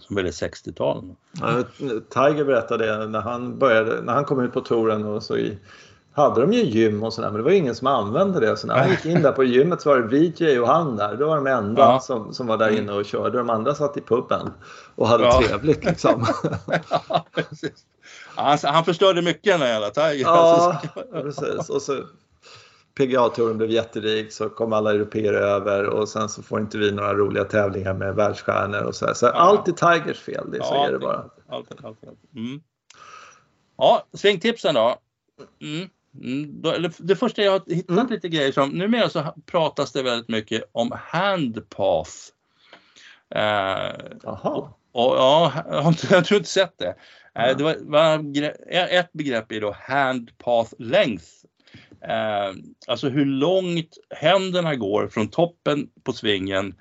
som 0.00 0.16
väl 0.16 0.26
är 0.26 0.30
60-tal. 0.30 1.14
Ja, 1.40 1.62
Tiger 2.10 2.44
berättade 2.44 2.86
det 2.86 3.06
när 3.06 3.20
han, 3.20 3.58
började, 3.58 4.02
när 4.02 4.12
han 4.12 4.24
kom 4.24 4.40
ut 4.40 4.52
på 4.52 4.60
touren 4.60 5.04
och 5.04 5.22
så 5.22 5.36
i, 5.36 5.58
hade 6.12 6.40
de 6.40 6.52
ju 6.52 6.62
gym 6.62 7.02
och 7.02 7.12
sådär 7.12 7.30
men 7.30 7.36
det 7.36 7.42
var 7.42 7.50
ingen 7.50 7.74
som 7.74 7.86
använde 7.86 8.40
det. 8.40 8.56
Så 8.56 8.66
när 8.66 8.78
han 8.78 8.90
gick 8.90 9.04
in 9.04 9.22
där 9.22 9.32
på 9.32 9.44
gymmet 9.44 9.82
så 9.82 9.88
var 9.88 9.98
det 9.98 10.18
VJ 10.18 10.58
och 10.58 10.68
han 10.68 10.96
där. 10.96 11.16
Då 11.16 11.26
var 11.26 11.36
de 11.36 11.46
enda 11.46 11.82
ja. 11.82 12.00
som, 12.00 12.34
som 12.34 12.46
var 12.46 12.56
där 12.56 12.78
inne 12.78 12.92
och 12.92 13.04
körde. 13.04 13.38
De 13.38 13.50
andra 13.50 13.74
satt 13.74 13.96
i 13.96 14.00
puben 14.00 14.52
och 14.94 15.08
hade 15.08 15.24
ja. 15.24 15.42
trevligt 15.42 15.84
liksom. 15.84 16.26
ja, 17.06 17.24
han, 18.34 18.58
han 18.62 18.84
förstörde 18.84 19.22
mycket 19.22 19.60
när 19.60 19.80
jag 19.80 19.94
Tiger. 19.94 20.24
Ja, 20.24 20.82
precis. 21.12 21.68
Och 21.68 21.82
så 21.82 21.92
PGA-touren 22.96 23.58
blev 23.58 23.70
jätterik 23.70 24.32
så 24.32 24.48
kom 24.48 24.72
alla 24.72 24.90
europeer 24.90 25.32
över 25.32 25.86
och 25.86 26.08
sen 26.08 26.28
så 26.28 26.42
får 26.42 26.60
inte 26.60 26.78
vi 26.78 26.92
några 26.92 27.14
roliga 27.14 27.44
tävlingar 27.44 27.94
med 27.94 28.14
världsstjärnor 28.14 28.82
och 28.82 28.94
så. 28.94 29.06
Här. 29.06 29.14
Så 29.14 29.26
ja. 29.26 29.32
allt 29.32 29.68
är 29.68 29.72
Tigers 29.72 30.20
fel, 30.20 30.50
det, 30.50 30.58
så 30.58 30.74
ja, 30.74 30.86
är 30.86 30.92
det 30.92 30.98
bara. 30.98 31.30
Allt, 31.48 31.70
allt, 31.70 31.84
allt. 31.84 32.18
Mm. 32.34 32.60
Ja, 33.76 34.06
svingtipsen 34.12 34.74
då. 34.74 34.96
Mm. 35.62 35.88
Mm. 36.22 36.90
det 36.98 37.16
första 37.16 37.42
jag 37.42 37.52
har 37.52 37.74
hittat 37.74 37.98
mm. 37.98 38.06
lite 38.10 38.28
grejer 38.28 38.52
som, 38.52 38.70
numera 38.70 39.08
så 39.08 39.34
pratas 39.46 39.92
det 39.92 40.02
väldigt 40.02 40.28
mycket 40.28 40.64
om 40.72 40.92
handpath. 40.94 42.10
Eh, 43.30 43.90
och, 44.24 44.64
och, 44.92 45.16
ja, 45.16 45.52
jag 45.70 45.82
har 45.82 46.34
inte 46.34 46.44
sett 46.44 46.78
det. 46.78 46.94
Eh, 47.34 47.56
det 47.56 47.64
var, 47.64 47.76
var, 47.80 48.18
ett 48.70 49.12
begrepp 49.12 49.52
är 49.52 49.60
då 49.60 49.76
handpath 49.78 50.74
length 50.78 51.24
Eh, 51.24 51.55
alltså 52.86 53.08
hur 53.08 53.24
långt 53.24 53.98
händerna 54.10 54.74
går 54.74 55.08
från 55.08 55.28
toppen 55.28 55.88
på 56.04 56.12
svingen 56.12 56.74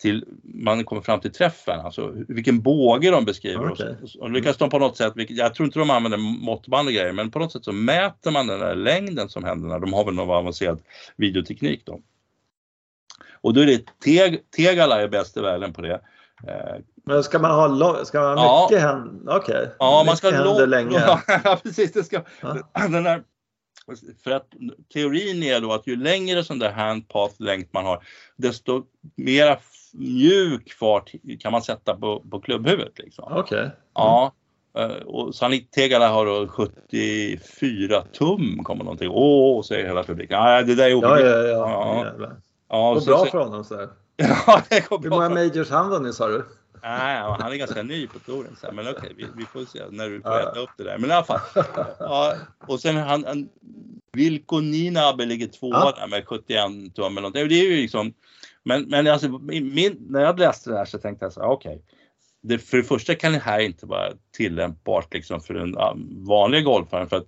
till 0.00 0.24
man 0.42 0.84
kommer 0.84 1.02
fram 1.02 1.20
till 1.20 1.32
träffen, 1.32 1.80
alltså 1.80 2.12
vilken 2.28 2.60
båge 2.60 3.10
de 3.10 3.24
beskriver. 3.24 3.70
Okay. 3.70 3.94
Och, 4.02 4.22
och 4.22 4.30
lyckas 4.30 4.56
de 4.56 4.70
på 4.70 4.78
något 4.78 4.96
sätt, 4.96 5.12
jag 5.16 5.54
tror 5.54 5.66
inte 5.66 5.78
de 5.78 5.90
använder 5.90 6.18
måttband 6.18 6.88
och 6.88 6.94
grejer, 6.94 7.12
men 7.12 7.30
på 7.30 7.38
något 7.38 7.52
sätt 7.52 7.64
så 7.64 7.72
mäter 7.72 8.30
man 8.30 8.46
den 8.46 8.60
där 8.60 8.74
längden 8.74 9.28
som 9.28 9.44
händerna, 9.44 9.78
de 9.78 9.92
har 9.92 10.04
väl 10.04 10.14
någon 10.14 10.36
avancerad 10.36 10.80
videoteknik 11.16 11.86
då. 11.86 12.00
Och 13.42 13.54
då 13.54 13.60
är 13.60 13.66
det 13.66 14.00
Teg, 14.04 14.50
Tegala 14.50 15.02
är 15.02 15.08
bäst 15.08 15.36
i 15.36 15.40
världen 15.40 15.72
på 15.72 15.82
det. 15.82 16.00
Eh, 16.48 16.80
men 17.04 17.22
ska 17.22 17.38
man 17.38 17.50
ha, 17.50 18.04
ska 18.04 18.20
man 18.20 18.38
ha 18.38 18.68
mycket 18.68 18.82
ja. 18.82 18.88
händer? 18.88 19.36
Okej. 19.36 19.56
Okay. 19.56 19.68
Ja, 19.78 20.02
man 20.06 20.16
ska 20.16 20.30
händer 20.30 20.66
länge. 20.66 21.00
Ja, 21.44 21.60
precis. 21.62 21.92
Det 21.92 22.04
ska, 22.04 22.22
ja. 22.40 22.56
Den 22.88 23.02
där 23.02 23.22
för 24.24 24.30
att 24.30 24.46
teorin 24.92 25.42
är 25.42 25.60
då 25.60 25.72
att 25.72 25.86
ju 25.86 25.96
längre 25.96 26.44
sån 26.44 26.58
där 26.58 26.72
handpath 26.72 27.34
längd 27.38 27.66
man 27.70 27.84
har, 27.84 28.04
desto 28.36 28.84
mera 29.14 29.56
mjuk 29.92 30.72
fart 30.72 31.12
kan 31.40 31.52
man 31.52 31.62
sätta 31.62 31.96
på, 31.96 32.20
på 32.30 32.40
klubbhuvudet. 32.40 32.98
Liksom. 32.98 33.24
Okej. 33.24 33.40
Okay. 33.40 33.60
Mm. 33.60 33.72
Ja. 33.94 34.32
Eh, 34.78 35.06
och 35.06 35.34
Sanit 35.34 35.72
Tegala 35.72 36.08
har 36.08 36.26
då 36.26 36.48
74 36.48 38.02
tum 38.12 38.64
kommer 38.64 38.84
någonting. 38.84 39.10
Åh, 39.10 39.62
säger 39.62 39.86
hela 39.86 40.04
publiken. 40.04 40.38
Ja, 40.38 40.62
det 40.62 40.74
där 40.74 40.90
är 40.90 40.94
obegripligt. 40.94 41.26
Ja, 41.26 41.42
ja, 41.42 41.70
ja. 41.70 42.16
ja. 42.18 42.30
ja 42.68 42.94
det 42.94 43.06
går 43.06 43.06
bra 43.06 43.18
så, 43.18 43.26
för 43.26 43.38
honom 43.38 43.64
så 43.64 43.76
här. 43.76 43.88
ja, 44.46 44.62
det 44.68 44.88
går 44.88 44.98
bra. 44.98 45.10
Hur 45.10 45.16
många 45.16 45.28
majors 45.28 45.70
han 45.70 45.90
vunnit 45.90 46.14
sa 46.14 46.28
du? 46.28 46.44
Nej, 46.82 47.22
han 47.38 47.52
är 47.52 47.56
ganska 47.56 47.82
ny 47.82 48.06
på 48.06 48.18
touren. 48.18 48.56
Så 48.60 48.72
men 48.72 48.88
okej, 48.88 48.94
okay, 48.96 49.12
vi, 49.16 49.26
vi, 49.36 49.44
får 49.44 49.64
se 49.64 49.82
när 49.90 50.08
du 50.08 50.22
får 50.22 50.40
äta 50.40 50.60
upp 50.60 50.70
det 50.76 50.84
där. 50.84 50.98
Men 50.98 51.10
i 51.10 51.12
alla 51.12 51.24
fall. 51.24 51.40
Ja, 51.98 52.34
och 52.66 52.80
sen 52.80 52.96
han, 52.96 53.24
han 53.24 53.48
Vilko 54.12 54.60
Ninabe 54.60 55.26
ligger 55.26 55.46
tvåa 55.46 55.94
ja. 56.00 56.06
med 56.06 56.26
71 56.26 56.60
tum 56.94 57.04
eller 57.04 57.20
någonting. 57.20 57.48
Det 57.48 57.54
är 57.54 57.70
ju 57.70 57.76
liksom, 57.76 58.12
men, 58.62 58.82
men 58.82 59.06
alltså, 59.06 59.28
min, 59.38 59.96
när 60.08 60.20
jag 60.20 60.38
läste 60.38 60.70
det 60.70 60.76
här 60.76 60.84
så 60.84 60.98
tänkte 60.98 61.24
jag 61.24 61.32
så 61.32 61.40
här, 61.40 61.48
okej. 61.48 61.70
Okay, 61.70 61.82
det, 62.42 62.58
för 62.58 62.76
det 62.76 62.84
första 62.84 63.14
kan 63.14 63.32
det 63.32 63.38
här 63.38 63.60
inte 63.60 63.86
vara 63.86 64.12
tillämpbart 64.36 65.14
liksom 65.14 65.40
för 65.40 65.54
den 65.54 65.76
vanliga 66.26 66.60
golfaren. 66.60 67.08
För 67.08 67.16
att 67.16 67.26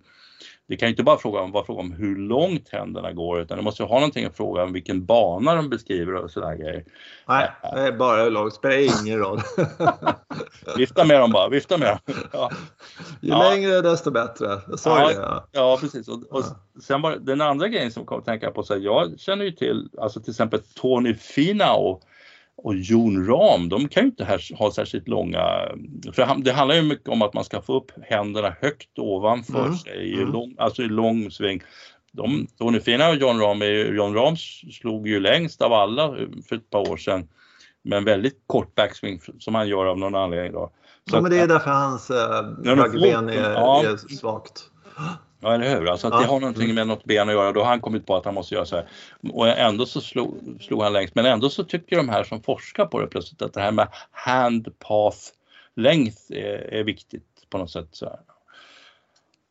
det 0.68 0.76
kan 0.76 0.88
ju 0.88 0.90
inte 0.90 1.02
bara 1.02 1.18
fråga 1.18 1.40
om, 1.40 1.52
vara 1.52 1.64
fråga 1.64 1.80
om 1.80 1.92
hur 1.92 2.16
långt 2.16 2.68
händerna 2.68 3.12
går 3.12 3.40
utan 3.40 3.56
det 3.56 3.64
måste 3.64 3.82
ju 3.82 3.88
ha 3.88 3.94
någonting 3.94 4.24
att 4.24 4.36
fråga 4.36 4.62
om 4.62 4.72
vilken 4.72 5.04
bana 5.04 5.54
de 5.54 5.68
beskriver 5.68 6.14
och 6.14 6.30
sådana 6.30 6.56
grejer. 6.56 6.84
Nej, 7.28 7.50
det 7.74 7.80
är 7.80 7.92
bara 7.92 8.22
hur 8.22 8.30
långt, 8.30 8.54
spelar 8.54 9.04
ingen 9.04 9.18
roll. 9.18 9.40
vifta 10.76 11.04
med 11.04 11.20
dem 11.20 11.32
bara, 11.32 11.48
vifta 11.48 11.78
med 11.78 11.88
dem. 11.88 11.98
Ja. 12.32 12.50
Ju 13.20 13.28
ja. 13.28 13.50
längre 13.50 13.80
desto 13.80 14.10
bättre. 14.10 14.60
Så 14.76 14.88
ja, 14.88 15.08
det, 15.08 15.14
ja. 15.14 15.46
ja, 15.52 15.78
precis. 15.80 16.08
Och, 16.08 16.22
och 16.30 16.44
sen 16.82 17.02
var 17.02 17.16
den 17.16 17.40
andra 17.40 17.68
grejen 17.68 17.92
som 17.92 18.06
kom 18.06 18.18
att 18.18 18.24
tänka 18.24 18.50
på, 18.50 18.62
så 18.62 18.74
här, 18.74 18.80
jag 18.80 19.20
känner 19.20 19.44
ju 19.44 19.52
till 19.52 19.88
alltså 20.00 20.20
till 20.20 20.30
exempel 20.30 20.60
Tony 20.74 21.14
Finau 21.14 22.00
och 22.62 22.74
Jon 22.74 23.26
Ram, 23.26 23.68
de 23.68 23.88
kan 23.88 24.02
ju 24.02 24.08
inte 24.08 24.38
ha 24.54 24.72
särskilt 24.72 25.08
långa, 25.08 25.40
för 26.12 26.42
det 26.42 26.52
handlar 26.52 26.74
ju 26.74 26.82
mycket 26.82 27.08
om 27.08 27.22
att 27.22 27.34
man 27.34 27.44
ska 27.44 27.62
få 27.62 27.76
upp 27.76 27.90
händerna 28.02 28.56
högt 28.60 28.98
ovanför 28.98 29.64
mm. 29.64 29.76
sig, 29.76 30.10
i 30.10 30.14
mm. 30.14 30.32
lång, 30.32 30.54
alltså 30.58 30.82
i 30.82 30.88
lång 30.88 31.30
sving. 31.30 31.62
De, 32.12 32.46
Tony 32.58 32.80
Fina 32.80 33.08
och 33.08 33.16
John 33.16 33.40
Ram, 33.40 33.62
John 33.96 34.14
Ram 34.14 34.36
slog 34.72 35.08
ju 35.08 35.20
längst 35.20 35.62
av 35.62 35.72
alla 35.72 36.16
för 36.48 36.56
ett 36.56 36.70
par 36.70 36.90
år 36.90 36.96
sedan 36.96 37.28
med 37.84 37.96
en 37.96 38.04
väldigt 38.04 38.42
kort 38.46 38.74
backswing 38.74 39.20
som 39.38 39.54
han 39.54 39.68
gör 39.68 39.86
av 39.86 39.98
någon 39.98 40.14
anledning. 40.14 40.52
Då. 40.52 40.72
Så 41.10 41.16
ja, 41.16 41.20
men 41.20 41.30
det 41.30 41.38
är 41.38 41.48
därför 41.48 41.70
hans 41.70 42.10
äh, 42.10 42.16
högerben 42.64 43.28
är, 43.28 43.50
ja, 43.50 43.84
är 43.84 43.96
svagt. 43.96 44.62
Ja, 45.42 45.54
eller 45.54 45.76
hur? 45.76 45.88
Alltså 45.88 46.06
att 46.06 46.20
det 46.22 46.26
har 46.26 46.40
någonting 46.40 46.74
med 46.74 46.86
något 46.86 47.04
ben 47.04 47.28
att 47.28 47.34
göra. 47.34 47.52
Då 47.52 47.60
har 47.60 47.68
han 47.68 47.80
kommit 47.80 48.06
på 48.06 48.16
att 48.16 48.24
han 48.24 48.34
måste 48.34 48.54
göra 48.54 48.66
så 48.66 48.76
här. 48.76 48.86
Och 49.32 49.48
ändå 49.48 49.86
så 49.86 50.00
slog, 50.00 50.58
slog 50.60 50.82
han 50.82 50.92
längst. 50.92 51.14
Men 51.14 51.26
ändå 51.26 51.50
så 51.50 51.64
tycker 51.64 51.96
de 51.96 52.08
här 52.08 52.24
som 52.24 52.42
forskar 52.42 52.86
på 52.86 53.00
det 53.00 53.06
plötsligt 53.06 53.42
att 53.42 53.52
det 53.52 53.60
här 53.60 53.72
med 53.72 53.88
hand 54.10 54.78
path 54.78 55.18
length 55.76 56.20
är, 56.28 56.74
är 56.74 56.84
viktigt 56.84 57.46
på 57.50 57.58
något 57.58 57.70
sätt. 57.70 57.88
Så 57.92 58.06
här. 58.06 58.18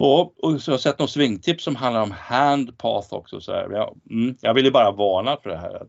Och, 0.03 0.43
och 0.43 0.61
så 0.61 0.71
har 0.71 0.73
jag 0.73 0.79
sett 0.79 0.99
något 0.99 1.09
svingtips 1.09 1.63
som 1.63 1.75
handlar 1.75 2.01
om 2.01 2.11
hand 2.11 2.77
path 2.77 3.13
också. 3.13 3.41
Så. 3.41 3.51
Jag, 3.51 3.97
mm, 4.09 4.35
jag 4.41 4.53
ville 4.53 4.71
bara 4.71 4.91
varna 4.91 5.37
för 5.43 5.49
det 5.49 5.57
här. 5.57 5.87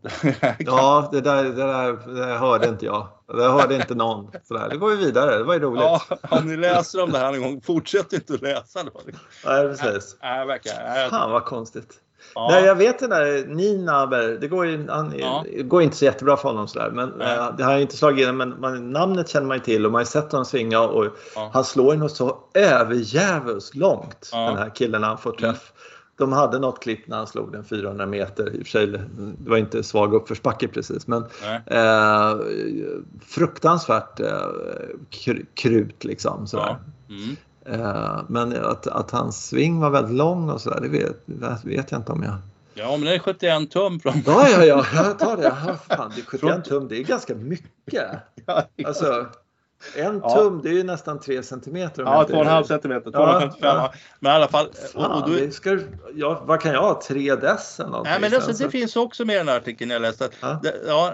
ja, 0.59 1.09
det 1.11 1.21
där, 1.21 1.43
det, 1.43 1.51
där, 1.51 2.07
det 2.07 2.25
där 2.25 2.37
hörde 2.37 2.67
inte 2.67 2.85
jag. 2.85 3.07
Det 3.27 3.43
hörde 3.43 3.75
inte 3.75 3.95
någon. 3.95 4.31
Så 4.43 4.53
där. 4.53 4.69
Det 4.69 4.77
går 4.77 4.91
ju 4.91 4.97
vidare, 4.97 5.37
det 5.37 5.43
var 5.43 5.53
ju 5.53 5.59
roligt. 5.59 5.83
Ja, 5.83 6.01
om 6.29 6.47
ni 6.47 6.57
läser 6.57 7.03
om 7.03 7.11
det 7.11 7.17
här 7.17 7.33
en 7.33 7.41
gång, 7.41 7.61
fortsätt 7.61 8.13
inte 8.13 8.33
att 8.33 8.41
läsa. 8.41 8.83
Då. 8.83 9.01
Nej, 9.45 9.67
precis. 9.67 10.17
Nej, 10.21 10.45
verkligen. 10.45 11.09
Fan 11.09 11.31
vad 11.31 11.45
konstigt. 11.45 12.02
Ja. 12.35 12.47
Nej, 12.51 12.65
jag 12.65 12.75
vet 12.75 12.99
den 12.99 13.09
där 13.09 13.45
Ninaber, 13.47 14.37
det 14.41 14.47
går 14.47 14.65
ju 14.65 14.87
han, 14.89 15.13
ja. 15.17 15.45
går 15.63 15.81
inte 15.81 15.97
så 15.97 16.05
jättebra 16.05 16.37
för 16.37 16.49
honom 16.49 16.67
sådär. 16.67 16.89
Men 16.89 17.21
äh, 17.21 17.55
det 17.57 17.63
har 17.63 17.77
inte 17.77 17.97
slagit 17.97 18.17
igenom. 18.17 18.37
Men 18.37 18.59
man, 18.59 18.91
namnet 18.91 19.29
känner 19.29 19.47
man 19.47 19.57
ju 19.57 19.63
till 19.63 19.85
och 19.85 19.91
man 19.91 19.99
har 19.99 20.05
sett 20.05 20.31
honom 20.31 20.45
svinga 20.45 20.79
och 20.79 21.05
ja. 21.35 21.49
han 21.53 21.63
slår 21.63 21.93
ju 21.93 21.99
något 21.99 22.15
så 22.15 22.37
överjävligt 22.53 23.75
långt 23.75 24.29
den 24.31 24.57
här 24.57 24.75
killen 24.75 25.01
när 25.01 25.07
han 25.07 25.17
får 25.17 25.31
träff. 25.31 25.41
Mm. 25.71 25.83
De 26.15 26.33
hade 26.33 26.59
något 26.59 26.83
klipp 26.83 27.07
när 27.07 27.17
han 27.17 27.27
slog 27.27 27.51
den 27.51 27.63
400 27.63 28.05
meter. 28.05 28.55
I 28.55 28.61
och 28.61 28.65
för 28.65 28.71
sig, 28.71 28.87
det 28.87 29.49
var 29.49 29.57
inte 29.57 29.83
svag 29.83 30.13
uppförsbacke 30.13 30.67
precis. 30.67 31.07
Men 31.07 31.23
eh, 31.65 32.35
fruktansvärt 33.27 34.19
eh, 34.19 34.47
krut 35.55 36.03
liksom. 36.03 36.47
Sådär. 36.47 36.77
Mm. 37.09 37.35
Eh, 37.65 38.21
men 38.27 38.65
att, 38.65 38.87
att 38.87 39.11
hans 39.11 39.47
sving 39.47 39.79
var 39.79 39.89
väldigt 39.89 40.17
lång 40.17 40.49
och 40.49 40.61
sådär, 40.61 40.81
det 40.81 40.89
vet, 40.89 41.65
vet 41.65 41.91
jag 41.91 41.99
inte 41.99 42.11
om 42.11 42.23
jag... 42.23 42.35
Ja, 42.73 42.97
men 42.97 43.01
det 43.01 43.15
är 43.15 43.19
71 43.19 43.71
tum 43.71 43.99
från... 43.99 44.23
Ja, 44.25 44.49
ja, 44.49 44.65
ja, 44.65 44.85
jag 44.93 45.19
tar 45.19 45.37
det. 45.37 45.43
Ja, 45.43 45.95
fan, 45.95 46.11
det 46.15 46.21
är 46.21 46.25
71 46.25 46.65
tum, 46.65 46.87
det 46.87 46.97
är 46.97 47.03
ganska 47.03 47.35
mycket. 47.35 48.11
Alltså, 48.85 49.25
en 49.95 50.21
tum, 50.21 50.61
det 50.63 50.69
är 50.69 50.73
ju 50.73 50.83
nästan 50.83 51.19
3 51.19 51.43
centimeter. 51.43 52.03
Ja, 52.03 52.25
2,5 52.29 52.63
centimeter, 52.63 53.11
255. 53.11 53.57
Ja, 53.61 53.93
men 54.19 54.31
i 54.31 54.35
alla 54.35 54.47
fall. 54.47 54.69
Fan, 54.93 55.11
och, 55.11 55.23
och 55.23 55.29
du... 55.29 55.51
ska, 55.51 55.79
ja, 56.13 56.43
vad 56.45 56.61
kan 56.61 56.73
jag 56.73 56.81
ha? 56.81 57.01
3 57.07 57.35
dess 57.35 57.79
eller? 57.79 58.03
Nej, 58.03 58.21
men 58.21 58.33
alltså, 58.33 58.63
det 58.63 58.69
finns 58.69 58.95
också 58.95 59.25
med 59.25 59.35
i 59.35 59.37
den 59.37 59.47
här 59.47 59.57
artikeln 59.57 59.91
jag 59.91 60.01
läste. 60.01 60.29
Ja. 60.41 60.59
Det, 60.63 60.75
ja, 60.87 61.13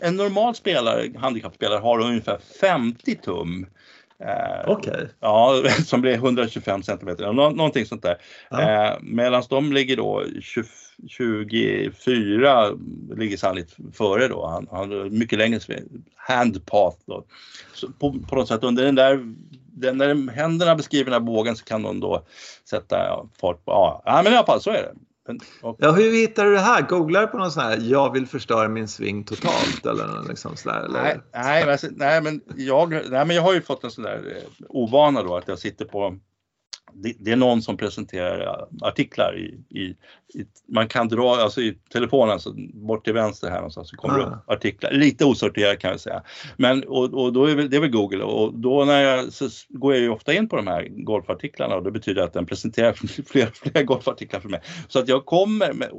en 0.00 0.16
normal 0.16 0.54
spelare, 0.54 1.12
handikappspelare 1.18 1.78
har 1.78 2.00
ungefär 2.00 2.38
50 2.60 3.14
tum. 3.14 3.66
Eh, 4.24 4.70
okay. 4.70 5.06
Ja, 5.20 5.62
som 5.84 6.00
blir 6.00 6.14
125 6.14 6.82
centimeter, 6.82 7.32
Nå 7.32 7.50
någonting 7.50 7.86
sånt 7.86 8.02
där. 8.02 8.16
Ja. 8.50 8.60
Eh, 8.60 8.96
Medan 9.02 9.42
de 9.48 9.72
ligger 9.72 9.96
då 9.96 10.24
20, 10.40 11.90
24, 12.04 12.70
ligger 13.16 13.36
sannolikt 13.36 13.76
före 13.92 14.28
då. 14.28 14.46
Han, 14.46 14.68
har 14.70 15.10
mycket 15.10 15.38
längre 15.38 15.60
handpath 16.16 16.96
då. 17.06 17.24
Så 17.74 17.88
på, 17.92 18.16
på 18.28 18.36
något 18.36 18.48
sätt 18.48 18.64
under 18.64 18.84
den 18.84 18.94
där 18.94 19.34
den 19.76 19.98
där 19.98 20.30
händerna 20.30 20.74
beskriver 20.74 21.04
den 21.04 21.12
här 21.12 21.20
bågen 21.20 21.56
så 21.56 21.64
kan 21.64 21.82
de 21.82 22.00
då 22.00 22.26
sätta 22.70 23.26
fart 23.40 23.64
på, 23.64 23.72
ja, 23.72 24.02
ja 24.04 24.20
men 24.24 24.32
i 24.32 24.36
alla 24.36 24.46
fall 24.46 24.60
så 24.60 24.70
är 24.70 24.82
det. 24.82 24.94
Men, 25.26 25.40
och... 25.62 25.76
Ja, 25.78 25.92
hur 25.92 26.12
hittar 26.12 26.44
du 26.44 26.52
det 26.52 26.60
här? 26.60 26.82
Googlar 26.82 27.26
på 27.26 27.38
någon 27.38 27.50
sån 27.50 27.62
här 27.62 27.78
“jag 27.82 28.12
vill 28.12 28.26
förstöra 28.26 28.68
min 28.68 28.88
sving 28.88 29.24
totalt” 29.24 29.86
eller 29.86 30.28
liksom 30.28 30.56
sådär? 30.56 30.80
Eller? 30.80 31.02
Nej, 31.02 31.20
nej, 31.32 31.66
men, 31.66 31.78
nej, 31.96 32.22
men 32.22 32.40
jag, 32.56 32.90
nej, 32.90 33.26
men 33.26 33.36
jag 33.36 33.42
har 33.42 33.54
ju 33.54 33.62
fått 33.62 33.84
en 33.84 33.90
sån 33.90 34.04
där 34.04 34.36
eh, 34.36 34.66
ovana 34.68 35.22
då 35.22 35.36
att 35.36 35.48
jag 35.48 35.58
sitter 35.58 35.84
på 35.84 36.18
det, 36.92 37.14
det, 37.18 37.32
är 37.32 37.36
någon 37.36 37.62
som 37.62 37.76
presenterar 37.76 38.68
artiklar 38.82 39.38
i, 39.38 39.78
i, 39.78 39.82
i, 39.82 39.96
man 40.68 40.88
kan 40.88 41.08
dra, 41.08 41.36
alltså 41.36 41.60
i 41.60 41.78
telefonen, 41.92 42.32
alltså 42.32 42.52
bort 42.74 43.04
till 43.04 43.12
vänster 43.12 43.48
här 43.48 43.56
någonstans 43.56 43.90
så 43.90 43.96
kommer 43.96 44.18
det 44.18 44.24
upp 44.24 44.32
artiklar, 44.46 44.90
lite 44.90 45.24
osorterat 45.24 45.78
kan 45.78 45.90
jag 45.90 46.00
säga. 46.00 46.22
Men 46.56 46.84
och, 46.84 47.14
och 47.14 47.32
då 47.32 47.44
är 47.44 47.56
det 47.56 47.80
väl 47.80 47.90
Google 47.90 48.24
och 48.24 48.54
då 48.54 48.84
när 48.84 49.02
jag, 49.02 49.32
så 49.32 49.48
går 49.68 49.94
jag 49.94 50.02
ju 50.02 50.08
ofta 50.08 50.32
in 50.32 50.48
på 50.48 50.56
de 50.56 50.66
här 50.66 50.88
golfartiklarna 50.90 51.76
och 51.76 51.82
det 51.82 51.90
betyder 51.90 52.22
att 52.22 52.32
den 52.32 52.46
presenterar 52.46 52.92
fler, 53.26 53.46
fler 53.54 53.82
golfartiklar 53.82 54.40
för 54.40 54.48
mig. 54.48 54.60
Så 54.88 54.98
att 54.98 55.08
jag 55.08 55.24
kommer 55.24 55.72
med, 55.72 55.90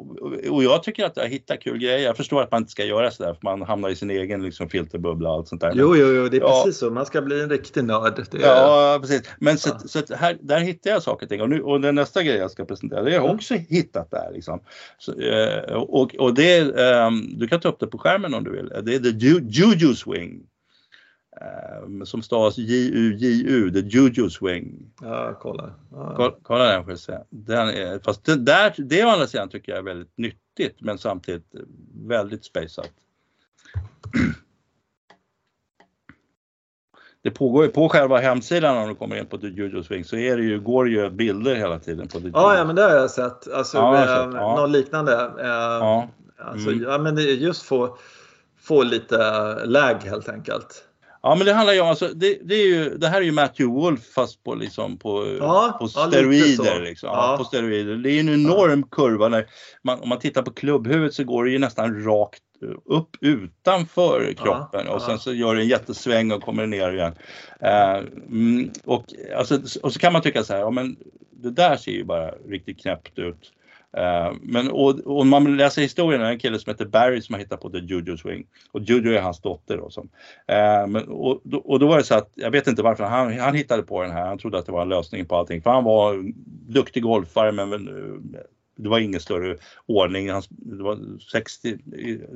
och 0.49 0.63
jag 0.63 0.83
tycker 0.83 1.05
att 1.05 1.17
jag 1.17 1.27
hittar 1.27 1.55
kul 1.55 1.77
grejer. 1.77 1.99
Jag 1.99 2.17
förstår 2.17 2.41
att 2.41 2.51
man 2.51 2.61
inte 2.61 2.71
ska 2.71 2.83
göra 2.83 3.11
sådär 3.11 3.33
för 3.33 3.39
man 3.43 3.61
hamnar 3.61 3.89
i 3.89 3.95
sin 3.95 4.09
egen 4.09 4.43
liksom, 4.43 4.69
filterbubbla 4.69 5.29
och 5.29 5.35
allt 5.35 5.47
sånt 5.47 5.61
där. 5.61 5.71
Jo, 5.75 5.95
jo, 5.95 6.07
jo, 6.07 6.27
det 6.29 6.37
är 6.37 6.41
ja. 6.41 6.61
precis 6.65 6.79
så. 6.79 6.89
Man 6.89 7.05
ska 7.05 7.21
bli 7.21 7.41
en 7.41 7.49
riktig 7.49 7.83
nörd. 7.83 8.19
Är... 8.19 8.39
Ja, 8.39 8.97
precis. 9.01 9.21
Men 9.39 9.57
så, 9.57 9.69
så 9.85 9.99
att 9.99 10.09
här, 10.09 10.37
där 10.41 10.59
hittar 10.59 10.89
jag 10.89 11.03
saker 11.03 11.25
och 11.25 11.29
ting 11.29 11.41
och, 11.41 11.49
nu, 11.49 11.61
och 11.61 11.81
den 11.81 11.95
nästa 11.95 12.23
grej 12.23 12.35
jag 12.35 12.51
ska 12.51 12.65
presentera, 12.65 13.01
det 13.01 13.11
har 13.11 13.25
jag 13.25 13.35
också 13.35 13.53
hittat 13.53 14.11
där 14.11 14.24
liksom. 14.33 14.59
Så, 14.97 15.19
eh, 15.19 15.73
och, 15.73 16.15
och 16.15 16.33
det, 16.33 16.57
eh, 16.57 17.11
du 17.37 17.47
kan 17.47 17.59
ta 17.59 17.69
upp 17.69 17.79
det 17.79 17.87
på 17.87 17.97
skärmen 17.97 18.33
om 18.33 18.43
du 18.43 18.51
vill. 18.51 18.71
Det 18.83 18.95
är 18.95 18.99
The 18.99 19.25
Juju 19.49 19.95
Swing. 19.95 20.47
Eh, 21.41 22.03
som 22.03 22.21
stavas 22.21 22.57
J-U-J-U, 22.57 23.71
The 23.71 23.79
Juju 23.79 24.29
Swing. 24.29 24.91
Ja, 25.01 25.39
kolla. 25.41 25.73
Ja. 25.91 26.13
Kolla, 26.15 26.35
kolla 26.41 26.71
den 26.71 26.85
får 26.85 26.95
se. 26.95 27.17
Den 27.29 27.67
är, 27.67 27.99
fast 27.99 28.25
det, 28.25 28.35
där, 28.35 28.73
det 28.77 29.05
å 29.05 29.09
andra 29.09 29.27
sidan 29.27 29.49
tycker 29.49 29.71
jag 29.71 29.79
är 29.79 29.83
väldigt 29.83 30.17
nyttigt 30.17 30.81
men 30.81 30.97
samtidigt 30.97 31.55
väldigt 31.93 32.45
spaceat. 32.45 32.91
Det 37.25 37.31
pågår 37.31 37.65
ju 37.65 37.71
på 37.71 37.89
själva 37.89 38.17
hemsidan 38.17 38.77
om 38.77 38.89
du 38.89 38.95
kommer 38.95 39.15
in 39.15 39.25
på 39.25 39.37
The 39.37 39.47
Juju 39.47 39.83
Swing 39.83 40.03
så 40.03 40.15
är 40.15 40.37
det 40.37 40.43
ju, 40.43 40.59
går 40.59 40.85
det 40.85 40.91
ju 40.91 41.09
bilder 41.09 41.55
hela 41.55 41.79
tiden 41.79 42.07
på 42.07 42.19
The 42.19 42.29
Ja, 42.33 42.57
ja 42.57 42.65
men 42.65 42.75
det 42.75 42.81
har 42.81 42.89
jag 42.89 43.11
sett. 43.11 43.51
Alltså 43.53 43.77
ja, 43.77 43.99
jag 43.99 44.07
sett. 44.07 44.35
Ja. 44.35 44.55
något 44.55 44.69
liknande. 44.69 45.13
Eh, 45.39 45.47
ja. 45.47 46.09
Alltså, 46.39 46.69
mm. 46.69 46.83
ja, 46.83 46.97
men 46.97 47.15
det 47.15 47.21
är 47.23 47.35
just 47.35 47.63
få, 47.63 47.97
få 48.61 48.83
lite 48.83 49.17
läg 49.65 49.97
helt 50.03 50.29
enkelt. 50.29 50.83
Ja 51.21 51.35
men 51.35 51.45
det 51.45 51.53
handlar 51.53 51.73
ju 51.73 51.81
om, 51.81 51.87
alltså, 51.87 52.07
det, 52.07 52.37
det, 52.43 52.55
är 52.55 52.67
ju, 52.67 52.97
det 52.97 53.07
här 53.07 53.17
är 53.17 53.25
ju 53.25 53.31
Matthew 53.31 53.81
Wolf 53.81 54.13
fast 54.15 54.43
på, 54.43 54.55
liksom, 54.55 54.97
på, 54.97 55.37
ja, 55.39 55.77
på 55.79 55.87
steroider. 55.87 56.65
Ja, 56.65 56.79
liksom. 56.79 57.09
ja. 57.09 57.35
på 57.37 57.43
steroider. 57.43 57.95
Det 57.95 58.09
är 58.09 58.13
ju 58.13 58.19
en 58.19 58.29
enorm 58.29 58.83
kurva. 58.83 59.27
När 59.27 59.45
man, 59.83 59.99
om 59.99 60.09
man 60.09 60.19
tittar 60.19 60.41
på 60.41 60.51
klubbhuvudet 60.51 61.13
så 61.13 61.23
går 61.23 61.45
det 61.45 61.51
ju 61.51 61.59
nästan 61.59 62.03
rakt 62.03 62.41
upp 62.85 63.17
utanför 63.21 64.33
kroppen 64.33 64.87
och 64.87 65.01
sen 65.01 65.19
så 65.19 65.33
gör 65.33 65.55
det 65.55 65.61
en 65.61 65.67
jättesväng 65.67 66.31
och 66.31 66.41
kommer 66.41 66.67
ner 66.67 66.91
igen. 66.91 67.13
Uh, 67.63 68.67
och, 68.85 69.05
alltså, 69.37 69.59
och 69.83 69.93
så 69.93 69.99
kan 69.99 70.13
man 70.13 70.21
tycka 70.21 70.43
så 70.43 70.53
här, 70.53 70.59
ja 70.59 70.69
men 70.69 70.95
det 71.31 71.51
där 71.51 71.75
ser 71.75 71.91
ju 71.91 72.03
bara 72.03 72.31
riktigt 72.31 72.81
knäppt 72.81 73.19
ut. 73.19 73.51
Uh, 73.97 74.37
men 74.41 74.71
om 75.05 75.29
man 75.29 75.57
läser 75.57 75.81
historien, 75.81 76.21
det 76.21 76.27
är 76.27 76.31
en 76.31 76.39
kille 76.39 76.59
som 76.59 76.71
heter 76.71 76.85
Barry 76.85 77.21
som 77.21 77.33
har 77.33 77.39
hittat 77.39 77.61
på 77.61 77.69
The 77.69 77.77
Juju 77.77 78.17
Swing. 78.17 78.45
Och 78.71 78.81
Juju 78.81 79.15
är 79.15 79.21
hans 79.21 79.41
dotter 79.41 79.77
då. 79.77 79.89
Som, 79.89 80.03
uh, 80.51 80.87
men, 80.87 81.07
och, 81.07 81.41
och 81.65 81.79
då 81.79 81.87
var 81.87 81.97
det 81.97 82.03
så 82.03 82.15
att, 82.15 82.31
jag 82.35 82.51
vet 82.51 82.67
inte 82.67 82.81
varför, 82.81 83.03
han, 83.03 83.39
han 83.39 83.55
hittade 83.55 83.83
på 83.83 84.01
den 84.01 84.11
här, 84.11 84.25
han 84.25 84.37
trodde 84.37 84.57
att 84.57 84.65
det 84.65 84.71
var 84.71 84.81
en 84.81 84.89
lösning 84.89 85.25
på 85.25 85.35
allting. 85.35 85.61
För 85.61 85.69
han 85.69 85.83
var 85.83 86.33
duktig 86.67 87.03
golfare 87.03 87.51
men 87.51 87.69
det 88.77 88.89
var 88.89 88.99
ingen 88.99 89.19
större 89.19 89.57
ordning. 89.85 90.27
Det 90.49 90.83
var 90.83 91.19
60, 91.31 91.77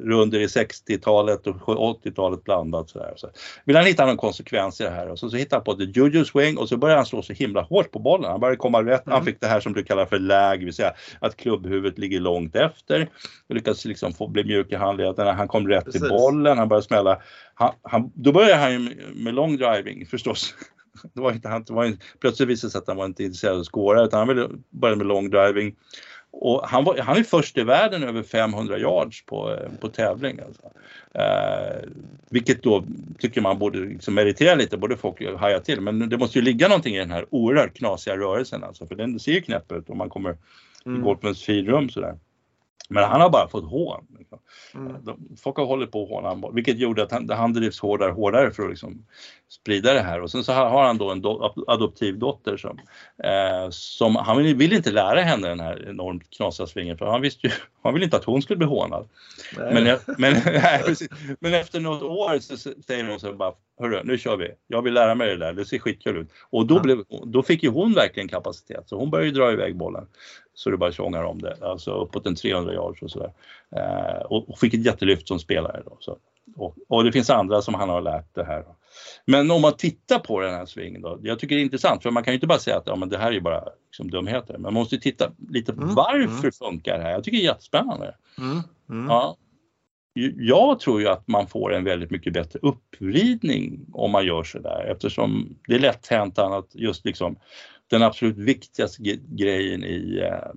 runder 0.04 0.40
i 0.40 0.48
60-talet 0.48 1.48
och 1.48 2.04
80-talet 2.04 2.44
blandat. 2.44 2.90
Så, 2.90 3.00
där. 3.00 3.14
så 3.16 3.30
vill 3.66 3.76
han 3.76 3.86
hitta 3.86 4.06
någon 4.06 4.18
konsekvens 4.18 4.82
i 4.82 4.84
det 4.84 4.90
här 4.90 5.10
och 5.10 5.20
så, 5.20 5.30
så 5.30 5.38
hittade 5.38 5.56
han 5.56 5.64
på 5.64 5.74
the 5.74 6.00
juju 6.00 6.26
swing 6.26 6.58
och 6.58 6.70
så 6.70 6.78
började 6.78 7.00
han 7.00 7.06
slå 7.06 7.22
så 7.22 7.34
himla 7.34 7.62
hårt 7.62 7.92
på 7.92 8.00
bollen. 8.00 8.32
Han 8.32 8.40
började 8.40 8.58
komma 8.58 8.84
rätt. 8.84 9.06
Mm. 9.06 9.16
Han 9.16 9.26
fick 9.26 9.42
det 9.42 9.48
här 9.48 9.60
som 9.60 9.74
du 9.74 9.84
kallar 9.84 10.06
för 10.06 10.20
det 10.20 10.66
vill 10.66 10.74
säga 10.74 10.94
att 11.20 11.38
klubbhuvudet 11.38 11.98
ligger 11.98 12.20
långt 12.20 12.56
efter. 12.56 13.10
Och 13.48 13.56
lyckades 13.56 13.86
liksom 13.86 14.14
få 14.14 14.28
bli 14.28 14.44
mjuk 14.44 14.72
i 14.72 14.76
handlederna. 14.76 15.34
Han 15.34 15.48
kom 15.48 15.68
rätt 15.68 15.86
Precis. 15.86 16.02
till 16.02 16.10
bollen, 16.10 16.58
han 16.58 16.68
började 16.68 16.88
smälla. 16.88 17.22
Han, 17.54 17.74
han, 17.82 18.12
då 18.16 18.32
började 18.32 18.56
han 18.56 18.84
med, 18.84 18.98
med 19.16 19.34
long 19.34 19.58
driving 19.58 20.06
förstås. 20.06 20.54
Det 21.14 21.22
var 21.22 21.32
inte, 21.32 21.50
han 21.50 21.66
var 21.70 21.86
inte, 21.86 22.06
plötsligt 22.20 22.50
visade 22.50 22.68
det 22.68 22.72
sig 22.72 22.80
att 22.80 22.88
han 22.88 22.98
var 22.98 23.06
inte 23.06 23.24
intresserad 23.24 23.54
av 23.54 23.60
att 23.60 23.68
skåra 23.68 24.04
utan 24.04 24.20
han 24.20 24.28
ville 24.28 24.50
börja 24.70 24.96
med 24.96 25.08
long 25.08 25.30
driving. 25.30 25.76
Och 26.32 26.68
han, 26.68 26.84
var, 26.84 26.98
han 26.98 27.18
är 27.18 27.24
först 27.24 27.58
i 27.58 27.64
världen 27.64 28.04
över 28.04 28.24
500 28.24 28.78
yards 28.78 29.26
på, 29.26 29.58
på 29.80 29.88
tävling. 29.88 30.40
Alltså. 30.48 30.62
Eh, 31.14 31.90
vilket 32.30 32.64
då 32.64 32.84
tycker 33.20 33.42
man 33.42 33.60
borde 33.60 33.80
liksom 33.80 34.14
meritera 34.14 34.56
lite, 34.56 34.78
borde 34.78 34.98
folk 34.98 35.38
haja 35.38 35.60
till. 35.60 35.82
Men 35.82 36.10
det 36.10 36.18
måste 36.18 36.40
ju 36.40 36.46
ligga 36.46 36.68
någonting 36.68 36.96
i 36.96 37.00
den 37.00 37.12
här 37.12 37.26
oerhört 37.30 37.74
knasiga 37.74 38.18
rörelsen 38.18 38.64
alltså, 38.64 38.88
för 38.88 38.96
den 38.96 39.20
ser 39.20 39.32
ju 39.32 39.42
knäpp 39.42 39.72
ut 39.72 39.90
om 39.90 39.98
man 39.98 40.10
kommer 40.10 40.38
mm. 40.86 41.00
i 41.00 41.04
golfens 41.04 41.44
finrum 41.44 41.90
sådär. 41.90 42.18
Men 42.92 43.04
han 43.04 43.22
har 43.22 43.30
bara 43.30 43.48
fått 43.48 43.70
hån. 43.70 44.06
Liksom. 44.18 44.40
Mm. 44.74 44.96
Folk 45.38 45.58
har 45.58 45.66
hållit 45.66 45.92
på 45.92 46.04
att 46.04 46.10
håna 46.10 46.30
honom, 46.30 46.56
vilket 46.56 46.78
gjorde 46.78 47.04
att 47.04 47.12
han, 47.12 47.30
han 47.30 47.54
drivs 47.54 47.80
hårdare 47.80 48.10
och 48.10 48.16
hårdare 48.16 48.52
för 48.52 48.64
att 48.64 48.70
liksom 48.70 49.06
sprida 49.50 49.94
det 49.94 50.02
här. 50.02 50.22
Och 50.22 50.32
sen 50.32 50.44
så 50.44 50.54
har 50.54 50.84
han 50.84 50.98
då 50.98 51.12
en 51.12 51.22
do, 51.22 51.54
adoptivdotter 51.68 52.58
som, 52.58 52.80
eh, 53.24 53.70
som 53.70 54.16
han 54.16 54.38
vill, 54.38 54.56
vill, 54.56 54.74
inte 54.74 54.92
lära 54.92 55.22
henne 55.22 55.48
den 55.48 55.60
här 55.60 55.90
enormt 55.90 56.30
knasiga 56.30 56.68
svingen 56.68 56.98
för 56.98 57.06
han 57.06 57.22
visste 57.22 57.48
ju, 57.48 57.54
han 57.84 57.94
ville 57.94 58.06
inte 58.06 58.18
att 58.18 58.26
hon 58.26 58.42
skulle 58.42 58.58
bli 58.58 58.68
hånad. 58.68 59.10
Men, 59.58 59.98
men, 60.18 60.36
men, 61.40 61.54
efter 61.54 61.80
något 61.80 62.02
år 62.02 62.40
så 62.40 62.58
säger 62.58 63.10
hon 63.10 63.20
så 63.20 63.34
bara, 63.34 63.54
hörru 63.80 64.02
nu 64.04 64.18
kör 64.18 64.38
vi, 64.38 64.52
jag 64.68 64.82
vill 64.82 64.94
lära 64.94 65.16
mig 65.16 65.28
det 65.28 65.38
där, 65.38 65.54
det 65.54 65.66
ser 65.66 65.80
skitkul 65.80 66.18
ut. 66.18 66.30
Och 66.50 66.66
då, 66.66 66.80
blev, 66.80 67.04
då 67.26 67.44
fick 67.44 67.64
ju 67.64 67.70
hon 67.70 67.94
verkligen 67.94 68.30
kapacitet 68.30 68.90
så 68.90 69.00
hon 69.00 69.10
började 69.10 69.32
dra 69.32 69.52
iväg 69.52 69.76
bollen 69.76 70.08
så 70.60 70.70
det 70.70 70.78
bara 70.78 70.92
tjongar 70.92 71.24
om 71.24 71.42
det, 71.42 71.58
alltså 71.62 71.92
uppåt 71.92 72.26
en 72.26 72.36
300 72.36 72.74
yards 72.74 73.02
och 73.02 73.12
sådär. 73.12 73.32
Eh, 73.76 74.22
och, 74.22 74.50
och, 74.50 74.60
fick 74.60 74.74
ett 74.74 74.86
jättelyft 74.86 75.28
som 75.28 75.40
spelare 75.40 75.82
då. 75.86 75.98
Så. 76.00 76.18
Och, 76.56 76.76
och, 76.88 77.04
det 77.04 77.12
finns 77.12 77.30
andra 77.30 77.62
som 77.62 77.74
han 77.74 77.90
har 77.90 78.02
lärt 78.02 78.36
det 78.36 78.44
här. 78.44 78.66
Men 79.26 79.52
om 79.52 79.62
man 79.62 79.74
tittar 79.78 80.20
på 80.20 80.40
den 80.40 80.54
här 80.54 80.66
svingen 80.66 81.02
då, 81.02 81.20
jag 81.22 81.40
tycker 81.40 81.56
det 81.56 81.62
är 81.62 81.64
intressant 81.64 82.04
för 82.04 82.12
man 82.12 82.24
kan 82.24 82.34
ju 82.34 82.36
inte 82.36 82.48
bara 82.48 82.60
säga 82.60 82.78
att 82.78 82.88
ja, 82.88 82.96
men 82.96 83.10
det 83.10 83.18
här 83.18 83.28
är 83.28 83.32
ju 83.32 83.42
bara 83.42 83.64
liksom, 83.90 84.12
dumheter. 84.12 84.58
Man 84.58 84.74
måste 84.74 84.98
titta 84.98 85.32
lite 85.50 85.72
mm. 85.72 85.96
varför 85.96 86.44
mm. 86.44 86.52
funkar 86.52 86.98
det 86.98 87.04
här? 87.04 87.12
Jag 87.12 87.24
tycker 87.24 87.38
det 87.38 87.44
är 87.44 87.52
jättespännande. 87.52 88.16
Mm. 88.38 88.62
Mm. 88.90 89.10
Ja. 89.10 89.38
Jag 90.38 90.80
tror 90.80 91.02
ju 91.02 91.08
att 91.08 91.28
man 91.28 91.48
får 91.48 91.74
en 91.74 91.84
väldigt 91.84 92.12
mycket 92.12 92.34
bättre 92.34 92.60
uppridning 92.62 93.86
om 93.94 94.12
man 94.12 94.26
gör 94.26 94.44
så 94.44 94.60
där 94.60 94.84
eftersom 94.92 95.58
det 95.68 95.76
är 95.76 95.80
lätt 95.80 96.08
hänt 96.08 96.40
att 96.40 96.76
just 96.76 97.06
liksom 97.06 97.36
den 97.90 98.04
absolut 98.04 98.38
viktigaste 98.38 99.04
grejen 99.28 99.84
i, 99.84 100.22
uh, 100.22 100.52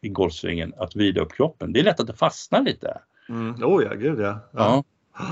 i 0.00 0.08
golfsvingen, 0.08 0.74
att 0.78 0.96
vrida 0.96 1.20
upp 1.20 1.32
kroppen. 1.32 1.72
Det 1.72 1.80
är 1.80 1.84
lätt 1.84 2.00
att 2.00 2.06
det 2.06 2.12
fastnar 2.12 2.62
lite. 2.62 2.98
Mm. 3.28 3.64
Oh 3.64 3.84
ja, 3.84 3.94
gud 3.94 4.20
ja. 4.20 4.38
ja. 4.52 4.84
ja. 5.18 5.24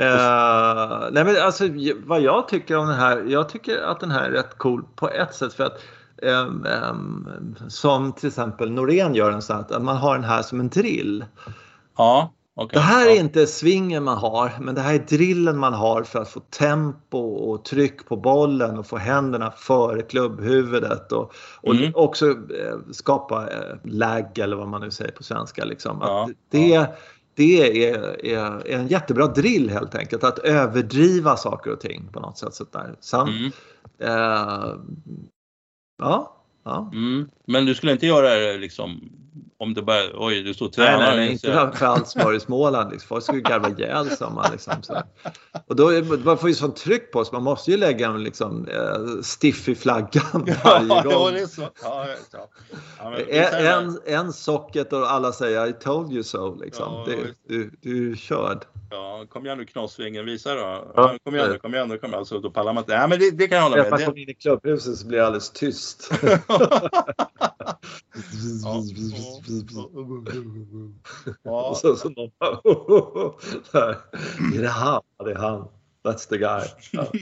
Uh, 0.00 1.12
nej 1.12 1.24
men 1.24 1.36
alltså 1.42 1.64
vad 2.04 2.20
jag 2.20 2.48
tycker 2.48 2.76
om 2.76 2.86
den 2.86 2.96
här, 2.96 3.24
jag 3.28 3.48
tycker 3.48 3.82
att 3.82 4.00
den 4.00 4.10
här 4.10 4.24
är 4.24 4.30
rätt 4.30 4.58
cool 4.58 4.84
på 4.96 5.10
ett 5.10 5.34
sätt 5.34 5.52
för 5.52 5.64
att 5.64 5.80
um, 6.22 6.66
um, 6.90 7.56
som 7.68 8.12
till 8.12 8.28
exempel 8.28 8.70
Norén 8.70 9.14
gör 9.14 9.32
en 9.32 9.42
sån 9.42 9.56
att 9.56 9.82
man 9.82 9.96
har 9.96 10.14
den 10.14 10.24
här 10.24 10.42
som 10.42 10.60
en 10.60 10.68
drill. 10.68 11.24
Ja. 11.96 12.32
Okay. 12.54 12.76
Det 12.78 12.80
här 12.80 13.10
är 13.10 13.20
inte 13.20 13.46
svingen 13.46 14.04
man 14.04 14.18
har, 14.18 14.52
men 14.60 14.74
det 14.74 14.80
här 14.80 14.94
är 14.94 14.98
drillen 14.98 15.58
man 15.58 15.72
har 15.72 16.02
för 16.02 16.18
att 16.18 16.28
få 16.28 16.40
tempo 16.40 17.18
och 17.18 17.64
tryck 17.64 18.06
på 18.06 18.16
bollen 18.16 18.78
och 18.78 18.86
få 18.86 18.96
händerna 18.96 19.50
före 19.50 20.02
klubbhuvudet 20.02 21.12
och, 21.12 21.32
och 21.60 21.74
mm. 21.74 21.92
också 21.94 22.30
eh, 22.30 22.78
skapa 22.90 23.50
eh, 23.50 23.76
lag 23.84 24.38
eller 24.38 24.56
vad 24.56 24.68
man 24.68 24.80
nu 24.80 24.90
säger 24.90 25.12
på 25.12 25.22
svenska. 25.22 25.64
Liksom. 25.64 25.98
Ja, 26.00 26.30
det, 26.50 26.68
ja. 26.68 26.86
det 27.34 27.80
är, 27.84 27.96
är, 28.24 28.26
är, 28.26 28.74
en 28.74 28.88
jättebra 28.88 29.26
drill 29.26 29.70
helt 29.70 29.94
enkelt, 29.94 30.24
att 30.24 30.38
överdriva 30.38 31.36
saker 31.36 31.72
och 31.72 31.80
ting 31.80 32.08
på 32.12 32.20
något 32.20 32.38
sätt. 32.38 32.54
Sådär. 32.54 32.96
Sen, 33.00 33.28
mm. 33.28 33.52
eh, 33.98 34.74
ja, 35.98 36.41
ja. 36.64 36.90
Mm. 36.92 37.28
Men 37.46 37.66
du 37.66 37.74
skulle 37.74 37.92
inte 37.92 38.06
göra 38.06 38.34
det 38.34 38.58
liksom 38.58 39.00
om 39.62 39.74
det 39.74 39.82
bara, 39.82 40.02
oj 40.14 40.42
du 40.42 40.54
står 40.54 40.66
och 40.66 40.72
tränar. 40.72 40.98
Nej, 40.98 41.08
nej, 41.08 41.16
nej 41.16 41.32
inte 41.32 41.78
för 41.78 41.86
alls 41.86 42.16
var 42.16 42.34
i 42.34 42.40
Småland. 42.40 42.90
Liksom. 42.90 43.08
Folk 43.08 43.24
skulle 43.24 43.40
garva 43.40 43.68
ihjäl 43.68 44.10
sig 44.10 44.26
om 44.26 44.34
man 44.34 44.52
liksom 44.52 44.82
så. 44.82 45.02
Och 45.66 45.76
då, 45.76 45.90
man 46.24 46.38
får 46.38 46.48
ju 46.48 46.54
sånt 46.54 46.76
tryck 46.76 47.12
på 47.12 47.24
sig. 47.24 47.32
Man 47.32 47.42
måste 47.42 47.70
ju 47.70 47.76
lägga 47.76 48.06
en 48.06 48.24
liksom, 48.24 48.68
eh, 48.68 49.22
stiff 49.22 49.68
i 49.68 49.74
flaggan 49.74 50.22
varje 50.64 50.88
ja, 50.88 51.02
gång. 51.02 51.32
det 51.32 51.40
är 51.40 51.46
så. 51.46 51.68
Ja, 51.82 52.06
ja. 52.32 52.48
Ja, 53.30 53.78
en, 53.78 53.98
en 54.06 54.32
socket 54.32 54.92
och 54.92 55.12
alla 55.12 55.32
säger 55.32 55.66
I 55.66 55.72
told 55.72 56.12
you 56.12 56.22
so. 56.22 56.54
Liksom. 56.54 56.92
Ja, 56.92 57.04
det, 57.06 57.34
du, 57.48 57.70
du 57.80 58.12
är 58.12 58.16
körd. 58.16 58.64
Ja, 58.90 59.26
kom 59.28 59.46
igen 59.46 59.58
nu 59.58 59.64
Knassvingen, 59.64 60.24
visa 60.24 60.54
då. 60.54 60.92
Ja, 60.94 61.16
kom 61.24 61.34
igen 61.34 61.50
nu, 61.50 61.58
kom 61.58 61.74
igen 61.74 61.88
nu, 61.88 61.98
kom 61.98 62.10
igen. 62.10 62.18
Alltså, 62.18 62.38
då 62.38 62.50
pallar 62.50 62.72
man 62.72 62.82
inte. 62.82 62.98
Nej, 62.98 63.08
men 63.08 63.18
det, 63.18 63.30
det 63.30 63.48
kan 63.48 63.56
jag 63.56 63.62
hålla 63.62 63.76
med. 63.76 63.90
När 63.90 64.06
man 64.06 64.18
in 64.18 64.28
i 64.28 64.34
klubbhuset 64.34 64.96
så 64.96 65.06
blir 65.06 65.18
det 65.18 65.26
alldeles 65.26 65.50
tyst. 65.50 66.10
ja. 71.42 71.68
Och 71.68 71.76
så, 71.76 71.96
så 71.96 72.08
någon 72.08 72.30
bara, 72.38 72.50
är 74.54 74.62
det 74.62 74.68
han? 74.68 75.02
Ja, 75.18 75.24
det 75.24 75.32
är 75.32 75.36
han. 75.36 75.68
That's 76.04 76.28
the 76.28 76.38
guy. 76.38 76.64
Ja. 76.92 77.06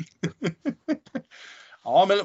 Ja, 1.84 2.06
men 2.08 2.18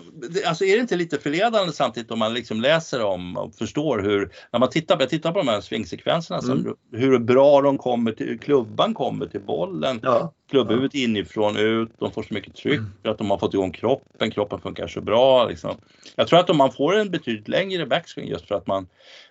alltså 0.46 0.66
är 0.66 0.76
det 0.76 0.82
inte 0.82 0.96
lite 0.96 1.20
förledande 1.20 1.74
samtidigt 1.74 2.12
om 2.12 2.20
man 2.20 2.34
liksom 2.34 2.62
läser 2.62 3.04
om 3.04 3.38
och 3.38 3.56
förstår 3.56 4.00
hur, 4.00 4.32
när 4.52 4.60
man 4.60 4.70
tittar, 4.70 5.00
jag 5.00 5.10
tittar 5.10 5.32
på 5.32 5.40
de 5.40 5.48
här 5.48 5.62
svingsekvenserna, 5.62 6.40
mm. 6.40 6.76
hur 6.92 7.20
bra 7.20 7.62
de 7.62 7.78
kommer 7.78 8.12
till, 8.12 8.40
klubban 8.40 8.94
kommer 8.94 9.26
till 9.26 9.42
bollen, 9.42 10.00
ja. 10.04 10.34
klubbhuvudet 10.50 10.96
ja. 10.96 11.02
inifrån 11.02 11.58
ut, 11.58 11.90
de 12.00 12.12
får 12.12 12.24
så 12.24 12.34
mycket 12.34 12.56
tryck 12.56 12.78
mm. 12.78 12.92
för 13.02 13.10
att 13.10 13.18
de 13.18 13.30
har 13.30 13.38
fått 13.38 13.54
igång 13.54 13.72
kroppen, 13.72 14.32
kroppen 14.32 14.60
funkar 14.62 14.88
så 14.88 15.02
bra. 15.02 15.48
Liksom. 15.48 15.76
Jag 16.16 16.28
tror 16.28 16.40
att 16.40 16.50
om 16.50 16.58
man 16.58 16.72
får 16.72 16.96
en 16.96 17.12
betydligt 17.12 17.48
längre 17.48 17.86
backswing 17.86 18.28
just 18.28 18.48
för 18.48 18.56
att 18.56 18.68
man, 18.68 18.88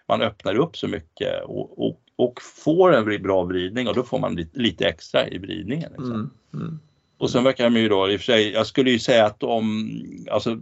man 0.09 0.23
öppnar 0.23 0.55
upp 0.55 0.77
så 0.77 0.89
mycket 0.89 1.45
och, 1.45 1.87
och, 1.87 2.01
och 2.17 2.43
får 2.65 2.95
en 2.95 3.23
bra 3.23 3.43
vridning 3.43 3.89
och 3.89 3.95
då 3.95 4.03
får 4.03 4.19
man 4.19 4.35
lite, 4.35 4.59
lite 4.59 4.87
extra 4.87 5.29
i 5.29 5.39
vridningen. 5.39 5.93
Liksom. 5.93 6.31
Mm. 6.55 6.81
Och 7.19 7.31
sen 7.31 7.45
verkar 7.45 7.65
de 7.65 7.77
ju 7.77 7.89
då 7.89 8.11
i 8.11 8.17
och 8.17 8.21
för 8.21 8.25
sig, 8.25 8.53
jag 8.53 8.67
skulle 8.67 8.91
ju 8.91 8.99
säga 8.99 9.27
att 9.27 9.41
de, 9.41 9.91
alltså 10.31 10.59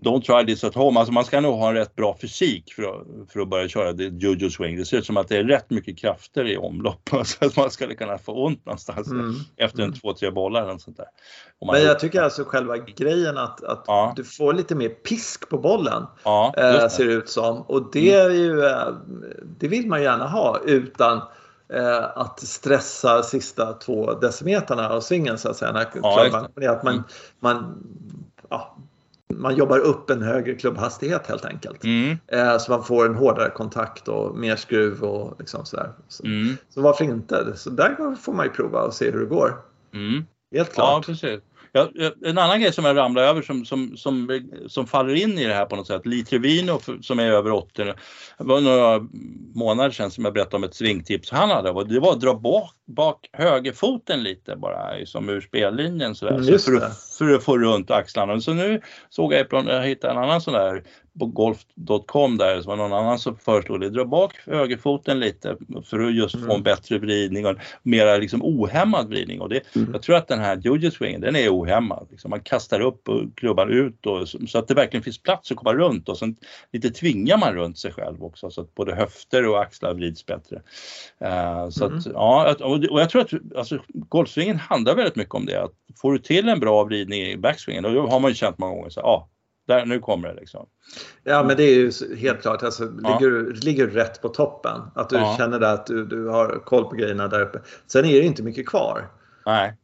Don't 0.00 0.22
try 0.22 0.46
this 0.46 0.64
at 0.64 0.74
home, 0.74 0.98
alltså 0.98 1.12
man 1.12 1.24
ska 1.24 1.40
nog 1.40 1.58
ha 1.58 1.68
en 1.68 1.74
rätt 1.74 1.96
bra 1.96 2.16
fysik 2.20 2.72
för 2.72 2.82
att, 2.82 3.32
för 3.32 3.40
att 3.40 3.48
börja 3.48 3.68
köra 3.68 3.92
det 3.92 4.04
jojo 4.04 4.50
swing. 4.50 4.76
Det 4.76 4.84
ser 4.84 4.96
ut 4.96 5.06
som 5.06 5.16
att 5.16 5.28
det 5.28 5.36
är 5.36 5.44
rätt 5.44 5.70
mycket 5.70 5.98
krafter 5.98 6.44
i 6.44 6.56
omlopp 6.56 7.10
så 7.24 7.44
att 7.44 7.56
man 7.56 7.70
skulle 7.70 7.94
kunna 7.94 8.18
få 8.18 8.44
ont 8.46 8.66
någonstans 8.66 9.10
mm. 9.10 9.34
efter 9.56 9.78
en 9.78 9.84
mm. 9.84 9.98
två, 9.98 10.12
tre 10.12 10.30
bollar 10.30 10.62
eller 10.62 10.78
sånt 10.78 10.96
där. 10.96 11.06
Men 11.72 11.82
jag 11.82 11.98
tycker 11.98 12.22
alltså 12.22 12.44
själva 12.44 12.76
grejen 12.78 13.38
att, 13.38 13.64
att 13.64 13.84
ja. 13.86 14.12
du 14.16 14.24
får 14.24 14.52
lite 14.52 14.74
mer 14.74 14.88
pisk 14.88 15.48
på 15.48 15.58
bollen 15.58 16.06
ja, 16.24 16.54
äh, 16.56 16.88
ser 16.88 17.06
det 17.06 17.12
ut 17.12 17.28
som 17.28 17.62
och 17.62 17.90
det 17.92 18.14
mm. 18.14 18.26
är 18.26 18.34
ju, 18.34 18.64
äh, 18.64 18.88
det 19.58 19.68
vill 19.68 19.86
man 19.86 20.02
gärna 20.02 20.26
ha 20.26 20.60
utan 20.64 21.16
eh, 21.16 21.22
att 22.14 22.40
stressa 22.40 23.22
sista 23.22 23.72
två 23.72 24.14
decimeterna 24.14 24.88
av 24.88 25.00
svingen 25.00 25.38
så 25.38 25.50
att 25.50 25.56
säga. 25.56 25.72
När 25.72 25.88
ja, 25.94 26.72
att 26.72 26.82
man, 26.82 26.94
mm. 26.94 27.04
man, 27.40 27.84
ja, 28.48 28.76
man 29.34 29.56
jobbar 29.56 29.78
upp 29.78 30.10
en 30.10 30.22
högre 30.22 30.54
klubbhastighet 30.54 31.26
helt 31.26 31.44
enkelt. 31.44 31.84
Mm. 31.84 32.18
Eh, 32.26 32.58
så 32.58 32.72
man 32.72 32.84
får 32.84 33.06
en 33.06 33.14
hårdare 33.14 33.50
kontakt 33.50 34.08
och 34.08 34.36
mer 34.36 34.56
skruv 34.56 35.02
och 35.02 35.36
liksom 35.38 35.64
sådär. 35.64 35.92
Så, 36.08 36.24
mm. 36.24 36.56
så 36.68 36.82
varför 36.82 37.04
inte? 37.04 37.56
Så 37.56 37.70
där 37.70 38.14
får 38.14 38.32
man 38.32 38.46
ju 38.46 38.52
prova 38.52 38.82
och 38.82 38.94
se 38.94 39.10
hur 39.10 39.20
det 39.20 39.26
går. 39.26 39.60
Mm. 39.94 40.24
Helt 40.54 40.72
klart. 40.72 41.08
Ja, 41.08 41.12
precis. 41.12 41.40
Ja, 41.72 41.88
en 42.24 42.38
annan 42.38 42.60
grej 42.60 42.72
som 42.72 42.84
jag 42.84 42.96
ramlar 42.96 43.22
över 43.22 43.42
som, 43.42 43.64
som, 43.64 43.96
som, 43.96 44.40
som 44.68 44.86
faller 44.86 45.14
in 45.14 45.38
i 45.38 45.44
det 45.44 45.54
här 45.54 45.64
på 45.64 45.76
något 45.76 45.86
sätt, 45.86 46.06
Li 46.06 46.24
Trevino 46.24 46.80
som 47.02 47.18
är 47.18 47.30
över 47.30 47.50
80, 47.50 47.84
det 47.84 47.94
var 48.38 48.60
några 48.60 49.06
månader 49.54 49.90
sedan 49.90 50.10
som 50.10 50.24
jag 50.24 50.34
berättade 50.34 50.56
om 50.56 50.64
ett 50.64 50.74
svingtips 50.74 51.30
han 51.30 51.50
hade. 51.50 51.84
Det 51.84 52.00
var 52.00 52.12
att 52.12 52.20
dra 52.20 52.34
bak, 52.34 52.70
bak 52.86 53.28
högerfoten 53.32 54.22
lite 54.22 54.56
bara 54.56 55.06
som 55.06 55.28
ur 55.28 55.40
spellinjen 55.40 56.14
sådär, 56.14 56.32
mm, 56.32 56.44
så 56.44 56.58
för, 56.58 56.76
att, 56.76 56.98
för 57.18 57.34
att 57.34 57.44
få 57.44 57.58
runt 57.58 57.90
axlarna. 57.90 58.40
Så 58.40 58.54
nu 58.54 58.80
såg 59.10 59.32
jag, 59.32 59.46
jag 59.50 59.86
hittade 59.86 60.12
en 60.12 60.18
annan 60.18 60.40
sån 60.40 60.54
där 60.54 60.84
på 61.18 61.26
golf.com 61.26 62.38
där 62.38 62.60
så 62.60 62.68
var 62.68 62.76
någon 62.76 62.92
annan 62.92 63.18
som 63.18 63.36
föreslog 63.36 63.80
det. 63.80 63.90
Dra 63.90 64.04
bak 64.04 64.34
högerfoten 64.46 65.20
lite 65.20 65.56
för 65.84 66.00
att 66.00 66.14
just 66.14 66.34
få 66.34 66.44
en 66.44 66.50
mm. 66.50 66.62
bättre 66.62 66.98
vridning 66.98 67.46
och 67.46 67.56
mera 67.82 68.16
liksom 68.16 68.42
ohämmad 68.44 69.08
vridning. 69.08 69.40
Och 69.40 69.48
det, 69.48 69.76
mm. 69.76 69.90
Jag 69.92 70.02
tror 70.02 70.16
att 70.16 70.28
den 70.28 70.38
här 70.38 70.56
jojo 70.56 70.90
swingen 70.90 71.20
den 71.20 71.36
är 71.36 71.48
ohämmad. 71.48 72.06
Liksom 72.10 72.30
man 72.30 72.40
kastar 72.40 72.80
upp 72.80 73.08
och 73.08 73.22
klubbar 73.36 73.66
ut 73.66 74.06
och, 74.06 74.28
så 74.28 74.58
att 74.58 74.68
det 74.68 74.74
verkligen 74.74 75.02
finns 75.02 75.22
plats 75.22 75.50
att 75.50 75.56
komma 75.56 75.74
runt 75.74 76.08
och 76.08 76.18
sen 76.18 76.36
lite 76.72 76.90
tvingar 76.90 77.38
man 77.38 77.54
runt 77.54 77.78
sig 77.78 77.92
själv 77.92 78.24
också 78.24 78.50
så 78.50 78.60
att 78.60 78.74
både 78.74 78.94
höfter 78.94 79.48
och 79.48 79.60
axlar 79.60 79.94
vrids 79.94 80.26
bättre. 80.26 80.56
Uh, 81.24 81.70
så 81.70 81.86
mm. 81.86 81.98
att, 81.98 82.06
ja, 82.06 82.54
och 82.60 83.00
jag 83.00 83.10
tror 83.10 83.22
att 83.22 83.56
alltså, 83.56 83.78
golfsvingen 83.88 84.56
handlar 84.56 84.94
väldigt 84.94 85.16
mycket 85.16 85.34
om 85.34 85.46
det. 85.46 85.62
Att 85.62 85.72
får 85.96 86.12
du 86.12 86.18
till 86.18 86.48
en 86.48 86.60
bra 86.60 86.84
vridning 86.84 87.20
i 87.20 87.36
backswingen 87.36 87.82
då 87.82 88.08
har 88.08 88.20
man 88.20 88.30
ju 88.30 88.34
känt 88.34 88.58
många 88.58 88.74
gånger 88.74 88.90
så 88.90 89.00
ja, 89.00 89.28
där, 89.68 89.86
nu 89.86 89.98
kommer 89.98 90.28
det 90.28 90.34
liksom. 90.34 90.66
Ja 91.24 91.42
men 91.42 91.56
det 91.56 91.62
är 91.62 91.74
ju 91.74 92.16
helt 92.16 92.42
klart, 92.42 92.62
alltså, 92.62 92.84
ja. 93.02 93.08
ligger, 93.08 93.30
du, 93.30 93.52
ligger 93.52 93.86
du 93.86 93.92
rätt 93.92 94.22
på 94.22 94.28
toppen, 94.28 94.80
att 94.94 95.08
du 95.08 95.16
ja. 95.16 95.34
känner 95.38 95.60
att 95.60 95.86
du, 95.86 96.04
du 96.04 96.26
har 96.26 96.62
koll 96.64 96.84
på 96.84 96.96
grejerna 96.96 97.28
där 97.28 97.40
uppe. 97.40 97.60
Sen 97.86 98.04
är 98.04 98.20
det 98.20 98.26
inte 98.26 98.42
mycket 98.42 98.68
kvar. 98.68 99.10
Nej. 99.46 99.76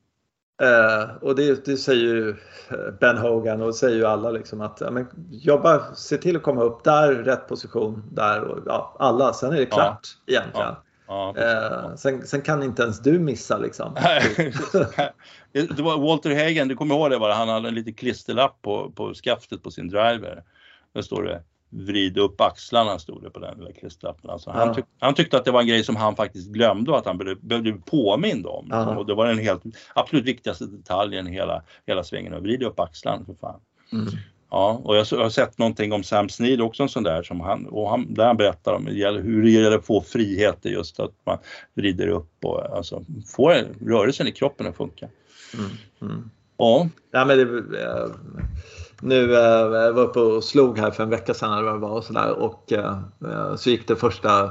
Eh, 0.62 1.16
och 1.20 1.34
det, 1.34 1.64
det, 1.64 1.76
säger 1.76 2.04
ju 2.04 2.30
eh, 2.68 2.90
Ben 3.00 3.18
Hogan 3.18 3.62
och 3.62 3.74
säger 3.74 3.96
ju 3.96 4.04
alla 4.04 4.30
liksom 4.30 4.60
att 4.60 4.80
ja, 4.80 4.90
men 4.90 5.06
jobba, 5.30 5.94
se 5.94 6.16
till 6.16 6.36
att 6.36 6.42
komma 6.42 6.62
upp 6.62 6.84
där, 6.84 7.12
rätt 7.12 7.48
position 7.48 8.02
där 8.12 8.40
och 8.40 8.58
ja, 8.66 8.96
alla. 8.98 9.32
Sen 9.32 9.52
är 9.52 9.56
det 9.56 9.66
klart 9.66 10.08
ja. 10.24 10.32
egentligen. 10.32 10.68
Ja. 10.68 10.82
Eh, 11.08 11.94
sen, 11.96 12.26
sen, 12.26 12.42
kan 12.42 12.62
inte 12.62 12.82
ens 12.82 13.00
du 13.00 13.18
missa 13.18 13.58
liksom. 13.58 13.94
det 15.52 15.78
var 15.78 15.98
Walter 15.98 16.44
Hagen, 16.44 16.68
du 16.68 16.76
kommer 16.76 16.94
ihåg 16.94 17.10
det 17.10 17.18
bara, 17.18 17.34
han 17.34 17.48
hade 17.48 17.68
en 17.68 17.74
liten 17.74 17.94
klisterlapp 17.94 18.62
på, 18.62 18.90
på 18.90 19.14
skaftet 19.14 19.62
på 19.62 19.70
sin 19.70 19.88
driver. 19.88 20.44
Där 20.94 21.02
står 21.02 21.22
det 21.22 21.42
vrid 21.76 22.18
upp 22.18 22.40
axlarna 22.40 22.98
stod 22.98 23.22
det 23.22 23.30
på 23.30 23.38
den 23.38 23.58
lilla 23.58 23.72
klisterlappen. 23.72 24.30
Alltså 24.30 24.50
han, 24.50 24.68
ja. 24.68 24.74
tyck, 24.74 24.84
han, 24.98 25.14
tyckte 25.14 25.36
att 25.36 25.44
det 25.44 25.50
var 25.50 25.60
en 25.60 25.66
grej 25.66 25.84
som 25.84 25.96
han 25.96 26.16
faktiskt 26.16 26.48
glömde 26.48 26.90
och 26.90 26.98
att 26.98 27.06
han 27.06 27.18
behövde, 27.18 27.46
behövde 27.46 27.72
bli 27.72 27.82
påmind 27.82 28.46
om. 28.46 28.66
Ja. 28.70 28.96
Och 28.96 29.06
det 29.06 29.14
var 29.14 29.26
den 29.26 29.38
helt, 29.38 29.62
absolut 29.94 30.24
viktigaste 30.24 30.66
detaljen 30.66 31.28
i 31.28 31.32
hela, 31.32 31.62
hela 31.86 32.04
svängen, 32.04 32.34
att 32.34 32.42
vrida 32.42 32.66
upp 32.66 32.80
axlarna 32.80 33.24
för 33.24 33.34
fan. 33.34 33.60
Mm. 33.92 34.06
Ja, 34.50 34.80
och 34.84 34.96
jag 34.96 35.04
har 35.04 35.30
sett 35.30 35.58
någonting 35.58 35.92
om 35.92 36.02
Sam 36.02 36.28
Snead 36.28 36.60
också 36.60 36.82
en 36.82 36.88
sån 36.88 37.02
där 37.02 37.22
som 37.22 37.40
han, 37.40 37.66
och 37.66 37.90
han, 37.90 38.14
där 38.14 38.26
han 38.26 38.36
berättar 38.36 38.72
om 38.72 38.86
hur 38.86 39.42
det 39.42 39.50
gäller 39.50 39.78
att 39.78 39.86
få 39.86 40.00
frihet, 40.00 40.58
just 40.62 41.00
att 41.00 41.12
man 41.26 41.38
vrider 41.74 42.08
upp 42.08 42.44
och 42.44 42.76
alltså 42.76 43.04
får 43.36 43.54
rörelsen 43.86 44.26
i 44.26 44.32
kroppen 44.32 44.66
att 44.66 44.76
funka. 44.76 45.08
Mm. 45.54 45.70
Mm. 46.02 46.30
Ja. 46.56 46.88
ja 47.10 47.24
men 47.24 47.38
det, 47.38 47.42
äh, 47.82 48.06
nu 49.00 49.34
eh, 49.34 49.40
jag 49.40 49.92
var 49.92 50.02
uppe 50.02 50.20
och 50.20 50.44
slog 50.44 50.78
här 50.78 50.90
för 50.90 51.02
en 51.02 51.10
vecka 51.10 51.34
sedan 51.34 51.52
eller 51.52 51.62
vad 51.62 51.74
det 51.74 51.78
var 51.78 51.90
och 51.90 52.04
sådär 52.04 52.30
och 52.30 52.72
eh, 52.72 52.98
eh 53.24 53.56
så 53.56 53.70
gick 53.70 53.88
det 53.88 53.96
första 53.96 54.50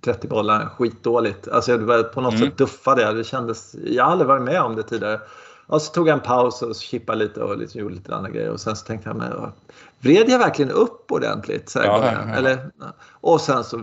30 0.00 0.28
bollar 0.28 0.66
skitdåligt. 0.66 1.48
Alltså 1.48 1.76
det 1.76 1.84
var 1.84 2.02
på 2.02 2.20
något 2.20 2.34
mm. 2.34 2.48
sätt 2.48 2.58
duffade 2.58 3.02
jag. 3.02 3.16
Det 3.16 3.24
kändes, 3.24 3.76
jag 3.86 4.04
har 4.04 4.12
aldrig 4.12 4.28
varit 4.28 4.42
med 4.42 4.62
om 4.62 4.76
det 4.76 4.82
tidigare. 4.82 5.20
Och 5.68 5.82
så 5.82 5.92
tog 5.92 6.08
jag 6.08 6.14
en 6.14 6.20
paus 6.20 6.62
och 6.62 6.74
chippade 6.74 7.18
lite 7.18 7.42
och 7.42 7.58
liksom 7.58 7.80
gjorde 7.80 7.94
lite 7.94 8.14
andra 8.14 8.30
grejer 8.30 8.50
och 8.50 8.60
sen 8.60 8.76
så 8.76 8.86
tänkte 8.86 9.08
jag 9.08 9.16
men 9.16 9.32
vred 10.00 10.28
jag 10.28 10.38
verkligen 10.38 10.70
upp 10.70 11.12
ordentligt? 11.12 11.68
Så 11.68 11.78
ja, 11.78 11.84
ja, 11.84 12.12
ja. 12.12 12.34
Eller, 12.34 12.70
och 13.10 13.40
sen 13.40 13.64
så 13.64 13.80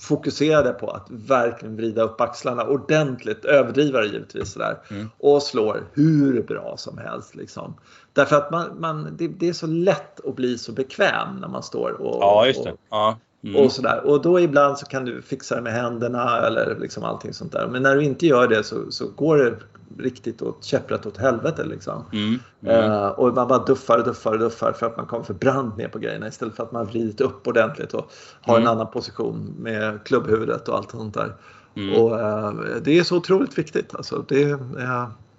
fokuserade 0.00 0.72
på 0.72 0.90
att 0.90 1.06
verkligen 1.10 1.76
vrida 1.76 2.02
upp 2.02 2.20
axlarna 2.20 2.64
ordentligt, 2.64 3.44
överdriva 3.44 4.00
det 4.00 4.06
givetvis 4.06 4.52
sådär. 4.52 4.78
Mm. 4.90 5.10
Och 5.18 5.42
slår 5.42 5.84
hur 5.92 6.42
bra 6.42 6.74
som 6.76 6.98
helst 6.98 7.34
liksom. 7.34 7.74
Därför 8.12 8.36
att 8.36 8.50
man, 8.50 8.80
man 8.80 9.16
det, 9.16 9.28
det, 9.28 9.48
är 9.48 9.52
så 9.52 9.66
lätt 9.66 10.26
att 10.26 10.36
bli 10.36 10.58
så 10.58 10.72
bekväm 10.72 11.36
när 11.40 11.48
man 11.48 11.62
står 11.62 11.90
och, 11.90 12.22
ja, 12.22 12.46
just 12.46 12.64
det. 12.64 12.74
Ja. 12.90 13.18
Mm. 13.44 13.64
och 13.64 13.72
sådär. 13.72 14.06
Och 14.06 14.22
då 14.22 14.40
ibland 14.40 14.78
så 14.78 14.86
kan 14.86 15.04
du 15.04 15.22
fixa 15.22 15.54
det 15.56 15.62
med 15.62 15.72
händerna 15.72 16.38
eller 16.46 16.76
liksom 16.80 17.04
allting 17.04 17.32
sånt 17.32 17.52
där. 17.52 17.66
Men 17.66 17.82
när 17.82 17.96
du 17.96 18.04
inte 18.04 18.26
gör 18.26 18.48
det 18.48 18.64
så, 18.64 18.90
så 18.90 19.08
går 19.08 19.36
det 19.36 19.56
riktigt 19.98 20.42
åt 20.42 20.64
käpprätt 20.64 21.06
åt 21.06 21.16
helvete 21.16 21.64
liksom. 21.64 22.04
Mm. 22.12 22.38
Mm. 22.62 22.90
Uh, 22.90 23.06
och 23.08 23.34
man 23.34 23.48
bara 23.48 23.64
duffar 23.64 23.98
och 23.98 24.04
duffar 24.04 24.32
och 24.32 24.38
duffar 24.38 24.72
för 24.72 24.86
att 24.86 24.96
man 24.96 25.06
kommer 25.06 25.24
för 25.24 25.34
brant 25.34 25.76
ner 25.76 25.88
på 25.88 25.98
grejerna 25.98 26.28
istället 26.28 26.56
för 26.56 26.62
att 26.62 26.72
man 26.72 26.86
vridit 26.86 27.20
upp 27.20 27.46
ordentligt 27.46 27.94
och 27.94 28.12
har 28.40 28.56
en 28.56 28.62
mm. 28.62 28.72
annan 28.72 28.90
position 28.90 29.54
med 29.58 30.04
klubbhuvudet 30.04 30.68
och 30.68 30.76
allt 30.76 30.90
sånt 30.90 31.14
där. 31.14 31.34
Mm. 31.76 32.00
Och 32.00 32.12
uh, 32.12 32.52
det 32.82 32.98
är 32.98 33.02
så 33.02 33.16
otroligt 33.16 33.58
viktigt 33.58 33.94
alltså. 33.94 34.24
Det, 34.28 34.44
uh, 34.44 34.60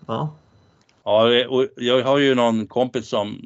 ja. 0.08 0.36
Ja, 1.04 1.48
och 1.50 1.68
jag 1.76 2.04
har 2.04 2.18
ju 2.18 2.36
någon 2.36 2.68
kompis 2.68 3.08
som 3.10 3.42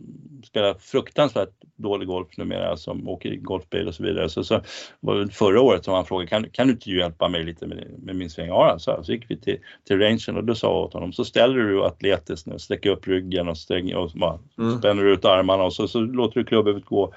spelar 0.50 0.74
fruktansvärt 0.74 1.50
dålig 1.76 2.08
golf 2.08 2.38
numera 2.38 2.78
som 2.78 3.08
åker 3.08 3.36
golfbil 3.36 3.88
och 3.88 3.95
så 3.95 4.04
vidare. 4.04 4.30
Så, 4.30 4.43
så 4.43 4.62
var 5.00 5.16
det 5.16 5.32
förra 5.32 5.62
året 5.62 5.86
som 5.86 5.93
han 5.93 6.06
frågade, 6.06 6.30
kan, 6.30 6.50
kan 6.50 6.68
du 6.68 6.74
inte 6.74 6.91
hjälpa 6.91 7.28
mig 7.28 7.43
lite 7.43 7.68
med, 7.68 7.86
med 7.97 8.16
min 8.16 8.30
sväng? 8.30 8.47
Ja, 8.47 8.76
så, 8.80 9.04
så 9.04 9.12
gick 9.12 9.26
vi 9.28 9.38
till, 9.38 9.58
till 9.88 10.00
rangen 10.00 10.38
och 10.38 10.43
då 10.43 10.56
sa 10.56 10.68
jag 10.68 10.78
åt 10.78 10.93
honom, 10.93 11.14
så 11.14 11.26
ställer 11.26 11.56
du 11.56 11.84
atletiskt 11.84 12.47
nu, 12.47 12.60
sträcker 12.60 12.89
upp 12.89 13.08
ryggen 13.08 13.47
och, 13.47 13.58
stäng, 13.58 13.95
och 13.95 14.12
bara, 14.16 14.39
mm. 14.58 14.78
spänner 14.78 15.06
ut 15.06 15.26
armarna 15.26 15.64
och 15.64 15.74
så, 15.74 15.88
så 15.88 16.00
låter 16.00 16.39
du 16.39 16.45
klubbhuvudet 16.45 16.86
gå 16.86 17.14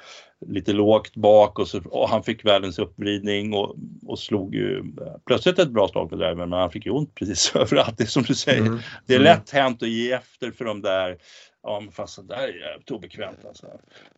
lite 0.47 0.73
lågt 0.73 1.15
bak 1.15 1.59
och, 1.59 1.69
så, 1.69 1.81
och 1.85 2.09
han 2.09 2.23
fick 2.23 2.45
världens 2.45 2.79
uppvridning 2.79 3.55
och, 3.55 3.77
och 4.07 4.19
slog 4.19 4.55
ju 4.55 4.85
plötsligt 5.27 5.59
ett 5.59 5.71
bra 5.71 5.89
slag 5.89 6.11
på 6.11 6.17
driven 6.17 6.51
men 6.51 6.59
han 6.59 6.71
fick 6.71 6.87
ju 6.87 6.93
ont 6.93 7.15
precis 7.15 7.53
överallt. 7.57 7.99
Det 7.99 8.05
är 8.05 8.09
som 8.09 8.23
du 8.23 8.35
säger, 8.35 8.61
mm. 8.61 8.79
det 9.07 9.15
är 9.15 9.21
mm. 9.21 9.25
lätt 9.25 9.51
hänt 9.51 9.83
att 9.83 9.89
ge 9.89 10.13
efter 10.13 10.51
för 10.51 10.65
de 10.65 10.83
där 10.83 11.17
Ja, 11.65 11.81
men 11.81 11.93
fast 11.93 12.17
det 12.17 12.35
där 12.35 12.43
är 12.43 12.71
jävligt 12.71 12.91
obekvämt 12.91 13.39
alltså. 13.49 13.67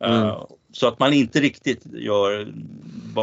Mm. 0.01 0.23
Uh, 0.23 0.47
så 0.73 0.89
att 0.89 0.99
man 0.99 1.13
inte 1.13 1.41
riktigt 1.41 1.87
gör 1.93 2.53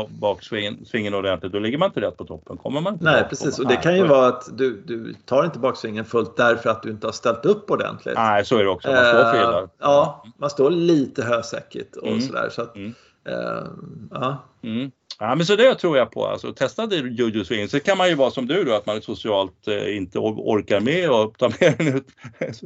baksvingen 0.09 1.13
ordentligt, 1.13 1.51
då 1.51 1.59
ligger 1.59 1.77
man 1.77 1.89
inte 1.89 2.01
rätt 2.01 2.17
på 2.17 2.25
toppen. 2.25 2.57
Kommer 2.57 2.81
man 2.81 2.97
Nej, 3.01 3.25
precis. 3.29 3.59
Och 3.59 3.67
det 3.67 3.75
kan 3.75 3.95
ju 3.95 4.07
vara 4.07 4.27
att 4.27 4.57
du, 4.57 4.81
du 4.81 5.13
tar 5.25 5.45
inte 5.45 5.59
baksvingen 5.59 6.05
fullt 6.05 6.37
därför 6.37 6.69
att 6.69 6.83
du 6.83 6.89
inte 6.89 7.07
har 7.07 7.11
ställt 7.11 7.45
upp 7.45 7.71
ordentligt. 7.71 8.15
Nej, 8.15 8.45
så 8.45 8.57
är 8.57 8.63
det 8.63 8.69
också. 8.69 8.87
Man 8.91 9.05
står 9.05 9.31
fel 9.33 9.63
uh, 9.63 9.69
Ja, 9.79 10.25
man 10.37 10.49
står 10.49 10.69
lite 10.69 11.23
hösäckigt 11.23 11.95
och 11.95 12.07
mm. 12.07 12.21
sådär. 12.21 12.49
Så 12.51 12.61
att, 12.61 12.75
mm. 12.75 12.93
Uh, 13.29 13.67
ja. 14.11 14.43
Mm. 14.63 14.91
Ja, 15.23 15.35
men 15.35 15.45
så 15.45 15.55
det 15.55 15.75
tror 15.75 15.97
jag 15.97 16.11
på. 16.11 16.27
Alltså, 16.27 16.53
testa 16.53 16.87
det 16.87 16.95
Jojo 16.95 17.43
Swing. 17.43 17.67
Så 17.67 17.79
kan 17.79 17.97
man 17.97 18.09
ju 18.09 18.15
vara 18.15 18.31
som 18.31 18.47
du 18.47 18.63
då, 18.63 18.73
att 18.73 18.85
man 18.85 19.01
socialt 19.01 19.67
eh, 19.67 19.97
inte 19.97 20.19
orkar 20.19 20.79
med 20.79 21.09
och 21.09 21.37
ta 21.37 21.49
med 21.59 21.77
den 21.77 21.87
ut 21.87 22.07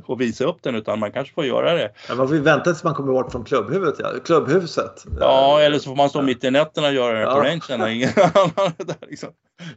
och 0.06 0.22
visa 0.22 0.46
upp 0.46 0.58
den 0.64 0.76
utan 0.76 1.00
man 1.00 1.12
kanske 1.12 1.34
får 1.34 1.46
göra 1.46 1.74
det. 1.74 1.92
Ja, 2.10 2.16
man 2.16 2.28
får 2.28 2.36
vänta 2.36 2.64
tills 2.64 2.84
man 2.84 2.94
kommer 2.94 3.14
bort 3.14 3.32
från 3.32 3.44
klubbhuvudet, 3.44 3.96
ja. 4.00 4.12
klubbhuset. 4.26 5.06
Ja, 5.20 5.62
eller 5.62 5.80
så 5.80 5.90
får 5.90 5.96
man 5.96 6.10
stå 6.10 6.22
mitt 6.22 6.44
i 6.44 6.52
nätterna 6.52 6.88
och 6.88 6.94
göra 6.94 7.14
det 7.14 7.22
ja. 7.22 7.34
på 7.34 7.40
rangen 7.40 7.96
ingen 7.96 8.10
annan 8.34 8.74
där 8.78 9.08
liksom. 9.10 9.30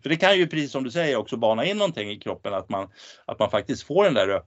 För 0.02 0.08
det 0.08 0.16
kan 0.16 0.38
ju 0.38 0.46
precis 0.46 0.72
som 0.72 0.84
du 0.84 0.90
säger 0.90 1.16
också 1.16 1.36
bana 1.36 1.64
in 1.64 1.76
någonting 1.76 2.10
i 2.10 2.18
kroppen 2.18 2.54
att 2.54 2.68
man, 2.68 2.88
att 3.24 3.38
man 3.38 3.50
faktiskt 3.50 3.82
får 3.82 4.04
den 4.04 4.14
där 4.14 4.42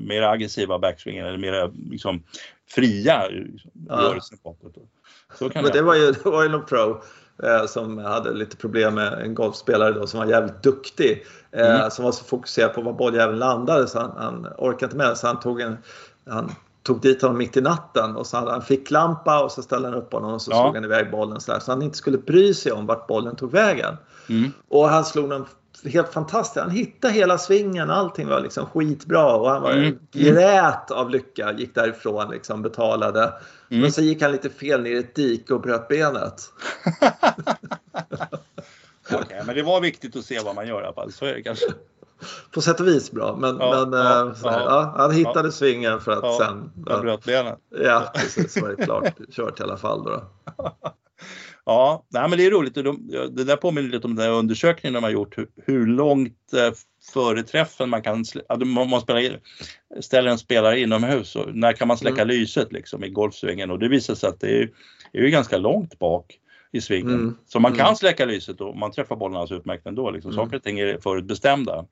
mer 0.00 0.22
aggressiva 0.22 0.78
backswingen 0.78 1.26
eller 1.26 1.38
mer 1.38 1.70
liksom, 1.90 2.22
fria 2.70 3.28
liksom, 3.28 3.70
ja. 3.88 3.94
rörelsen 3.94 4.38
bakåt. 4.44 4.74
Så 5.34 5.50
kan 5.50 5.62
Men 5.62 5.72
det, 5.72 5.78
det 5.78 5.84
var 5.84 5.94
ju, 5.94 6.12
det 6.24 6.24
var 6.24 6.42
ju 6.42 6.48
någon 6.48 6.64
pro 6.64 7.02
eh, 7.42 7.66
som 7.66 7.98
hade 7.98 8.32
lite 8.32 8.56
problem 8.56 8.94
med 8.94 9.12
en 9.12 9.34
golfspelare 9.34 9.92
då, 9.92 10.06
som 10.06 10.20
var 10.20 10.26
jävligt 10.26 10.62
duktig. 10.62 11.26
Eh, 11.52 11.76
mm. 11.76 11.90
Som 11.90 12.04
var 12.04 12.12
så 12.12 12.24
fokuserad 12.24 12.74
på 12.74 12.82
var 12.82 12.92
bolljäveln 12.92 13.38
landade 13.38 13.88
så 13.88 13.98
han, 13.98 14.12
han 14.16 14.46
orkade 14.58 14.84
inte 14.84 14.96
med 14.96 15.18
så 15.18 15.26
han 15.26 15.40
tog 15.40 15.60
en 15.60 15.78
han 16.28 16.50
tog 16.82 17.00
dit 17.00 17.22
honom 17.22 17.38
mitt 17.38 17.56
i 17.56 17.60
natten 17.60 18.16
och 18.16 18.26
så 18.26 18.36
hade 18.36 18.50
han 18.50 18.62
ficklampa 18.62 19.44
och 19.44 19.52
så 19.52 19.62
ställde 19.62 19.88
han 19.88 19.98
upp 19.98 20.12
honom 20.12 20.32
och 20.32 20.42
så 20.42 20.50
ja. 20.50 20.62
slog 20.62 20.74
han 20.74 20.84
iväg 20.84 21.10
bollen 21.10 21.40
så, 21.40 21.52
där, 21.52 21.60
så 21.60 21.72
han 21.72 21.82
inte 21.82 21.96
skulle 21.96 22.18
bry 22.18 22.54
sig 22.54 22.72
om 22.72 22.86
vart 22.86 23.06
bollen 23.06 23.36
tog 23.36 23.52
vägen. 23.52 23.96
Mm. 24.28 24.52
Och 24.68 24.88
han 24.88 25.04
slog 25.04 25.30
den 25.30 25.44
helt 25.84 26.12
fantastiskt. 26.12 26.64
Han 26.64 26.70
hittade 26.70 27.14
hela 27.14 27.38
svingen, 27.38 27.90
allting 27.90 28.28
var 28.28 28.40
liksom 28.40 28.66
skitbra 28.66 29.34
och 29.34 29.50
han 29.50 29.62
var 29.62 29.72
mm. 29.72 29.98
grät 30.12 30.90
av 30.90 31.10
lycka, 31.10 31.52
gick 31.52 31.74
därifrån, 31.74 32.30
liksom, 32.30 32.62
betalade. 32.62 33.32
Mm. 33.70 33.82
Men 33.82 33.92
så 33.92 34.02
gick 34.02 34.22
han 34.22 34.32
lite 34.32 34.50
fel 34.50 34.82
ner 34.82 34.90
i 34.90 34.98
ett 34.98 35.14
dike 35.14 35.54
och 35.54 35.60
bröt 35.60 35.88
benet. 35.88 36.52
okay, 39.12 39.42
men 39.46 39.54
det 39.54 39.62
var 39.62 39.80
viktigt 39.80 40.16
att 40.16 40.24
se 40.24 40.40
vad 40.40 40.54
man 40.54 40.68
gör 40.68 40.82
i 40.82 40.84
alla 40.84 40.94
fall, 40.94 41.12
så 41.12 41.24
är 41.24 41.34
det 41.34 41.42
kanske. 41.42 41.66
På 42.54 42.60
sätt 42.60 42.80
och 42.80 42.86
vis 42.86 43.10
bra, 43.10 43.36
men, 43.36 43.56
ja, 43.56 43.86
men 43.86 44.00
ja, 44.00 44.26
äh, 44.26 44.32
ja, 44.42 44.60
ja, 44.64 44.94
han 44.96 45.10
hittade 45.10 45.52
svingen 45.52 46.00
för 46.00 46.12
att 46.12 46.36
sen... 46.36 46.72
Han 46.86 47.00
bröt 47.00 47.24
benet. 47.24 47.58
Ja, 47.84 48.12
precis. 48.14 48.52
Så 48.52 48.60
var 48.60 48.68
det 48.68 48.84
klart 48.84 49.14
kört 49.30 49.60
i 49.60 49.62
alla 49.62 49.76
fall. 49.76 50.04
Då. 50.04 50.22
Ja, 51.68 52.06
nej, 52.08 52.28
men 52.28 52.38
det 52.38 52.46
är 52.46 52.50
roligt. 52.50 52.74
Det 52.74 53.44
där 53.44 53.56
påminner 53.56 53.88
lite 53.88 54.06
om 54.06 54.14
den 54.14 54.26
där 54.26 54.32
undersökningen 54.32 54.94
de 54.94 55.02
har 55.02 55.10
gjort. 55.10 55.38
Hur, 55.38 55.48
hur 55.66 55.86
långt 55.86 56.52
eh, 56.52 56.72
före 57.12 57.42
träffen 57.42 57.88
man 57.88 58.02
kan, 58.02 58.24
man, 58.64 58.90
man 58.90 59.00
spelar, 59.00 59.40
ställer 60.00 60.30
en 60.30 60.38
spelare 60.38 60.80
inomhus 60.80 61.36
och 61.36 61.56
när 61.56 61.72
kan 61.72 61.88
man 61.88 61.98
släcka 61.98 62.22
mm. 62.22 62.28
lyset 62.28 62.72
liksom 62.72 63.04
i 63.04 63.08
golfsvingen 63.08 63.70
och 63.70 63.78
det 63.78 63.88
visar 63.88 64.14
sig 64.14 64.28
att 64.28 64.40
det 64.40 64.58
är, 64.58 64.70
är 65.12 65.22
ju 65.22 65.30
ganska 65.30 65.58
långt 65.58 65.98
bak 65.98 66.38
i 66.72 66.80
svingen. 66.80 67.14
Mm. 67.14 67.36
Så 67.46 67.60
man 67.60 67.72
kan 67.72 67.86
mm. 67.86 67.96
släcka 67.96 68.24
lyset 68.24 68.60
och 68.60 68.76
man 68.76 68.92
träffar 68.92 69.16
bollen 69.16 69.36
alldeles 69.36 69.60
utmärkt 69.60 69.86
ändå. 69.86 70.10
Liksom. 70.10 70.32
Mm. 70.32 70.44
Saker 70.44 70.56
och 70.56 70.62
ting 70.62 70.78
är 70.78 70.98
förutbestämda, 70.98 71.84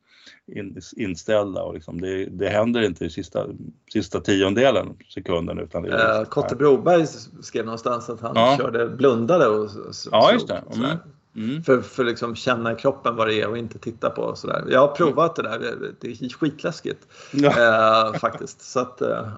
in, 0.46 0.80
inställda 0.96 1.62
och 1.62 1.74
liksom 1.74 2.00
det, 2.00 2.26
det 2.26 2.48
händer 2.48 2.82
inte 2.82 3.04
i 3.04 3.10
sista, 3.10 3.46
sista 3.92 4.20
tiondelen 4.20 4.96
sekunden. 5.08 5.58
Utan 5.58 5.82
det 5.82 5.92
är, 5.92 6.20
äh, 6.20 6.24
Kotte 6.24 6.56
Broberg 6.56 7.06
skrev 7.42 7.64
någonstans 7.64 8.10
att 8.10 8.20
han 8.20 8.32
ja. 8.34 8.56
körde, 8.58 8.88
blundade 8.88 9.46
och 9.46 9.70
Ja, 10.10 10.32
just 10.32 10.48
det. 10.48 10.62
Mm. 10.76 10.96
Mm. 11.36 11.62
För, 11.62 11.80
för 11.80 12.04
liksom 12.04 12.36
känna 12.36 12.72
i 12.72 12.74
kroppen 12.74 13.16
vad 13.16 13.28
det 13.28 13.34
är 13.34 13.48
och 13.48 13.58
inte 13.58 13.78
titta 13.78 14.10
på 14.10 14.36
sådär. 14.36 14.64
Jag 14.70 14.80
har 14.80 14.88
provat 14.88 15.36
det 15.36 15.42
där, 15.42 15.58
det 16.00 16.08
är 16.08 16.28
skitläskigt 16.28 17.06
ja. 17.32 17.48
eh, 17.48 18.18
faktiskt. 18.18 18.62
Så 18.62 18.80
att, 18.80 19.02
eh, 19.02 19.28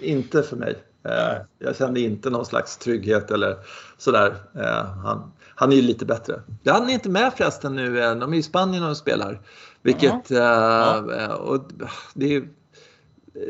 inte 0.00 0.42
för 0.42 0.56
mig. 0.56 0.76
Eh, 1.08 1.36
jag 1.58 1.76
kände 1.76 2.00
inte 2.00 2.30
någon 2.30 2.46
slags 2.46 2.76
trygghet 2.76 3.30
eller 3.30 3.56
sådär. 3.98 4.34
Eh, 4.54 4.86
han, 4.86 5.32
han 5.54 5.72
är 5.72 5.76
ju 5.76 5.82
lite 5.82 6.04
bättre. 6.04 6.40
Han 6.66 6.88
är 6.90 6.94
inte 6.94 7.08
med 7.08 7.32
förresten 7.36 7.76
nu, 7.76 8.00
de 8.00 8.32
är 8.32 8.36
i 8.36 8.42
Spanien 8.42 8.84
och 8.84 8.96
spelar. 8.96 9.40
Vilket, 9.82 10.30
ja. 10.30 11.34
och 11.34 11.70
det 12.14 12.34
är 12.34 12.48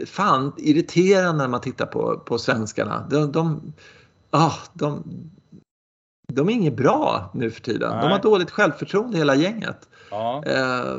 fan 0.07 0.53
irriterande 0.57 1.43
när 1.43 1.49
man 1.49 1.61
tittar 1.61 1.87
på, 1.87 2.19
på 2.19 2.39
svenskarna. 2.39 3.07
De, 3.11 3.33
de, 3.33 3.73
ah, 4.31 4.55
de, 4.73 5.03
de 6.33 6.49
är 6.49 6.53
inget 6.53 6.77
bra 6.77 7.31
nu 7.35 7.51
för 7.51 7.61
tiden. 7.61 7.91
Nej. 7.91 8.03
De 8.03 8.13
har 8.13 8.23
dåligt 8.23 8.51
självförtroende 8.51 9.19
hela 9.19 9.35
gänget. 9.35 9.89
Ja. 10.11 10.43
Eh, 10.47 10.97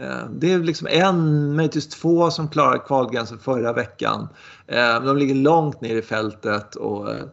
Eh, 0.00 0.24
det 0.30 0.52
är 0.52 0.58
liksom 0.58 0.88
en, 0.90 1.54
möjligtvis 1.56 1.88
två 1.88 2.30
som 2.30 2.48
klarade 2.48 2.78
kvalgränsen 2.78 3.38
förra 3.38 3.72
veckan. 3.72 4.28
Eh, 4.66 5.02
de 5.02 5.16
ligger 5.16 5.34
långt 5.34 5.80
ner 5.80 5.96
i 5.96 6.02
fältet 6.02 6.74
och 6.74 7.10
eh, 7.10 7.24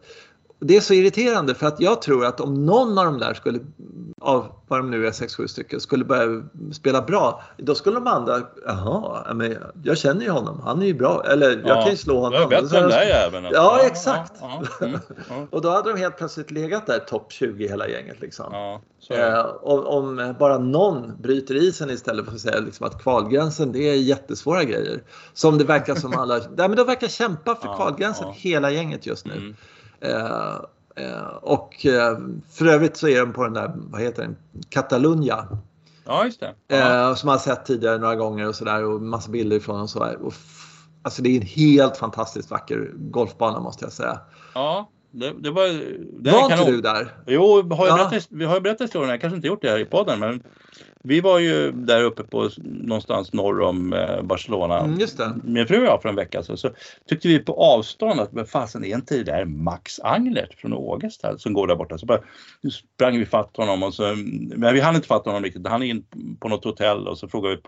det 0.60 0.76
är 0.76 0.80
så 0.80 0.94
irriterande 0.94 1.54
för 1.54 1.66
att 1.66 1.80
jag 1.80 2.02
tror 2.02 2.26
att 2.26 2.40
om 2.40 2.66
någon 2.66 2.98
av 2.98 3.04
de 3.04 3.18
där 3.18 3.34
skulle, 3.34 3.58
av 4.20 4.46
vad 4.68 4.78
de 4.78 4.90
nu 4.90 5.06
är, 5.06 5.10
6-7 5.10 5.46
stycken, 5.46 5.80
skulle 5.80 6.04
börja 6.04 6.42
spela 6.72 7.02
bra, 7.02 7.42
då 7.56 7.74
skulle 7.74 7.96
de 7.96 8.06
andra, 8.06 8.40
jaha, 8.66 9.34
men 9.34 9.56
jag 9.82 9.98
känner 9.98 10.22
ju 10.24 10.30
honom, 10.30 10.60
han 10.64 10.82
är 10.82 10.86
ju 10.86 10.94
bra, 10.94 11.24
eller 11.26 11.50
jag 11.50 11.60
Ja. 11.76 11.82
kan 11.82 11.90
ju 11.90 11.96
slå 11.96 12.20
honom. 12.20 12.32
Jag 12.32 12.52
är 12.52 12.62
bättre 12.62 12.78
än 12.78 12.88
dig 12.88 13.10
även. 13.10 13.46
alltså. 13.46 13.62
Ja, 13.62 13.80
exakt. 13.86 14.32
Ja, 14.40 14.62
ja, 14.80 14.86
mm, 14.86 15.00
ja, 15.28 15.46
Och 15.50 15.62
då 15.62 15.70
hade 15.70 15.92
de 15.92 15.98
helt 15.98 16.16
plötsligt 16.18 16.50
legat 16.50 16.86
där 16.86 16.98
topp 16.98 17.32
20 17.32 17.68
hela 17.68 17.88
gänget 17.88 18.20
liksom. 18.20 18.46
ja, 18.52 18.80
det. 19.08 19.26
Eh, 19.26 19.46
om, 19.62 19.86
om 19.86 20.34
bara 20.38 20.58
någon 20.58 21.12
bryter 21.22 21.54
isen 21.54 21.90
istället 21.90 22.24
för 22.26 22.32
att 22.32 22.40
säga 22.40 22.60
liksom 22.60 22.86
att 22.86 23.02
kvalgränsen 23.02 23.72
det 23.72 23.90
är 23.90 23.94
jättesvåra 23.94 24.64
grejer. 24.64 25.02
Som 25.34 25.58
det 25.58 25.64
verkar 25.64 25.94
som 25.94 26.14
alla, 26.18 26.34
nej 26.56 26.68
men 26.68 26.76
de 26.76 26.86
verkar 26.86 27.08
kämpa 27.08 27.54
för 27.54 27.68
Ja, 27.68 27.76
kvalgränsen 27.76 28.26
ja. 28.26 28.34
hela 28.36 28.70
gänget 28.70 29.06
just 29.06 29.26
nu. 29.26 29.32
Mm. 29.32 29.56
Eh, 30.00 30.56
eh, 30.96 31.26
och 31.42 31.86
eh, 31.86 32.18
för 32.50 32.66
övrigt 32.66 32.96
så 32.96 33.08
är 33.08 33.20
de 33.20 33.32
på 33.32 33.44
den 33.44 33.52
där, 33.52 33.72
vad 33.76 34.00
heter 34.00 34.22
den, 34.22 34.36
Catalunya. 34.68 35.48
Ja, 36.04 36.24
just 36.24 36.40
det. 36.40 36.54
Ja. 36.68 37.16
Som 37.16 37.26
man 37.26 37.32
har 37.32 37.38
sett 37.38 37.64
tidigare 37.66 37.98
några 37.98 38.16
gånger 38.16 38.48
och 38.48 38.54
sådär 38.54 38.84
och 38.84 39.02
massa 39.02 39.30
bilder 39.30 39.56
ifrån 39.56 39.80
och 39.80 39.90
sådär. 39.90 40.18
Alltså 41.02 41.22
det 41.22 41.28
är 41.28 41.40
en 41.40 41.46
helt 41.46 41.96
fantastiskt 41.96 42.50
vacker 42.50 42.92
golfbana 42.94 43.60
måste 43.60 43.84
jag 43.84 43.92
säga. 43.92 44.20
ja, 44.54 44.90
det, 45.18 45.32
det 45.38 45.50
var... 45.50 45.66
Det 46.22 46.30
Var 46.30 46.42
inte 46.52 46.70
du 46.70 46.80
där? 46.80 47.08
Jo, 47.26 47.62
har 47.70 47.86
jag 47.86 47.98
Ja. 47.98 48.08
berättat, 48.10 48.28
vi 48.30 48.44
har 48.44 48.54
ju 48.54 48.60
berättat 48.60 48.84
historien, 48.84 49.10
jag 49.10 49.20
kanske 49.20 49.36
inte 49.36 49.48
gjort 49.48 49.62
det 49.62 49.70
här 49.70 49.78
i 49.78 49.84
podden, 49.84 50.18
men 50.18 50.42
vi 51.02 51.20
var 51.20 51.38
ju 51.38 51.72
där 51.72 52.02
uppe 52.04 52.22
på 52.22 52.50
någonstans 52.64 53.32
norr 53.32 53.60
om 53.60 53.92
eh, 53.92 54.22
Barcelona. 54.22 54.80
Mm, 54.80 55.00
just 55.00 55.18
det. 55.18 55.32
Min 55.44 55.66
fru 55.66 55.80
och 55.80 55.86
jag 55.86 56.02
för 56.02 56.08
en 56.08 56.16
vecka 56.16 56.42
sedan 56.42 56.56
så 56.56 56.70
tyckte 57.08 57.28
vi 57.28 57.38
på 57.38 57.52
avstånd 57.52 58.20
att 58.20 58.32
men 58.32 58.46
fasen 58.46 58.84
är 58.84 58.94
inte 58.94 59.16
det 59.16 59.22
där 59.24 59.44
Max 59.44 60.00
Anglert 60.00 60.54
från 60.54 60.72
Ågesta 60.72 61.38
som 61.38 61.52
går 61.52 61.66
där 61.66 61.76
borta. 61.76 61.98
Så 61.98 62.06
bara 62.06 62.20
sprang 62.72 63.18
vi 63.18 63.26
fatt 63.26 63.56
honom 63.56 63.82
och 63.82 63.94
så, 63.94 64.02
men 64.56 64.74
vi 64.74 64.80
hann 64.80 64.96
inte 64.96 65.08
fatta 65.08 65.30
honom 65.30 65.42
riktigt. 65.42 65.66
Han 65.66 65.82
är 65.82 65.86
in 65.86 66.04
på 66.40 66.48
något 66.48 66.64
hotell 66.64 67.08
och 67.08 67.18
så 67.18 67.28
frågade 67.28 67.54
vi 67.56 67.62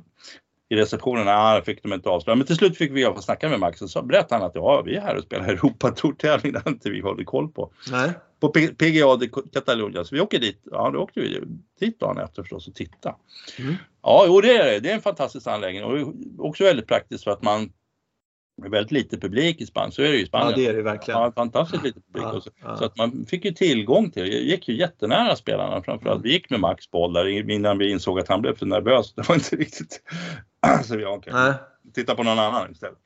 i 0.70 0.76
receptionen, 0.76 1.24
nej, 1.24 1.62
fick 1.62 1.82
de 1.82 1.92
inte 1.92 2.08
avslöja. 2.08 2.36
Men 2.36 2.46
till 2.46 2.56
slut 2.56 2.76
fick 2.76 2.92
vi 2.92 3.00
i 3.00 3.04
alla 3.04 3.14
fall 3.14 3.22
snacka 3.22 3.48
med 3.48 3.60
Max 3.60 3.82
och 3.82 3.90
så 3.90 4.02
berättade 4.02 4.40
han 4.40 4.48
att 4.50 4.54
ja, 4.54 4.82
vi 4.82 4.96
är 4.96 5.00
här 5.00 5.16
och 5.16 5.22
spelar 5.22 5.44
Europatour-tävling, 5.48 6.52
det 6.52 6.62
har 6.64 6.70
inte 6.70 6.90
vi 6.90 7.00
hållit 7.00 7.26
koll 7.26 7.48
på 7.48 7.72
Nej. 7.90 8.10
på 8.40 8.48
PGA 8.52 9.16
de 9.16 9.28
Catalunya. 9.28 10.04
Så 10.04 10.14
vi 10.14 10.20
åker 10.20 10.38
dit. 10.38 10.60
Ja, 10.64 10.90
då 10.90 10.98
åkte 10.98 11.20
vi 11.20 11.40
dit 11.80 12.00
dagen 12.00 12.18
efter 12.18 12.42
förstås 12.42 12.68
och 12.68 12.74
titta. 12.74 13.16
Mm. 13.58 13.74
Ja, 14.02 14.24
jo, 14.26 14.40
det 14.40 14.56
är 14.56 14.72
det. 14.72 14.80
Det 14.80 14.90
är 14.90 14.94
en 14.94 15.00
fantastisk 15.00 15.46
anläggning 15.46 15.84
och 15.84 16.14
också 16.38 16.64
väldigt 16.64 16.86
praktiskt 16.86 17.24
för 17.24 17.30
att 17.30 17.42
man 17.42 17.72
är 18.64 18.68
väldigt 18.68 18.92
lite 18.92 19.18
publik 19.18 19.60
i 19.60 19.66
Spanien. 19.66 19.92
Så 19.92 20.02
är 20.02 20.08
det 20.08 20.14
ju 20.14 20.18
i 20.18 20.22
Ja 20.22 20.26
Spanien. 20.26 20.58
det 20.58 20.66
är 20.66 20.74
det 20.74 20.82
verkligen. 20.82 21.20
Ja, 21.20 21.32
fantastiskt 21.32 21.84
lite 21.84 22.00
publik. 22.00 22.24
Ja, 22.24 22.40
så, 22.40 22.50
ja. 22.62 22.76
så 22.76 22.84
att 22.84 22.96
man 22.96 23.26
fick 23.28 23.44
ju 23.44 23.52
tillgång 23.52 24.10
till. 24.10 24.32
Jag 24.32 24.42
gick 24.42 24.68
ju 24.68 24.76
jättenära 24.76 25.36
spelarna 25.36 25.82
framförallt. 25.82 26.24
Vi 26.24 26.32
gick 26.32 26.50
med 26.50 26.60
Max 26.60 26.90
boll 26.90 27.12
där 27.12 27.50
innan 27.50 27.78
vi 27.78 27.90
insåg 27.90 28.20
att 28.20 28.28
han 28.28 28.42
blev 28.42 28.56
för 28.56 28.66
nervös. 28.66 29.14
Det 29.14 29.28
var 29.28 29.34
inte 29.34 29.56
riktigt 29.56 30.02
så 30.84 30.96
vi 30.96 31.06
okay. 31.06 31.32
Nej. 31.32 31.54
titta 31.94 32.14
på 32.14 32.22
någon 32.22 32.38
annan 32.38 32.70
istället. 32.70 32.98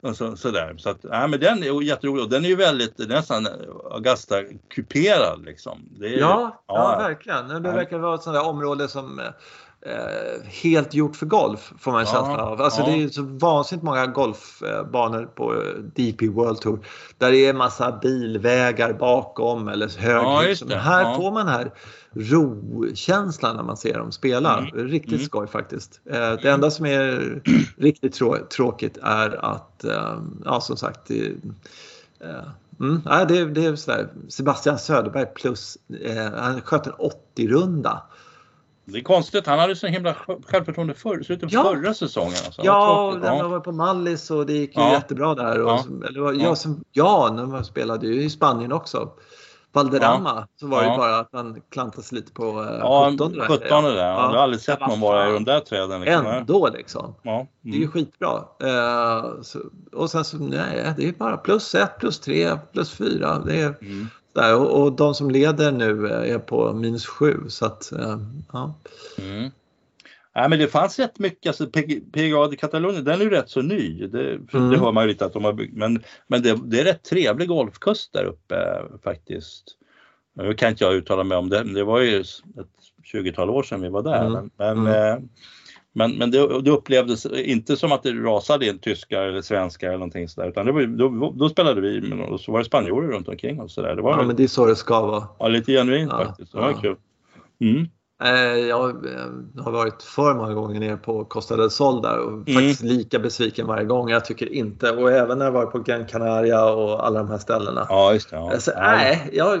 Och 0.00 0.16
så, 0.16 0.36
sådär. 0.36 0.74
Så 0.78 0.90
att, 0.90 1.02
nej, 1.02 1.28
men 1.28 1.40
den 1.40 1.62
är 1.62 1.82
jätterolig 1.82 2.24
och 2.24 2.30
den 2.30 2.44
är 2.44 2.48
ju 2.48 2.56
väldigt 2.56 2.98
nästan 2.98 3.46
Augusta-kuperad 3.90 5.44
liksom. 5.44 5.88
Är, 6.00 6.06
Ja, 6.06 6.64
ja, 6.66 6.92
ja. 6.98 6.98
verkligen. 6.98 7.48
Det 7.48 7.72
verkar 7.72 7.98
vara 7.98 8.14
ett 8.14 8.22
sånt 8.22 8.36
där 8.36 8.46
område 8.46 8.88
som 8.88 9.20
eh, 9.20 9.26
helt 10.44 10.94
gjort 10.94 11.16
för 11.16 11.26
golf 11.26 11.72
får 11.78 11.90
man 11.92 12.00
en 12.00 12.06
Ja, 12.06 12.12
känsla 12.12 12.44
av. 12.44 12.62
Alltså 12.62 12.80
ja. 12.80 12.86
det 12.86 13.02
är 13.02 13.08
så 13.08 13.22
vansinnigt 13.22 13.84
många 13.84 14.06
golfbanor 14.06 15.28
på 15.34 15.54
eh, 15.54 15.60
DP 15.94 16.28
World 16.28 16.60
Tour 16.60 16.86
där 17.18 17.30
det 17.30 17.46
är 17.46 17.54
massa 17.54 17.92
bilvägar 18.02 18.92
bakom 18.92 19.68
eller 19.68 19.90
Ja, 20.00 20.40
höghus. 20.40 20.60
det. 20.60 20.66
Men 20.66 20.78
här 20.78 21.02
Ja. 21.02 21.14
får 21.16 21.30
man 21.32 21.48
här 21.48 21.70
ro-känslan 22.12 23.56
när 23.56 23.62
man 23.62 23.76
ser 23.76 23.98
dem 23.98 24.12
spela. 24.12 24.58
Mm. 24.58 24.88
Riktigt 24.88 25.12
Mm. 25.12 25.24
skoj 25.26 25.46
faktiskt. 25.46 26.00
Eh, 26.10 26.32
det 26.42 26.50
enda 26.50 26.70
som 26.70 26.86
är 26.86 27.42
riktigt 27.76 28.14
trå- 28.20 28.46
tråkigt 28.48 28.98
är 29.02 29.44
att, 29.44 29.84
eh, 29.84 30.20
ja 30.44 30.60
som 30.60 30.76
sagt, 30.76 31.00
det, 31.06 31.26
eh, 32.20 32.48
Mm, 32.80 33.00
det, 33.28 33.44
det 33.44 33.64
är. 33.66 34.08
Sebastian 34.28 34.78
Söderberg 34.78 35.26
plus, 35.34 35.78
eh, 36.04 36.32
han 36.34 36.60
sköt 36.60 36.86
en 36.86 36.92
80-runda. 36.92 38.02
Det 38.88 38.98
är 38.98 39.02
konstigt, 39.02 39.46
han 39.46 39.58
hade 39.58 39.76
så 39.76 39.86
himla 39.86 40.14
självförtroende 40.46 40.94
förr, 40.94 41.22
slutet 41.22 41.48
på 41.50 41.54
Ja. 41.54 41.62
förra 41.64 41.94
säsongen. 41.94 42.34
Alltså. 42.46 42.62
Ja, 42.64 43.14
när 43.22 43.42
man 43.42 43.50
var 43.50 43.60
på 43.60 43.72
Mallis 43.72 44.30
och 44.30 44.46
det 44.46 44.52
gick 44.52 44.76
ju 44.76 44.82
Ja. 44.82 44.92
jättebra 44.92 45.34
där. 45.34 45.62
Och, 45.62 45.70
Ja. 45.70 45.84
eller, 46.08 46.20
Ja. 46.20 46.32
ja. 46.32 46.56
Som, 46.56 46.84
ja, 46.92 47.30
när 47.36 47.46
man 47.46 47.64
spelade 47.64 48.06
ju 48.06 48.22
i 48.22 48.30
Spanien 48.30 48.72
också. 48.72 49.10
Valderrama 49.72 50.46
så 50.60 50.66
var 50.66 50.82
det 50.82 50.88
Ja. 50.88 50.96
bara 50.96 51.18
att 51.18 51.28
han 51.32 51.60
klantade 51.70 52.02
sig 52.02 52.16
lite 52.16 52.32
på 52.32 52.42
eh, 52.62 52.78
Ja, 52.80 53.08
17 53.12 53.32
där. 53.32 53.40
17 53.48 53.84
där. 53.84 53.96
Jag 53.96 54.14
har 54.14 54.34
Ja. 54.34 54.40
aldrig 54.42 54.60
sett 54.62 54.76
Ja, 54.80 54.86
någon 54.86 55.00
vara 55.00 55.28
i 55.30 55.32
de 55.32 55.44
där 55.44 55.60
träden. 55.60 56.00
Liksom. 56.00 56.26
Ändå 56.26 56.68
liksom. 56.74 57.14
Ja. 57.22 57.46
Det 57.62 57.68
är 57.70 57.72
ju 57.74 57.78
Mm. 57.78 57.90
skitbra. 57.92 58.42
Eh, 58.64 59.24
så, 59.42 59.58
och 59.92 60.10
sen 60.10 60.24
så, 60.24 60.36
nej, 60.36 60.94
det 60.96 61.08
är 61.08 61.12
bara 61.12 61.36
plus 61.36 61.74
ett, 61.74 61.98
plus 61.98 62.20
tre, 62.20 62.58
plus 62.72 62.90
fyra. 62.92 63.38
Det 63.46 63.60
är, 63.60 63.74
Mm. 63.80 64.08
Där. 64.36 64.56
Och, 64.60 64.82
och 64.82 64.92
de 64.92 65.14
som 65.14 65.30
leder 65.30 65.72
nu 65.72 66.06
eh, 66.10 66.34
är 66.34 66.38
på 66.38 66.72
minus 66.72 67.06
sju. 67.06 67.36
Så 67.48 67.66
att, 67.66 67.92
eh, 67.92 68.18
ja. 68.52 68.74
Mm. 69.18 69.50
Nej, 70.34 70.48
men 70.48 70.58
det 70.58 70.68
fanns 70.68 70.98
rätt 70.98 71.18
mycket, 71.18 71.46
alltså 71.46 71.64
PG- 71.64 72.12
PGA 72.12 72.46
de 72.48 72.56
Catalunya, 72.56 73.00
den 73.00 73.20
är 73.20 73.24
ju 73.24 73.30
rätt 73.30 73.50
så 73.50 73.62
ny. 73.62 74.06
Det, 74.06 74.30
Mm. 74.52 74.70
det 74.70 74.78
hör 74.78 74.92
man 74.92 75.04
ju 75.04 75.08
lite 75.08 75.24
att 75.26 75.32
de 75.32 75.44
har 75.44 75.52
byggt, 75.52 75.76
men, 75.76 76.02
men 76.26 76.42
det, 76.42 76.58
det 76.64 76.80
är 76.80 76.84
rätt 76.84 77.02
trevlig 77.04 77.48
golfkust 77.48 78.12
där 78.12 78.24
uppe 78.24 78.56
eh, 78.56 78.98
faktiskt. 79.04 79.64
Nu 80.34 80.54
kan 80.54 80.68
inte 80.70 80.84
jag 80.84 80.94
uttala 80.94 81.24
mig 81.24 81.38
om 81.38 81.48
det, 81.48 81.62
det 81.74 81.84
var 81.84 82.00
ju 82.00 82.20
ett 82.20 82.26
20-tal 83.14 83.50
år 83.50 83.62
sedan 83.62 83.80
vi 83.80 83.88
var 83.88 84.02
där. 84.02 84.26
Mm. 84.26 84.50
Men, 84.56 84.82
men, 84.82 84.86
Mm. 85.12 85.28
Men, 85.96 86.12
men 86.18 86.30
det, 86.30 86.60
det 86.62 86.70
upplevdes 86.70 87.26
inte 87.26 87.76
som 87.76 87.92
att 87.92 88.02
det 88.02 88.10
rasade 88.12 88.66
in 88.66 88.78
tyskar 88.78 89.22
eller 89.22 89.42
svenskar 89.42 89.86
eller 89.88 89.98
någonting 89.98 90.28
sådär, 90.28 90.48
utan 90.48 90.66
det 90.66 90.72
var, 90.72 90.82
då, 90.82 91.32
då 91.36 91.48
spelade 91.48 91.80
vi 91.80 92.00
men 92.00 92.20
och 92.20 92.40
så 92.40 92.52
var 92.52 92.58
det 92.58 92.64
spanjorer 92.64 93.08
runt 93.08 93.28
omkring 93.28 93.60
och 93.60 93.70
sådär. 93.70 93.96
Ja, 94.02 94.22
men 94.26 94.36
det 94.36 94.42
är 94.42 94.48
så 94.48 94.66
det 94.66 94.76
ska 94.76 95.06
vara. 95.06 95.24
ja, 95.38 95.48
lite 95.48 95.72
genuint 95.72 96.12
Ja, 96.12 96.24
faktiskt. 96.24 96.52
Det 96.52 96.58
var 96.58 96.70
ja. 96.70 96.76
kul. 96.80 96.96
Mm. 97.60 97.86
Eh, 98.22 98.58
Jag 98.68 98.88
eh, 99.06 99.64
har 99.64 99.72
varit 99.72 100.02
för 100.02 100.34
många 100.34 100.54
gånger 100.54 100.80
nere 100.80 100.96
på 100.96 101.24
Costa 101.24 101.56
del 101.56 101.70
Sol 101.70 102.02
där 102.02 102.18
och 102.18 102.32
Mm. 102.32 102.44
faktiskt 102.46 102.82
lika 102.82 103.18
besviken 103.18 103.66
varje 103.66 103.84
gång. 103.84 104.10
Jag 104.10 104.24
tycker 104.24 104.52
inte, 104.52 104.90
och 104.90 105.12
även 105.12 105.38
när 105.38 105.44
jag 105.44 105.52
varit 105.52 105.72
på 105.72 105.78
Gran 105.78 106.06
Canaria 106.06 106.70
och 106.70 107.06
alla 107.06 107.18
de 107.18 107.28
här 107.28 107.38
ställena. 107.38 107.86
Ja, 107.88 108.12
just 108.12 108.30
det. 108.30 108.36
Ja. 108.36 108.52
Alltså, 108.52 108.70
Ja, 108.74 108.80
nej, 108.82 109.30
jag, 109.32 109.60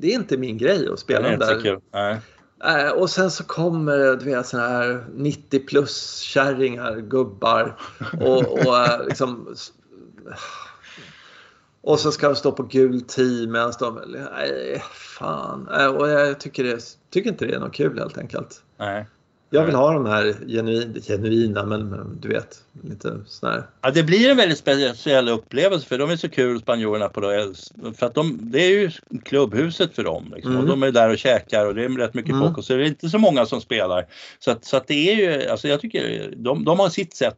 det 0.00 0.06
är 0.10 0.14
inte 0.14 0.36
min 0.38 0.58
grej 0.58 0.88
att 0.92 0.98
spela 0.98 1.20
är 1.20 1.22
de 1.24 1.34
inte 1.34 1.46
så 1.46 1.54
där. 1.54 1.60
kul. 1.60 1.78
Nej. 1.92 2.16
Eh, 2.64 2.90
och 2.90 3.10
sen 3.10 3.30
så 3.30 3.44
kommer 3.44 4.16
du 4.16 4.24
vet 4.24 4.46
såna 4.46 4.68
här 4.68 5.06
90 5.14 5.66
plus 5.66 6.18
kärringar, 6.18 6.96
gubbar 6.96 7.76
och, 8.20 8.52
och 8.52 8.78
eh, 8.78 9.04
liksom 9.06 9.54
och 11.82 12.00
så 12.00 12.12
ska 12.12 12.28
de 12.28 12.36
stå 12.36 12.52
på 12.52 12.62
gul 12.62 13.00
team 13.00 13.52
medan 13.52 13.72
de... 13.78 14.00
Nej, 14.06 14.82
fan. 14.92 15.68
Eh, 15.68 15.86
och 15.86 16.08
jag 16.08 16.40
tycker, 16.40 16.64
det, 16.64 16.80
tycker 17.10 17.30
inte 17.30 17.46
det 17.46 17.54
är 17.54 17.60
något 17.60 17.74
kul 17.74 17.98
helt 17.98 18.18
enkelt. 18.18 18.62
Nej. 18.76 19.06
Jag 19.52 19.64
vill 19.66 19.74
ha 19.74 19.92
de 19.92 20.06
här 20.06 20.34
genuin, 20.48 21.00
genuina, 21.06 21.64
men, 21.66 21.88
men 21.88 22.18
du 22.20 22.28
vet, 22.28 22.56
lite 22.82 23.20
sån 23.26 23.50
här. 23.50 23.62
Ja, 23.82 23.90
det 23.90 24.02
blir 24.02 24.30
en 24.30 24.36
väldigt 24.36 24.58
speciell 24.58 25.28
upplevelse 25.28 25.86
för 25.86 25.98
de 25.98 26.10
är 26.10 26.16
så 26.16 26.28
kul 26.28 26.60
spanjorerna 26.60 27.08
på 27.08 27.20
det. 27.20 27.54
För 27.96 28.06
att 28.06 28.14
de, 28.14 28.38
det 28.42 28.58
är 28.58 28.70
ju 28.70 28.90
klubbhuset 29.24 29.94
för 29.94 30.04
dem. 30.04 30.32
Liksom. 30.34 30.52
Mm. 30.52 30.62
Och 30.62 30.68
de 30.68 30.82
är 30.82 30.90
där 30.90 31.10
och 31.10 31.18
käkar 31.18 31.66
och 31.66 31.74
det 31.74 31.84
är 31.84 31.88
rätt 31.88 32.14
mycket 32.14 32.30
Mm. 32.30 32.42
folk 32.42 32.58
och 32.58 32.64
så 32.64 32.74
är 32.74 32.78
det 32.78 32.86
inte 32.86 33.08
så 33.08 33.18
många 33.18 33.46
som 33.46 33.60
spelar. 33.60 34.06
Så 34.38 34.50
att, 34.50 34.64
så 34.64 34.76
att 34.76 34.86
det 34.86 35.10
är 35.10 35.14
ju, 35.14 35.48
alltså 35.48 35.68
jag 35.68 35.80
tycker 35.80 36.34
de, 36.36 36.64
de 36.64 36.78
har 36.78 36.88
sitt 36.88 37.14
sätt 37.16 37.36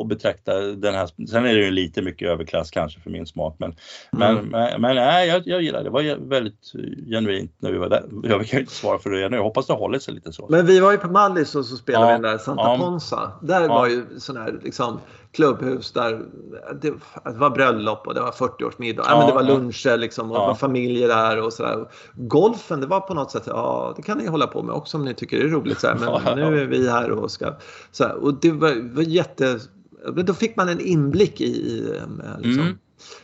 att- 0.00 0.08
betrakta 0.08 0.60
den 0.60 0.94
här. 0.94 1.26
Sen 1.28 1.46
är 1.46 1.54
det 1.54 1.64
ju 1.64 1.70
lite 1.70 2.02
mycket 2.02 2.28
överklass 2.28 2.70
kanske 2.70 3.00
för 3.00 3.10
min 3.10 3.26
smak. 3.26 3.56
Men, 3.58 3.74
men, 4.12 4.30
Mm. 4.30 4.48
men, 4.50 4.80
men 4.80 4.96
nej, 4.96 5.28
jag, 5.28 5.42
jag 5.46 5.62
gillar 5.62 5.78
det. 5.78 5.84
Det 5.84 5.90
var 5.90 6.28
väldigt 6.28 6.72
genuint 7.10 7.52
när 7.58 7.72
vi 7.72 7.78
var 7.78 7.88
där. 7.88 8.04
Jag 8.24 8.46
kan 8.46 8.56
ju 8.58 8.60
inte 8.60 8.74
svara 8.74 8.98
för 8.98 9.10
det 9.10 9.28
nu. 9.28 9.36
Jag 9.36 9.42
hoppas 9.44 9.66
det 9.66 9.72
hållit 9.72 10.02
sig 10.02 10.14
lite 10.14 10.32
så. 10.32 10.46
Men 10.50 10.66
vi 10.66 10.80
var 10.80 10.92
ju 10.92 10.99
på 11.00 11.08
Mallis 11.10 11.54
och 11.54 11.64
så 11.64 11.76
spelade 11.76 12.04
Ja, 12.06 12.16
vi 12.16 12.22
den 12.22 12.32
där 12.32 12.38
Santa 12.38 12.62
ja. 12.62 12.78
Ponsa. 12.78 13.32
Där 13.42 13.60
Ja. 13.62 13.68
var 13.68 13.86
ju 13.86 14.06
sån 14.18 14.36
här 14.36 14.60
liksom, 14.62 14.98
klubbhus 15.32 15.92
där 15.92 16.22
det, 16.82 16.90
det 17.24 17.32
var 17.32 17.50
bröllop 17.50 18.06
och 18.06 18.14
det 18.14 18.20
var 18.20 18.30
40-årsmiddag. 18.30 19.02
Ja, 19.06 19.18
men 19.18 19.26
det 19.26 19.32
var 19.34 19.42
luncher 19.42 19.96
liksom 19.96 20.30
och 20.30 20.38
det 20.38 20.46
var 20.46 20.54
familjer 20.54 21.08
där 21.08 21.42
och 21.42 21.52
sådär. 21.52 21.88
Golfen, 22.14 22.80
det 22.80 22.86
var 22.86 23.00
på 23.00 23.14
något 23.14 23.30
sätt, 23.30 23.42
ja 23.46 23.92
det 23.96 24.02
kan 24.02 24.18
ni 24.18 24.26
hålla 24.26 24.46
på 24.46 24.62
med 24.62 24.74
också 24.74 24.96
om 24.96 25.04
ni 25.04 25.14
tycker 25.14 25.38
det 25.38 25.44
är 25.44 25.48
roligt. 25.48 25.80
Så 25.80 25.86
här, 25.86 25.94
men 26.24 26.36
nu 26.36 26.60
är 26.62 26.66
vi 26.66 26.90
här 26.90 27.10
och 27.10 27.30
ska... 27.30 27.54
Så 27.92 28.04
här, 28.04 28.14
och 28.24 28.34
det 28.34 28.50
var, 28.52 28.94
var 28.94 29.02
jätte... 29.02 29.58
Då 30.24 30.34
fick 30.34 30.56
man 30.56 30.68
en 30.68 30.80
inblick 30.80 31.40
i, 31.40 31.44
i 31.44 31.96
eh, 31.96 32.38
liksom, 32.38 32.62
Mm. 32.62 32.78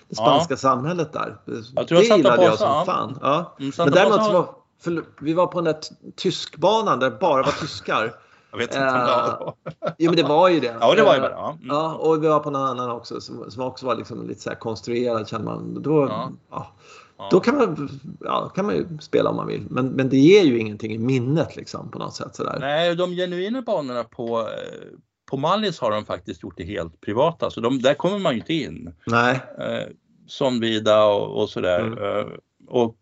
det 0.09 0.17
spanska 0.17 0.57
samhället 0.57 1.13
där. 1.13 1.37
Jag 1.75 1.89
tror 1.89 1.99
det 1.99 2.05
Santa 2.05 2.17
gillade 2.17 2.45
jag 2.45 2.59
som 2.59 2.85
fan. 2.87 3.19
Ja. 3.23 3.57
Mm, 3.61 3.73
Men 3.79 3.91
däremot 3.91 4.19
var, 4.33 4.49
för, 4.81 5.05
vi 5.21 5.33
var 5.33 5.47
på 5.47 5.61
den 5.61 5.65
där 5.65 5.83
tyskbanan 6.17 6.99
där 6.99 7.11
det 7.11 7.17
bara 7.17 7.43
var 7.43 7.53
tyskar. 7.53 8.15
Jag 8.51 8.59
vet 8.59 8.75
inte 8.75 8.87
om 8.87 8.95
det 8.95 9.01
var 9.01 9.55
Jo 9.99 10.11
men 10.11 10.17
det 10.17 10.23
var 10.23 10.49
ju 10.49 10.61
det. 10.61 10.77
Ja 10.81 10.95
det 10.95 11.03
var 11.03 11.15
ju 11.15 11.21
det. 11.21 11.31
Ja. 11.31 11.51
Mm. 11.51 11.67
ja 11.69 11.95
och 11.95 12.25
vi 12.25 12.29
var 12.29 12.41
på 12.41 12.51
någon 12.51 12.63
annan 12.63 12.91
också 12.91 13.21
som, 13.21 13.51
som 13.51 13.63
också 13.63 13.87
var 13.87 13.95
liksom 13.95 14.29
lite 14.29 14.41
så 14.41 14.51
konstruerad 14.51 15.29
känner 15.29 15.45
man. 15.45 15.83
Då, 15.83 16.07
ja. 16.09 16.33
ja. 16.51 17.29
Då 17.31 17.41
kan 17.41 17.57
man, 17.57 17.89
ja, 18.21 18.49
kan 18.49 18.67
man 18.67 18.75
ju 18.75 18.87
spela 19.01 19.31
om 19.31 19.37
man 19.37 19.47
vill. 19.47 19.67
Men, 19.71 19.89
men 19.89 20.09
det 20.09 20.17
ger 20.17 20.45
ju 20.45 20.59
ingenting 20.59 20.93
i 20.93 20.99
minnet 20.99 21.57
liksom 21.57 21.91
på 21.91 21.99
något 21.99 22.15
sätt. 22.15 22.37
Sådär. 22.37 22.57
Nej, 22.61 22.97
de 22.97 23.11
genuina 23.11 23.63
banorna 23.63 24.05
på, 24.05 24.41
eh, 24.41 24.99
på 25.31 25.37
Mallis 25.37 25.81
har 25.81 25.91
de 25.91 26.05
faktiskt 26.05 26.43
gjort 26.43 26.57
det 26.57 26.65
helt 26.65 27.01
privata. 27.01 27.51
Så 27.51 27.61
de, 27.61 27.83
där 27.83 27.95
kommer 27.95 28.19
man 28.19 28.33
ju 28.33 28.39
inte 28.39 28.55
in. 28.55 28.95
Nej. 29.07 29.41
Eh, 29.59 29.89
Sonvida 30.27 31.05
och, 31.05 31.43
och 31.43 31.49
sådär. 31.49 31.81
Mm. 31.81 32.19
Eh, 32.19 32.27
och 32.69 32.97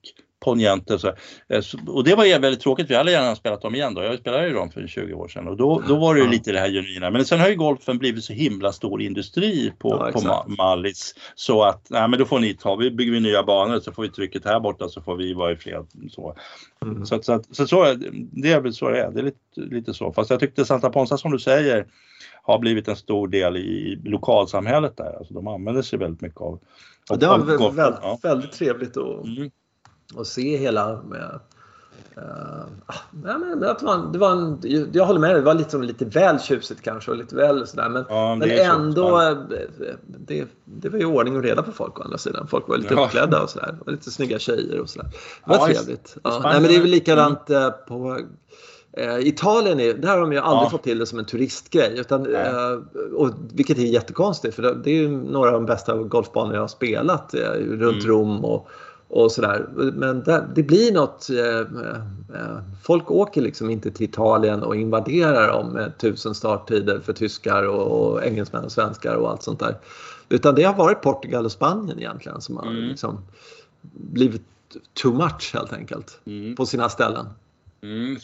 Poniente. 0.44 0.98
Så, 0.98 1.08
eh, 1.48 1.62
och 1.86 2.04
det 2.04 2.14
var 2.14 2.38
väldigt 2.38 2.60
tråkigt, 2.60 2.90
vi 2.90 2.94
hade 2.94 3.10
gärna 3.10 3.36
spelat 3.36 3.62
dem 3.62 3.74
igen 3.74 3.94
då. 3.94 4.02
Jag 4.02 4.18
spelade 4.18 4.46
ju 4.46 4.54
dem 4.54 4.70
för 4.70 4.86
20 4.86 5.14
år 5.14 5.28
sedan 5.28 5.48
och 5.48 5.56
då, 5.56 5.82
då 5.88 5.96
var 5.96 6.14
det 6.14 6.20
ju 6.20 6.28
lite 6.28 6.52
det 6.52 6.58
här 6.58 6.70
genuina. 6.70 7.10
Men 7.10 7.24
sen 7.24 7.40
har 7.40 7.48
ju 7.48 7.54
golfen 7.54 7.98
blivit 7.98 8.24
så 8.24 8.32
himla 8.32 8.72
stor 8.72 9.02
industri 9.02 9.72
på, 9.78 10.10
ja, 10.14 10.44
på 10.44 10.50
Mallis 10.50 11.14
så 11.34 11.62
att 11.62 11.86
nej, 11.90 12.08
men 12.08 12.18
då 12.18 12.24
får 12.24 12.38
ni 12.38 12.54
ta, 12.54 12.76
vi 12.76 12.90
bygger 12.90 13.12
vi 13.12 13.20
nya 13.20 13.42
banor 13.42 13.80
så 13.80 13.92
får 13.92 14.02
vi 14.02 14.08
trycket 14.08 14.44
här 14.44 14.60
borta 14.60 14.88
så 14.88 15.02
får 15.02 15.16
vi 15.16 15.34
vara 15.34 15.52
i 15.52 15.56
fred. 15.56 15.86
Så, 16.10 16.36
mm. 16.82 17.06
så, 17.06 17.22
så, 17.22 17.42
så, 17.50 17.66
så, 17.66 17.94
det 18.32 18.52
är 18.52 18.60
väl 18.60 18.74
så 18.74 18.90
det 18.90 19.00
är, 19.00 19.10
det 19.10 19.20
är 19.20 19.24
lite, 19.24 19.74
lite 19.74 19.94
så. 19.94 20.12
Fast 20.12 20.30
jag 20.30 20.40
tyckte 20.40 20.64
Santa 20.64 20.90
Ponsa 20.90 21.18
som 21.18 21.30
du 21.30 21.38
säger 21.38 21.86
har 22.42 22.58
blivit 22.58 22.88
en 22.88 22.96
stor 22.96 23.28
del 23.28 23.56
i 23.56 24.00
lokalsamhället 24.04 24.96
där. 24.96 25.16
Alltså 25.18 25.34
de 25.34 25.48
använder 25.48 25.82
sig 25.82 25.98
väldigt 25.98 26.20
mycket 26.20 26.40
av, 26.40 26.60
av 27.10 27.18
Det 27.18 27.26
var 27.26 27.38
väldigt, 27.38 27.78
väldigt, 27.78 28.24
väldigt 28.24 28.52
trevligt 28.52 28.96
att 28.96 29.24
mm 29.24 29.50
och 30.14 30.26
se 30.26 30.56
hela 30.56 31.02
med, 31.02 31.40
Uh, 32.18 32.66
ja, 33.24 33.38
men 33.38 33.60
det 33.60 33.76
var, 33.82 34.12
det 34.12 34.18
var 34.18 34.32
en, 34.32 34.60
jag 34.92 35.04
håller 35.04 35.20
med 35.20 35.30
dig, 35.30 35.38
det 35.38 35.46
var 35.46 35.54
lite, 35.54 35.78
lite 35.78 36.04
väl 36.04 36.40
tjusigt 36.40 36.82
kanske 36.82 37.10
och 37.10 37.16
lite 37.16 37.36
väl 37.36 37.66
sådär. 37.66 37.88
Men, 37.88 38.04
ja, 38.08 38.34
men 38.34 38.50
ändå, 38.50 39.20
eh, 39.20 39.36
det, 40.06 40.46
det 40.64 40.88
var 40.88 40.98
ju 40.98 41.04
ordning 41.04 41.36
och 41.36 41.42
reda 41.42 41.62
på 41.62 41.72
folk 41.72 42.00
å 42.00 42.02
andra 42.02 42.18
sidan. 42.18 42.46
Folk 42.46 42.68
var 42.68 42.76
lite 42.76 42.94
ja. 42.94 43.04
uppklädda 43.04 43.42
och 43.42 43.50
sådär. 43.50 43.78
Och 43.86 43.92
lite 43.92 44.10
snygga 44.10 44.38
tjejer 44.38 44.80
och 44.80 44.88
sådär. 44.88 45.08
Det 45.44 45.50
var 45.50 45.56
ja, 45.56 45.66
trevligt. 45.66 46.16
Ja. 46.24 46.40
Nej, 46.42 46.60
men 46.60 46.62
det 46.62 46.76
är 46.76 46.80
väl 46.80 46.90
likadant 46.90 47.50
mm. 47.50 47.72
på 47.88 48.18
eh, 48.92 49.18
Italien, 49.18 49.80
är, 49.80 49.94
där 49.94 50.08
har 50.08 50.20
de 50.20 50.32
ju 50.32 50.38
aldrig 50.38 50.70
fått 50.70 50.82
till 50.82 50.98
det 50.98 51.06
som 51.06 51.18
en 51.18 51.24
turistgrej. 51.24 51.98
Utan, 51.98 52.34
eh, 52.34 52.78
och, 53.14 53.30
vilket 53.52 53.78
är 53.78 53.82
jättekonstigt 53.82 54.54
för 54.54 54.62
det, 54.62 54.74
det 54.74 54.90
är 54.90 54.94
ju 54.94 55.08
några 55.08 55.48
av 55.48 55.54
de 55.54 55.66
bästa 55.66 55.96
golfbanor 55.96 56.54
jag 56.54 56.60
har 56.60 56.68
spelat 56.68 57.34
eh, 57.34 57.50
runt 57.52 58.04
mm. 58.04 58.06
Rom 58.06 58.44
och 58.44 58.68
och 59.08 59.32
sådär. 59.32 59.66
Men 59.94 60.22
det, 60.22 60.48
det 60.54 60.62
blir 60.62 60.92
något, 60.92 61.30
eh, 61.30 61.58
eh, 62.40 62.58
folk 62.82 63.10
åker 63.10 63.42
liksom 63.42 63.70
inte 63.70 63.90
till 63.90 64.04
Italien 64.04 64.62
och 64.62 64.76
invaderar 64.76 65.48
dem 65.48 65.72
med 65.72 65.98
tusen 65.98 66.34
starttider 66.34 67.00
för 67.00 67.12
tyskar 67.12 67.62
och, 67.62 68.12
och 68.12 68.24
engelsmän 68.24 68.64
och 68.64 68.72
svenskar 68.72 69.14
och 69.14 69.30
allt 69.30 69.42
sånt 69.42 69.60
där. 69.60 69.76
Utan 70.28 70.54
det 70.54 70.62
har 70.62 70.74
varit 70.74 71.02
Portugal 71.02 71.44
och 71.44 71.52
Spanien 71.52 71.98
egentligen 71.98 72.40
som 72.40 72.56
har 72.56 72.66
mm. 72.66 72.84
liksom 72.84 73.18
blivit 73.92 74.42
too 74.94 75.12
much 75.12 75.50
helt 75.54 75.72
enkelt 75.72 76.20
mm. 76.24 76.56
på 76.56 76.66
sina 76.66 76.88
ställen. 76.88 77.26
Mm, 77.84 78.18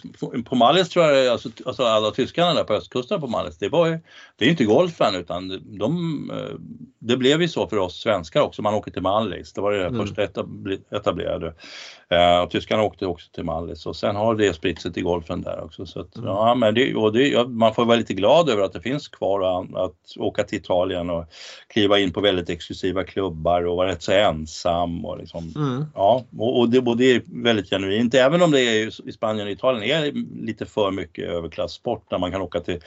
på 0.45 0.55
Mallis 0.55 0.89
tror 0.89 1.05
jag, 1.05 1.27
alltså, 1.27 1.49
alltså 1.67 1.85
alla 1.85 2.11
tyskarna 2.11 2.55
där 2.55 2.65
på 2.65 2.75
östkusten 2.75 3.21
på 3.21 3.27
Mallis, 3.27 3.59
det 3.59 3.69
var 3.69 3.87
ju, 3.87 3.99
det 4.37 4.45
är 4.45 4.51
inte 4.51 4.65
golfen 4.65 5.15
utan 5.15 5.49
de, 5.79 6.31
eh, 6.31 6.59
det 6.99 7.17
blev 7.17 7.43
ju 7.43 7.49
så 7.49 7.67
för 7.67 7.77
oss 7.77 8.01
svenskar 8.01 8.41
också, 8.41 8.63
man 8.63 8.75
åker 8.75 8.91
till 8.91 9.03
Mallis, 9.03 9.53
det 9.53 9.61
var 9.61 9.73
det 9.73 9.87
mm. 9.87 10.07
första 10.07 10.23
etablerade. 10.97 11.55
Eh, 12.13 12.41
och 12.43 12.51
tyskarna 12.51 12.83
åkte 12.83 13.07
också 13.07 13.31
till 13.33 13.45
Mallis 13.45 13.87
och 13.87 13.97
sen 13.97 14.17
har 14.17 14.35
det 14.35 14.55
spritt 14.55 14.81
sig 14.81 14.93
till 14.93 15.03
golfen 15.03 15.43
där 15.43 15.65
också. 15.65 15.87
Så 15.87 16.01
att, 16.01 16.17
mm. 16.17 16.29
ja, 16.29 16.55
men 16.55 16.75
det, 16.75 16.95
och 16.95 17.13
det, 17.13 17.49
man 17.49 17.75
får 17.75 17.85
vara 17.85 17.97
lite 17.97 18.15
glad 18.15 18.49
över 18.49 18.63
att 18.63 18.73
det 18.73 18.81
finns 18.81 19.09
kvar 19.09 19.61
att, 19.61 19.75
att 19.77 20.17
åka 20.19 20.45
till 20.45 20.59
Italien 20.59 21.11
och 21.11 21.25
kliva 21.69 21.99
in 21.99 22.13
på 22.13 22.21
väldigt 22.21 22.51
exklusiva 22.51 23.05
klubbar 23.05 23.67
och 23.67 23.77
vara 23.77 23.89
rätt 23.89 24.03
så 24.03 24.13
ensam. 24.13 25.05
Och 25.05 25.19
liksom, 25.19 25.53
mm. 25.57 25.85
ja, 25.95 26.25
och, 26.39 26.61
och, 26.61 26.69
det, 26.69 26.79
och 26.79 26.97
det 26.97 27.13
är 27.13 27.23
väldigt 27.27 27.71
genuint, 27.71 28.15
även 28.15 28.43
om 28.43 28.51
det 28.51 28.61
är 28.61 29.09
i 29.09 29.13
Spanien 29.13 29.49
och 29.51 29.57
Italien 29.57 30.05
är 30.05 30.13
lite 30.47 30.67
för 30.67 30.91
mycket 30.91 31.29
överklassport 31.29 32.11
där 32.11 32.19
man 32.19 32.33
kan 32.33 32.41
åka 32.41 32.61
till 32.61 32.81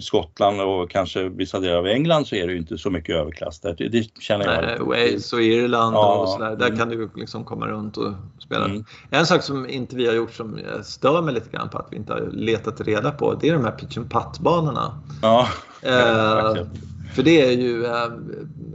Skottland 0.00 0.60
och 0.60 0.90
kanske 0.90 1.28
vissa 1.28 1.60
delar 1.60 1.76
av 1.76 1.86
England 1.86 2.26
så 2.26 2.34
är 2.34 2.46
det 2.46 2.52
ju 2.52 2.58
inte 2.58 2.78
så 2.78 2.90
mycket 2.90 3.16
överklass 3.16 3.60
där. 3.60 3.74
Det, 3.78 3.88
det 3.88 4.20
känner 4.20 4.44
jag. 4.44 4.64
Nej, 4.64 4.78
Wales 4.78 5.32
och 5.32 5.42
Irland 5.42 5.96
ja, 5.96 6.14
och 6.14 6.28
sådär. 6.28 6.56
Där 6.56 6.66
mm. 6.66 6.78
kan 6.78 6.88
du 6.88 7.10
liksom 7.14 7.44
komma 7.44 7.66
runt 7.66 7.96
och 7.96 8.12
spela. 8.38 8.64
Mm. 8.64 8.84
En 9.10 9.26
sak 9.26 9.42
som 9.42 9.68
inte 9.68 9.96
vi 9.96 10.06
har 10.06 10.14
gjort 10.14 10.32
som 10.32 10.60
stör 10.82 11.22
mig 11.22 11.34
lite 11.34 11.50
grann 11.50 11.68
på 11.68 11.78
att 11.78 11.88
vi 11.90 11.96
inte 11.96 12.12
har 12.12 12.30
letat 12.32 12.80
reda 12.80 13.10
på 13.10 13.34
det 13.34 13.48
är 13.48 13.52
de 13.52 13.64
här 13.64 13.70
pitch 13.70 13.98
and 13.98 14.12
putt-banorna. 14.12 15.00
Ja, 15.22 15.48
eh, 15.82 15.92
för 17.14 17.22
det 17.22 17.40
är 17.40 17.52
ju, 17.52 17.86
eh, 17.86 18.08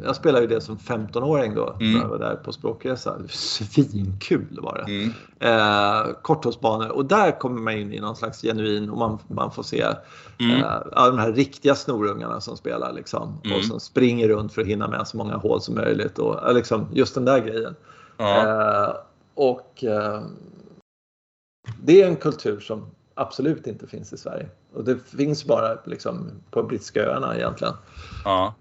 jag 0.03 0.15
spelade 0.15 0.41
ju 0.41 0.47
det 0.47 0.61
som 0.61 0.77
15-åring 0.77 1.55
då 1.55 1.73
mm. 1.73 1.93
när 1.93 1.99
jag 1.99 2.07
var 2.07 2.19
där 2.19 2.35
på 2.35 2.51
språkresa. 2.53 3.15
Svinkul 3.29 4.59
var 4.61 4.83
det. 4.85 4.93
Mm. 4.93 5.13
Eh, 5.39 6.13
korthållsbanor 6.21 6.89
och 6.89 7.05
där 7.05 7.39
kommer 7.39 7.61
man 7.61 7.73
in 7.73 7.93
i 7.93 7.99
någon 7.99 8.15
slags 8.15 8.41
genuin 8.41 8.89
och 8.89 8.97
man, 8.97 9.19
man 9.27 9.51
får 9.51 9.63
se 9.63 9.85
mm. 10.39 10.63
eh, 10.63 10.79
de 10.95 11.17
här 11.17 11.33
riktiga 11.33 11.75
snorungarna 11.75 12.41
som 12.41 12.57
spelar 12.57 12.93
liksom 12.93 13.41
mm. 13.43 13.57
och 13.57 13.63
som 13.63 13.79
springer 13.79 14.27
runt 14.27 14.53
för 14.53 14.61
att 14.61 14.67
hinna 14.67 14.87
med 14.87 15.07
så 15.07 15.17
många 15.17 15.35
hål 15.35 15.61
som 15.61 15.75
möjligt 15.75 16.19
och 16.19 16.55
liksom 16.55 16.87
just 16.93 17.15
den 17.15 17.25
där 17.25 17.39
grejen. 17.39 17.75
Eh, 18.17 18.95
och 19.33 19.83
eh, 19.83 20.21
det 21.81 22.01
är 22.01 22.07
en 22.07 22.15
kultur 22.15 22.59
som 22.59 22.85
absolut 23.13 23.67
inte 23.67 23.87
finns 23.87 24.13
i 24.13 24.17
Sverige. 24.17 24.49
Och 24.73 24.83
det 24.83 24.97
finns 24.99 25.45
bara 25.45 25.77
liksom, 25.85 26.31
på 26.51 26.63
brittiska 26.63 27.03
öarna 27.03 27.35
egentligen. 27.35 27.73
Ja. 28.25 28.53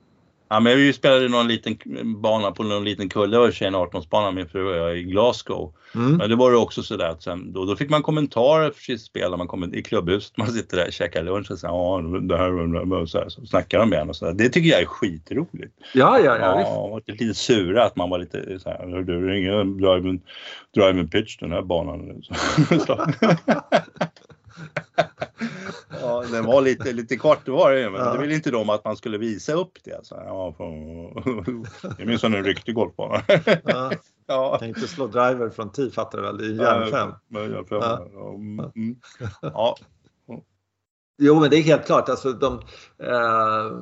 Ja, 0.52 0.60
men 0.60 0.76
vi 0.76 0.92
spelade 0.92 1.28
någon 1.28 1.48
liten 1.48 1.76
bana 2.20 2.50
på 2.50 2.62
någon 2.62 2.84
liten 2.84 3.08
kulle, 3.08 3.36
det 3.36 3.40
var 3.40 3.50
18-årsbanan, 3.50 4.34
min 4.34 4.48
fru 4.48 4.68
och 4.68 4.76
jag 4.76 4.98
i 4.98 5.02
Glasgow. 5.02 5.74
Mm. 5.94 6.16
Men 6.16 6.30
det 6.30 6.36
var 6.36 6.50
det 6.50 6.56
också 6.56 6.82
sådär 6.82 7.08
att 7.08 7.22
sen, 7.22 7.52
då, 7.52 7.64
då 7.64 7.76
fick 7.76 7.90
man 7.90 8.02
kommentarer 8.02 8.70
för 8.70 8.82
sitt 8.82 9.00
spel 9.00 9.30
när 9.30 9.36
man 9.36 9.46
kom 9.46 9.74
i 9.74 9.82
klubbhuset. 9.82 10.36
Man 10.36 10.46
sitter 10.46 10.76
där 10.76 10.86
och 10.86 10.92
käkar 10.92 11.22
lunch 11.22 11.50
och 11.50 11.58
säger 11.58 11.74
ja 11.74 12.02
det 12.20 12.36
här 12.36 12.92
och 12.92 13.08
så, 13.08 13.18
här, 13.18 13.28
så 13.28 13.46
snackar 13.46 13.78
de 13.78 13.90
med 13.90 13.98
en 13.98 14.08
och 14.08 14.16
så 14.16 14.24
där. 14.24 14.32
Det 14.32 14.48
tycker 14.48 14.70
jag 14.70 14.80
är 14.80 14.86
skitroligt. 14.86 15.74
Ja, 15.94 16.18
ja, 16.18 16.38
ja. 16.38 16.60
ja 16.60 16.76
och 16.76 17.00
lite 17.06 17.34
sura 17.34 17.84
att 17.84 17.96
man 17.96 18.10
var 18.10 18.18
lite 18.18 18.58
så 18.58 18.68
här, 18.68 19.02
du 19.02 19.28
ringer 19.28 19.64
drive, 19.64 20.18
drive 20.74 21.08
pitch 21.08 21.36
den 21.36 21.52
här 21.52 21.62
banan. 21.62 22.22
ja, 26.02 26.24
den 26.32 26.46
var 26.46 26.62
lite, 26.62 26.92
lite 26.92 27.16
kort 27.16 27.48
var 27.48 27.72
det 27.72 27.90
men 27.90 28.00
ja. 28.00 28.12
det 28.12 28.18
ville 28.18 28.34
inte 28.34 28.50
de 28.50 28.70
att 28.70 28.84
man 28.84 28.96
skulle 28.96 29.18
visa 29.18 29.52
upp 29.52 29.78
det. 29.84 29.98
Så, 30.02 30.14
ja, 30.14 30.54
det 31.96 32.02
är 32.02 32.06
minst 32.06 32.24
en 32.24 32.44
riktig 32.44 32.74
golfbana. 32.74 33.22
ja. 33.64 33.92
Ja. 34.26 34.58
Tänkte 34.58 34.88
slå 34.88 35.06
driver 35.06 35.50
från 35.50 35.72
10 35.72 35.90
fattar 35.90 36.18
du 36.18 36.24
väl, 36.24 36.40
i 36.40 36.56
järn 36.56 36.90
5. 36.90 37.12
Ja. 37.28 38.34
Mm. 38.34 38.96
ja. 39.40 39.76
Jo 41.18 41.40
men 41.40 41.50
det 41.50 41.56
är 41.56 41.62
helt 41.62 41.86
klart, 41.86 42.08
alltså 42.08 42.32
de 42.32 42.54
eh, 42.98 43.72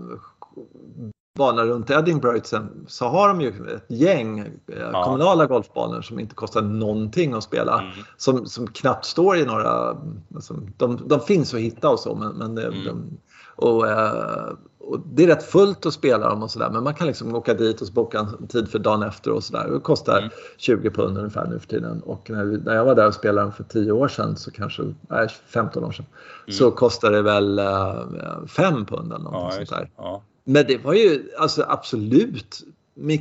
banor 1.40 1.64
runt 1.64 1.90
Edinburgh 1.90 2.58
så 2.86 3.08
har 3.08 3.28
de 3.28 3.40
ju 3.40 3.48
ett 3.48 3.84
gäng 3.88 4.38
eh, 4.38 4.46
ja. 4.92 5.04
kommunala 5.04 5.46
golfbanor 5.46 6.02
som 6.02 6.20
inte 6.20 6.34
kostar 6.34 6.62
någonting 6.62 7.32
att 7.32 7.44
spela. 7.44 7.80
Mm. 7.80 7.92
Som, 8.16 8.46
som 8.46 8.66
knappt 8.66 9.04
står 9.04 9.36
i 9.36 9.44
några... 9.44 9.96
Alltså, 10.34 10.54
de, 10.76 11.08
de 11.08 11.20
finns 11.20 11.54
att 11.54 11.60
hitta 11.60 11.90
och 11.90 11.98
så 11.98 12.14
men, 12.14 12.32
men 12.32 12.54
det, 12.54 12.66
mm. 12.66 12.84
de, 12.84 13.18
och, 13.56 13.88
eh, 13.88 14.52
och, 14.78 15.00
det 15.14 15.22
är 15.22 15.26
rätt 15.26 15.42
fullt 15.42 15.86
att 15.86 15.94
spela 15.94 16.28
dem 16.28 16.42
och 16.42 16.50
sådär 16.50 16.70
men 16.70 16.84
man 16.84 16.94
kan 16.94 17.06
liksom 17.06 17.34
åka 17.34 17.54
dit 17.54 17.80
och 17.80 17.88
boka 17.92 18.18
en 18.18 18.46
tid 18.46 18.68
för 18.68 18.78
dagen 18.78 19.02
efter 19.02 19.30
och 19.30 19.44
sådär. 19.44 19.70
Det 19.72 19.80
kostar 19.80 20.18
mm. 20.18 20.30
20 20.56 20.90
pund 20.90 21.18
ungefär 21.18 21.46
nu 21.46 21.58
för 21.58 21.68
tiden 21.68 22.02
och 22.02 22.30
när, 22.30 22.44
när 22.44 22.74
jag 22.74 22.84
var 22.84 22.94
där 22.94 23.06
och 23.06 23.14
spelade 23.14 23.46
dem 23.46 23.52
för 23.52 23.64
10 23.64 23.92
år 23.92 24.08
sedan 24.08 24.36
så 24.36 24.50
kanske, 24.50 24.82
nej 25.08 25.28
15 25.28 25.84
år 25.84 25.92
sedan, 25.92 26.06
mm. 26.46 26.52
så 26.52 26.70
kostade 26.70 27.16
det 27.16 27.22
väl 27.22 27.60
5 28.48 28.74
uh, 28.76 28.84
pund 28.84 29.12
eller 29.12 29.24
något 29.24 29.34
ja, 29.34 29.50
sånt 29.50 29.70
där. 29.70 29.90
Ja. 29.96 30.22
Men 30.44 30.66
det 30.66 30.84
var 30.84 30.94
ju 30.94 31.30
alltså 31.38 31.64
absolut 31.68 32.64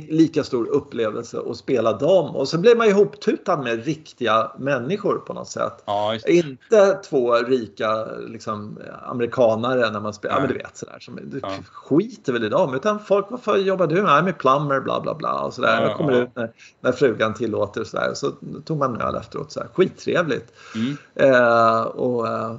lika 0.08 0.44
stor 0.44 0.66
upplevelse 0.66 1.38
att 1.50 1.56
spela 1.56 1.92
dem. 1.92 2.36
Och 2.36 2.48
så 2.48 2.58
blev 2.58 2.76
man 2.76 2.88
ihoptutad 2.88 3.56
med 3.56 3.84
riktiga 3.84 4.52
människor 4.58 5.18
på 5.18 5.32
något 5.32 5.48
sätt. 5.48 5.82
Ja, 5.84 6.18
Inte 6.26 6.94
två 6.94 7.34
rika 7.34 8.04
liksom, 8.04 8.78
amerikanare 9.02 9.90
när 9.90 10.00
man 10.00 10.14
spelar. 10.14 10.34
Ja, 10.34 10.40
men 10.40 10.48
du 10.48 10.58
vet 10.58 10.76
sådär. 10.76 10.98
Som, 11.00 11.18
du 11.22 11.40
ja. 11.42 11.50
skiter 11.72 12.32
väl 12.32 12.44
i 12.44 12.48
dem. 12.48 12.74
Utan 12.74 12.98
folk, 13.00 13.26
varför 13.30 13.56
jobbar 13.56 13.86
du 13.86 14.02
med? 14.02 14.28
Är 14.28 14.32
plumber, 14.32 14.80
bla 14.80 15.00
bla 15.00 15.14
bla. 15.14 15.40
Och 15.40 15.54
sådär. 15.54 15.80
Ja, 15.80 15.88
jag 15.88 15.96
kommer 15.96 16.22
ut 16.22 16.36
när, 16.36 16.52
när 16.80 16.92
frugan 16.92 17.34
tillåter 17.34 17.80
och 17.80 17.86
sådär. 17.86 18.10
Så 18.14 18.30
tog 18.64 18.78
man 18.78 19.00
öl 19.00 19.14
efteråt. 19.14 19.52
Sådär. 19.52 19.68
Skittrevligt. 19.74 20.52
Mm. 20.74 20.96
Eh, 21.14 21.82
och, 21.82 22.28
eh, 22.28 22.56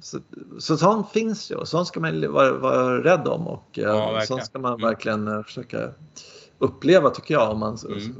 så, 0.00 0.20
så 0.58 0.76
sånt 0.76 1.10
finns 1.10 1.50
ju 1.50 1.54
och 1.54 1.68
sånt 1.68 1.88
ska 1.88 2.00
man 2.00 2.32
vara, 2.32 2.52
vara 2.52 3.04
rädd 3.04 3.28
om 3.28 3.46
och 3.46 3.68
ja, 3.72 4.20
sånt 4.26 4.44
ska 4.44 4.58
man 4.58 4.72
mm. 4.72 4.88
verkligen 4.88 5.28
mm. 5.28 5.44
försöka 5.44 5.90
uppleva 6.58 7.10
tycker 7.10 7.34
jag 7.34 7.50
om 7.50 7.58
man 7.58 7.78
mm. 7.88 8.16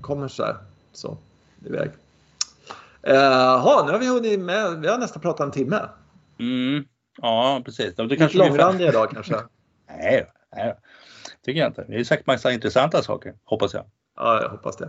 kommer 0.00 0.28
så 0.28 0.44
här 0.44 0.56
så 0.92 1.18
iväg. 1.64 1.90
Jaha, 3.02 3.86
nu 3.86 3.92
har 3.92 3.98
vi 3.98 4.08
hunnit 4.08 4.40
med. 4.40 4.80
Vi 4.80 4.88
har 4.88 4.98
nästan 4.98 5.22
pratat 5.22 5.44
en 5.44 5.50
timme. 5.50 5.80
Mm. 6.38 6.84
Ja, 7.22 7.62
precis. 7.64 7.94
Det 7.94 8.04
Lite 8.04 8.36
långrandiga 8.36 8.88
idag 8.88 9.10
kanske? 9.10 9.34
nej, 9.88 10.32
nej, 10.56 10.74
tycker 11.44 11.60
jag 11.60 11.70
inte. 11.70 11.84
Det 11.88 11.96
är 11.96 12.04
säkert 12.04 12.26
massa 12.26 12.52
intressanta 12.52 13.02
saker, 13.02 13.34
hoppas 13.44 13.74
jag. 13.74 13.84
Ja, 14.16 14.42
jag 14.42 14.48
hoppas 14.48 14.76
det. 14.76 14.88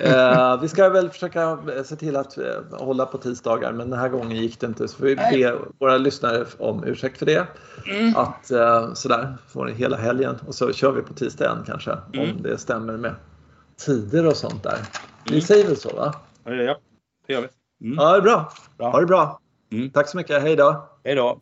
Eh, 0.00 0.60
vi 0.60 0.68
ska 0.68 0.88
väl 0.88 1.10
försöka 1.10 1.58
se 1.84 1.96
till 1.96 2.16
att 2.16 2.38
eh, 2.38 2.44
hålla 2.70 3.06
på 3.06 3.18
tisdagar, 3.18 3.72
men 3.72 3.90
den 3.90 3.98
här 3.98 4.08
gången 4.08 4.36
gick 4.36 4.60
det 4.60 4.66
inte. 4.66 4.88
Så 4.88 5.04
vi 5.04 5.16
ber 5.16 5.58
våra 5.78 5.98
lyssnare 5.98 6.46
om 6.58 6.84
ursäkt 6.84 7.18
för 7.18 7.26
det. 7.26 7.46
Mm. 7.86 8.16
Att 8.16 8.50
eh, 8.50 8.94
sådär, 8.94 9.36
får 9.48 9.64
ni 9.64 9.72
hela 9.72 9.96
helgen 9.96 10.36
och 10.46 10.54
så 10.54 10.72
kör 10.72 10.92
vi 10.92 11.02
på 11.02 11.14
tisdag 11.14 11.44
igen 11.44 11.64
kanske, 11.66 11.98
mm. 12.14 12.30
om 12.30 12.42
det 12.42 12.58
stämmer 12.58 12.96
med 12.96 13.14
tider 13.86 14.26
och 14.26 14.36
sånt 14.36 14.62
där. 14.62 14.78
Ni 15.24 15.32
mm. 15.32 15.40
säger 15.40 15.66
väl 15.66 15.76
så 15.76 15.96
va? 15.96 16.14
Ja, 16.44 16.50
det 17.26 17.32
gör 17.32 17.40
vi. 17.40 17.48
Mm. 17.86 17.98
Ja, 17.98 18.12
det 18.12 18.18
är 18.18 18.22
bra. 18.22 18.52
bra. 18.78 18.90
Ha 18.90 19.00
det 19.00 19.06
bra. 19.06 19.40
Mm. 19.72 19.90
Tack 19.90 20.08
så 20.08 20.16
mycket. 20.16 20.42
Hej 20.42 20.56
då. 20.56 20.88
Hej 21.04 21.14
då. 21.14 21.40